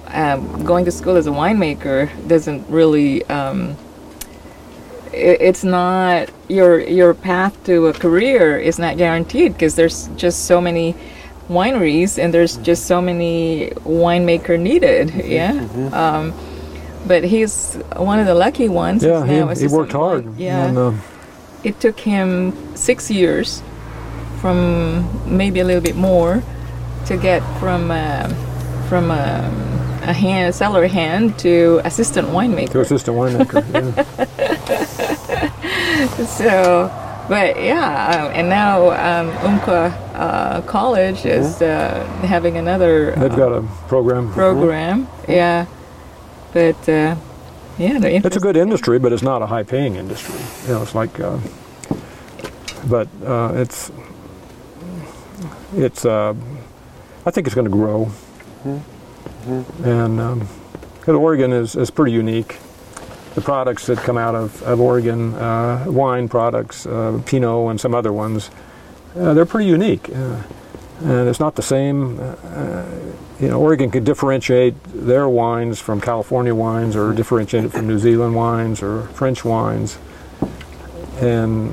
um, 0.08 0.64
going 0.64 0.84
to 0.84 0.90
school 0.90 1.16
as 1.16 1.26
a 1.26 1.30
winemaker 1.30 2.10
doesn't 2.28 2.68
really. 2.68 3.24
Um, 3.26 3.76
it's 5.12 5.62
not 5.62 6.30
your 6.48 6.80
your 6.80 7.12
path 7.14 7.62
to 7.64 7.88
a 7.88 7.92
career 7.92 8.58
is 8.58 8.78
not 8.78 8.96
guaranteed 8.96 9.52
because 9.52 9.74
there's 9.74 10.08
just 10.16 10.46
so 10.46 10.60
many 10.60 10.94
wineries 11.48 12.22
and 12.22 12.32
there's 12.32 12.56
just 12.58 12.86
so 12.86 13.00
many 13.00 13.70
winemaker 13.84 14.58
needed. 14.58 15.12
Yeah. 15.24 15.52
Um, 15.92 16.32
but 17.06 17.24
he's 17.24 17.74
one 17.96 18.20
of 18.20 18.26
the 18.26 18.34
lucky 18.34 18.68
ones. 18.68 19.04
yeah, 19.04 19.26
he, 19.26 19.60
he 19.60 19.66
worked 19.66 19.92
hard. 19.92 20.38
Yeah 20.38 20.66
And, 20.66 20.78
uh, 20.78 20.92
it 21.64 21.78
took 21.80 22.00
him 22.00 22.52
six 22.74 23.10
years 23.10 23.62
from 24.42 25.06
maybe 25.24 25.60
a 25.60 25.64
little 25.64 25.80
bit 25.80 25.96
more 25.96 26.42
to 27.06 27.16
get 27.16 27.40
from 27.60 27.90
uh, 27.90 28.28
from 28.88 29.10
um, 29.10 29.18
a 30.02 30.12
hand 30.12 30.52
cellar 30.54 30.86
hand 30.88 31.38
to 31.38 31.80
assistant 31.84 32.28
winemaker. 32.28 32.72
to 32.72 32.80
assistant 32.80 33.16
winemaker. 33.16 33.62
yeah. 33.72 35.48
So, 36.26 36.90
but 37.28 37.56
yeah, 37.62 38.24
um, 38.26 38.32
and 38.34 38.48
now 38.48 38.90
um, 38.90 39.28
Umpqua 39.46 39.86
uh, 40.14 40.60
College 40.62 41.24
is 41.24 41.62
uh, 41.62 42.04
having 42.22 42.56
another 42.56 43.12
They've 43.14 43.36
got 43.36 43.52
a 43.52 43.62
program. 43.86 44.32
program. 44.32 45.06
Yeah, 45.28 45.66
but 46.52 46.76
uh, 46.88 47.14
yeah, 47.78 47.98
It's 48.02 48.36
a 48.36 48.40
good 48.40 48.56
industry, 48.56 48.98
but 48.98 49.12
it's 49.12 49.22
not 49.22 49.42
a 49.42 49.46
high-paying 49.46 49.94
industry. 49.94 50.40
You 50.66 50.74
know, 50.74 50.82
it's 50.82 50.94
like, 50.94 51.20
uh, 51.20 51.38
but 52.88 53.06
uh, 53.24 53.52
it's 53.54 53.92
it's. 55.74 56.04
Uh, 56.04 56.34
I 57.24 57.30
think 57.30 57.46
it's 57.46 57.54
going 57.54 57.66
to 57.66 57.70
grow, 57.70 58.10
and 59.84 60.20
um, 60.20 60.48
'cause 61.02 61.14
Oregon 61.14 61.52
is 61.52 61.76
is 61.76 61.90
pretty 61.90 62.12
unique. 62.12 62.58
The 63.34 63.40
products 63.40 63.86
that 63.86 63.98
come 63.98 64.18
out 64.18 64.34
of, 64.34 64.62
of 64.62 64.78
Oregon, 64.80 65.34
uh, 65.34 65.84
wine 65.88 66.28
products, 66.28 66.84
uh, 66.84 67.18
Pinot, 67.24 67.70
and 67.70 67.80
some 67.80 67.94
other 67.94 68.12
ones, 68.12 68.50
uh, 69.18 69.32
they're 69.32 69.46
pretty 69.46 69.70
unique. 69.70 70.10
Uh, 70.10 70.36
and 71.00 71.28
it's 71.28 71.40
not 71.40 71.54
the 71.56 71.62
same. 71.62 72.20
Uh, 72.20 72.84
you 73.40 73.48
know, 73.48 73.58
Oregon 73.58 73.90
could 73.90 74.04
differentiate 74.04 74.74
their 74.94 75.28
wines 75.28 75.80
from 75.80 76.00
California 76.00 76.54
wines, 76.54 76.94
or 76.94 77.12
differentiate 77.12 77.64
it 77.64 77.72
from 77.72 77.86
New 77.88 77.98
Zealand 77.98 78.34
wines 78.34 78.82
or 78.82 79.02
French 79.14 79.44
wines, 79.44 79.98
and 81.20 81.72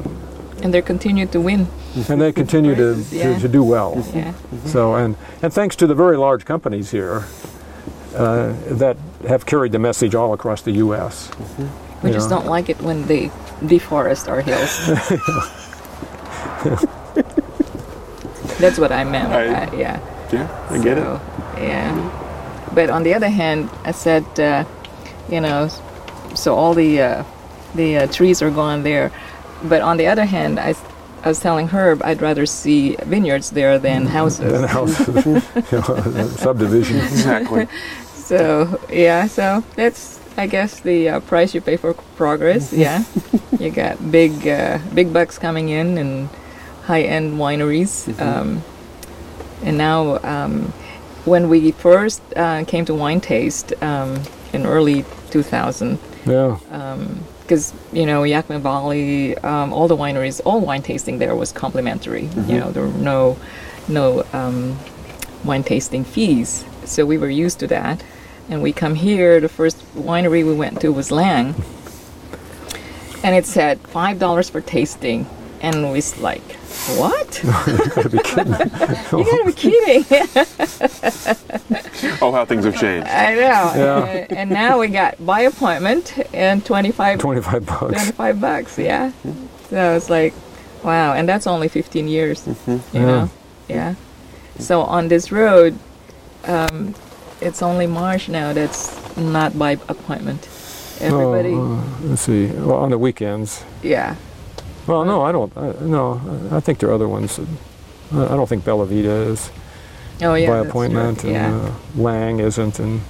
and 0.63 0.73
they're 0.73 0.81
continuing 0.81 1.29
to 1.29 1.41
win. 1.41 1.67
And 2.09 2.21
they 2.21 2.31
continue 2.31 2.75
to, 2.75 2.93
Prices, 2.93 3.13
yeah. 3.13 3.33
to, 3.35 3.39
to 3.41 3.47
do 3.47 3.63
well. 3.63 4.03
Yeah. 4.13 4.33
So 4.65 4.95
and 4.95 5.15
and 5.41 5.53
thanks 5.53 5.75
to 5.77 5.87
the 5.87 5.95
very 5.95 6.17
large 6.17 6.45
companies 6.45 6.91
here 6.91 7.23
uh, 8.15 8.53
that 8.77 8.97
have 9.27 9.45
carried 9.45 9.71
the 9.71 9.79
message 9.79 10.15
all 10.15 10.33
across 10.33 10.61
the 10.61 10.71
U.S. 10.85 11.29
We 12.03 12.09
You 12.09 12.13
just 12.15 12.29
know. 12.29 12.37
don't 12.37 12.47
like 12.47 12.69
it 12.69 12.81
when 12.81 13.05
they 13.07 13.29
deforest 13.61 14.27
our 14.29 14.41
hills. 14.41 14.71
That's 18.59 18.77
what 18.77 18.91
I 18.91 19.03
meant. 19.03 19.31
I- 19.31 19.47
that, 19.47 19.77
yeah. 19.77 19.99
Yeah, 20.31 20.67
I 20.69 20.77
get 20.83 20.97
it. 20.97 21.03
Yeah. 21.57 22.67
But 22.73 22.89
on 22.91 23.01
the 23.03 23.13
other 23.15 23.29
hand, 23.29 23.69
I 23.83 23.91
said, 23.91 24.23
uh, 24.39 24.63
you 25.29 25.41
know, 25.41 25.69
so 26.35 26.55
all 26.55 26.73
the 26.75 27.01
uh, 27.01 27.23
the 27.73 27.97
uh, 27.97 28.07
trees 28.07 28.41
are 28.43 28.51
gone 28.51 28.83
there. 28.83 29.11
But 29.63 29.81
on 29.81 29.97
the 29.97 30.05
other 30.07 30.25
hand, 30.25 30.59
I, 30.59 30.69
s- 30.69 30.83
I 31.23 31.27
was 31.27 31.39
telling 31.39 31.67
Herb 31.67 32.01
I'd 32.03 32.21
rather 32.21 32.45
see 32.45 32.95
vineyards 33.03 33.51
there 33.51 33.77
than 33.79 34.05
houses. 34.05 34.53
And 34.53 34.65
houses, 34.65 35.25
you 35.71 35.77
know, 35.79 36.27
subdivisions. 36.37 37.03
Exactly. 37.03 37.67
So 38.13 38.79
yeah, 38.91 39.27
so 39.27 39.63
that's 39.75 40.19
I 40.37 40.47
guess 40.47 40.79
the 40.79 41.09
uh, 41.09 41.19
price 41.21 41.53
you 41.53 41.61
pay 41.61 41.77
for 41.77 41.93
progress. 42.15 42.71
Yeah, 42.71 43.03
you 43.59 43.71
got 43.71 44.11
big 44.11 44.47
uh, 44.47 44.79
big 44.93 45.11
bucks 45.11 45.37
coming 45.37 45.69
in 45.69 45.97
and 45.97 46.29
high 46.83 47.01
end 47.03 47.33
wineries. 47.33 48.07
Um, 48.19 48.63
and 49.63 49.77
now, 49.77 50.19
um, 50.23 50.73
when 51.25 51.49
we 51.49 51.71
first 51.71 52.21
uh, 52.35 52.63
came 52.65 52.85
to 52.85 52.93
Wine 52.93 53.19
Taste 53.19 53.73
um, 53.83 54.21
in 54.53 54.65
early 54.65 55.05
2000, 55.31 55.99
Yeah. 56.25 56.57
Because 57.49 57.73
you 57.91 58.05
know 58.05 58.21
Yakima 58.21 58.59
Valley, 58.59 59.35
um, 59.39 59.73
all 59.73 59.87
the 59.87 59.97
wineries, 59.97 60.39
all 60.45 60.61
wine 60.61 60.83
tasting 60.83 61.17
there 61.17 61.35
was 61.35 61.51
complimentary. 61.51 62.29
You 62.47 62.59
know 62.59 62.69
there 62.71 62.83
were 62.83 62.93
no 62.93 63.39
no 63.87 64.23
um, 64.33 64.77
wine 65.43 65.63
tasting 65.63 66.03
fees, 66.03 66.63
so 66.85 67.07
we 67.07 67.17
were 67.17 67.27
used 67.27 67.57
to 67.61 67.67
that. 67.67 68.03
And 68.51 68.61
we 68.61 68.71
come 68.71 68.93
here. 68.93 69.39
The 69.39 69.49
first 69.49 69.77
winery 69.95 70.45
we 70.45 70.53
went 70.53 70.79
to 70.81 70.89
was 70.93 71.09
Lange, 71.09 71.55
and 73.23 73.33
it 73.35 73.47
said 73.47 73.79
five 73.79 74.19
dollars 74.19 74.47
for 74.47 74.61
tasting, 74.61 75.25
and 75.59 75.83
we 75.85 75.93
was 75.93 76.19
like, 76.19 76.58
what? 76.97 77.41
You 77.69 77.77
gotta 77.95 78.09
be 78.09 78.19
kidding. 78.19 78.53
you 79.19 79.25
gotta 79.25 79.43
be 79.45 79.53
kidding! 79.53 80.05
Oh, 82.21 82.31
how 82.31 82.45
things 82.45 82.65
have 82.65 82.77
changed. 82.77 83.07
I 83.07 83.33
know. 83.35 83.39
Yeah. 83.41 84.25
Uh, 84.29 84.35
and 84.35 84.49
now 84.49 84.79
we 84.79 84.87
got 84.87 85.23
by 85.25 85.41
appointment 85.41 86.17
and 86.33 86.65
25, 86.65 87.19
25 87.19 87.65
bucks. 87.65 87.79
25 87.81 88.41
bucks. 88.41 88.77
Yeah. 88.77 89.11
So 89.69 89.95
it's 89.95 90.09
like, 90.09 90.33
wow, 90.83 91.13
and 91.13 91.27
that's 91.27 91.47
only 91.47 91.67
15 91.67 92.07
years. 92.07 92.45
You 92.67 92.81
Yeah. 92.93 93.01
know. 93.05 93.29
Yeah. 93.67 93.95
So 94.59 94.81
on 94.81 95.07
this 95.09 95.31
road, 95.31 95.77
um, 96.45 96.95
it's 97.41 97.61
only 97.61 97.87
Maresh 97.87 98.29
now 98.29 98.53
that's 98.53 98.95
not 99.17 99.57
by 99.57 99.73
appointment. 99.87 100.47
Everybody, 101.01 101.53
Oh, 101.53 101.75
uh, 101.75 102.07
let's 102.07 102.21
see. 102.23 102.47
Well, 102.47 102.77
on 102.77 102.89
the 102.91 102.97
weekends. 102.97 103.63
yeah. 103.83 104.15
Well, 104.89 105.05
no, 105.05 105.21
I 105.21 105.31
don't. 105.31 105.55
I, 105.55 105.71
no, 105.81 106.19
I 106.51 106.59
think 106.59 106.79
there 106.79 106.89
are 106.89 106.93
other 106.93 107.07
ones. 107.07 107.39
I 108.11 108.23
I 108.23 108.35
don't 108.35 108.49
think 108.49 108.65
Bella 108.65 108.87
Vida 108.87 109.29
is 109.31 109.51
Oh 110.19 110.33
yeah. 110.33 110.49
by 110.49 110.67
appointment, 110.67 111.23
and 111.23 111.31
yeah. 111.31 111.55
uh, 111.55 111.73
Lange 111.95 112.39
isn't, 112.39 112.79
and 112.79 113.01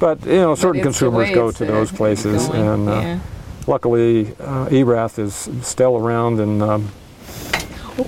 but 0.00 0.24
you 0.24 0.36
know, 0.36 0.54
certain 0.54 0.82
But 0.82 0.88
it's 0.88 0.98
the 0.98 1.04
consumers 1.04 1.30
go 1.30 1.52
to 1.52 1.64
those 1.66 1.92
places, 1.92 2.48
going, 2.48 2.68
and 2.68 2.88
uh, 2.88 2.92
yeah. 2.92 3.20
luckily, 3.66 4.34
uh, 4.40 4.68
Erath 4.70 5.18
is 5.18 5.50
still 5.60 5.98
around, 5.98 6.40
and 6.40 6.62
um, 6.62 6.88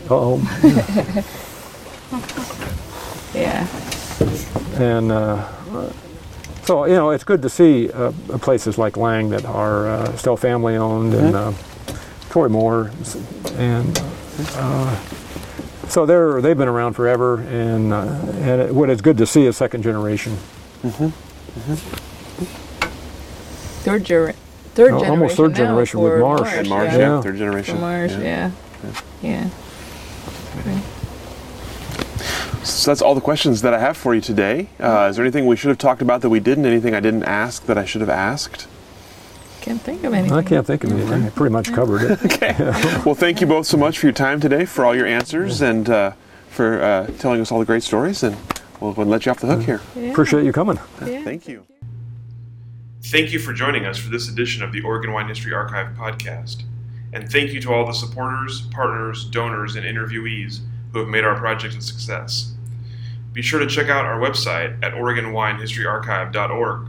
oh, 0.09 0.41
yeah. 3.35 3.66
and 4.83 5.12
uh, 5.12 5.47
so 6.62 6.87
you 6.87 6.95
know, 6.95 7.11
it's 7.11 7.25
good 7.25 7.43
to 7.43 7.51
see 7.51 7.91
uh, 7.93 8.11
places 8.41 8.79
like 8.79 8.97
Lange 8.97 9.29
that 9.29 9.45
are 9.45 9.87
uh, 9.87 10.16
still 10.16 10.39
family 10.39 10.77
owned, 10.77 11.12
and 11.12 11.37
uh, 11.37 11.53
Torii 12.31 12.51
Mor, 12.51 12.91
and 13.57 13.99
uh, 14.57 14.97
so 15.89 16.05
they're 16.07 16.41
they've 16.43 16.57
been 16.59 16.69
around 16.69 16.93
forever, 16.95 17.41
and 17.41 17.93
uh, 17.93 18.03
and 18.41 18.61
it, 18.63 18.75
what 18.75 18.91
is 18.91 19.01
good 19.01 19.17
to 19.19 19.27
see 19.27 19.47
is 19.47 19.57
second 19.57 19.83
generation, 19.83 20.37
Third 23.83 24.05
ger- 24.05 24.33
third 24.75 24.93
Al- 24.93 24.99
generation. 25.01 25.11
almost 25.11 25.37
third 25.37 25.55
generation 25.55 26.01
with 26.01 26.13
for 26.13 26.19
Maresh. 26.21 26.59
And 26.59 26.69
Maresh, 26.69 26.85
yeah. 26.93 26.93
yeah, 26.93 26.99
Yeah. 26.99 27.21
third 27.23 27.33
For 27.33 27.39
generation. 27.39 27.77
Maresh, 27.79 28.23
Yeah. 28.23 28.51
yeah. 29.23 29.51
Yeah. 30.65 30.81
So 32.65 32.91
that's 32.91 33.01
all 33.01 33.15
the 33.15 33.21
questions 33.23 33.63
that 33.63 33.73
I 33.73 33.79
have 33.79 33.97
for 33.97 34.15
you 34.15 34.21
today. 34.21 34.69
Uh, 34.79 35.07
is 35.11 35.17
there 35.17 35.25
anything 35.25 35.47
we 35.47 35.57
should 35.57 35.69
have 35.69 35.79
talked 35.79 36.03
about 36.03 36.21
that 36.21 36.29
we 36.29 36.39
didn't? 36.41 36.67
Anything 36.67 36.95
I 36.95 37.01
didn't 37.01 37.23
ask 37.25 37.65
that 37.67 37.79
I 37.79 37.85
should 37.87 38.03
have 38.03 38.11
asked? 38.11 38.67
Can't 39.60 39.80
think 39.80 40.05
of 40.05 40.14
anything. 40.14 40.36
I 40.36 40.43
can't 40.43 40.66
think 40.66 40.85
of 40.85 40.93
anything. 40.93 41.24
I 41.24 41.30
pretty 41.30 41.52
much 41.52 41.72
covered 41.72 42.10
it. 42.10 42.18
Okay. 42.24 42.55
well, 43.05 43.14
thank 43.14 43.40
you 43.40 43.47
both 43.47 43.66
so 43.66 43.76
much 43.76 43.98
for 43.98 44.06
your 44.06 44.12
time 44.12 44.40
today, 44.40 44.64
for 44.64 44.85
all 44.85 44.94
your 44.94 45.06
answers, 45.06 45.60
and 45.62 45.89
uh, 45.90 46.12
for 46.48 46.80
uh, 46.82 47.06
telling 47.18 47.40
us 47.40 47.51
all 47.51 47.59
the 47.59 47.64
great 47.64 47.82
stories. 47.82 48.22
And 48.22 48.36
we'll, 48.80 48.93
we'll 48.93 49.06
let 49.06 49.26
you 49.26 49.32
off 49.32 49.40
the 49.40 49.47
hook 49.48 49.62
here. 49.62 49.80
Yeah. 49.97 50.10
Appreciate 50.10 50.44
you 50.44 50.52
coming. 50.52 50.78
Yeah. 51.05 51.22
Thank 51.24 51.48
you. 51.48 51.64
Thank 53.05 53.32
you 53.32 53.39
for 53.39 53.52
joining 53.52 53.86
us 53.86 53.97
for 53.98 54.10
this 54.10 54.28
edition 54.28 54.62
of 54.62 54.72
the 54.72 54.82
Oregon 54.82 55.12
Wine 55.12 55.28
History 55.28 55.52
Archive 55.52 55.97
podcast. 55.97 56.62
And 57.12 57.30
thank 57.30 57.51
you 57.52 57.60
to 57.62 57.72
all 57.72 57.86
the 57.86 57.93
supporters, 57.93 58.62
partners, 58.70 59.24
donors, 59.24 59.76
and 59.76 59.86
interviewees 59.86 60.60
who 60.93 60.98
have 61.01 61.09
made 61.09 61.24
our 61.24 61.36
project 61.36 61.74
a 61.74 61.80
success. 61.80 62.52
Be 63.32 63.43
sure 63.43 63.60
to 63.60 63.66
check 63.66 63.89
out 63.89 64.05
our 64.05 64.20
website 64.20 64.82
at 64.82 64.93
OregonWineHistoryArchive.org 64.93 66.89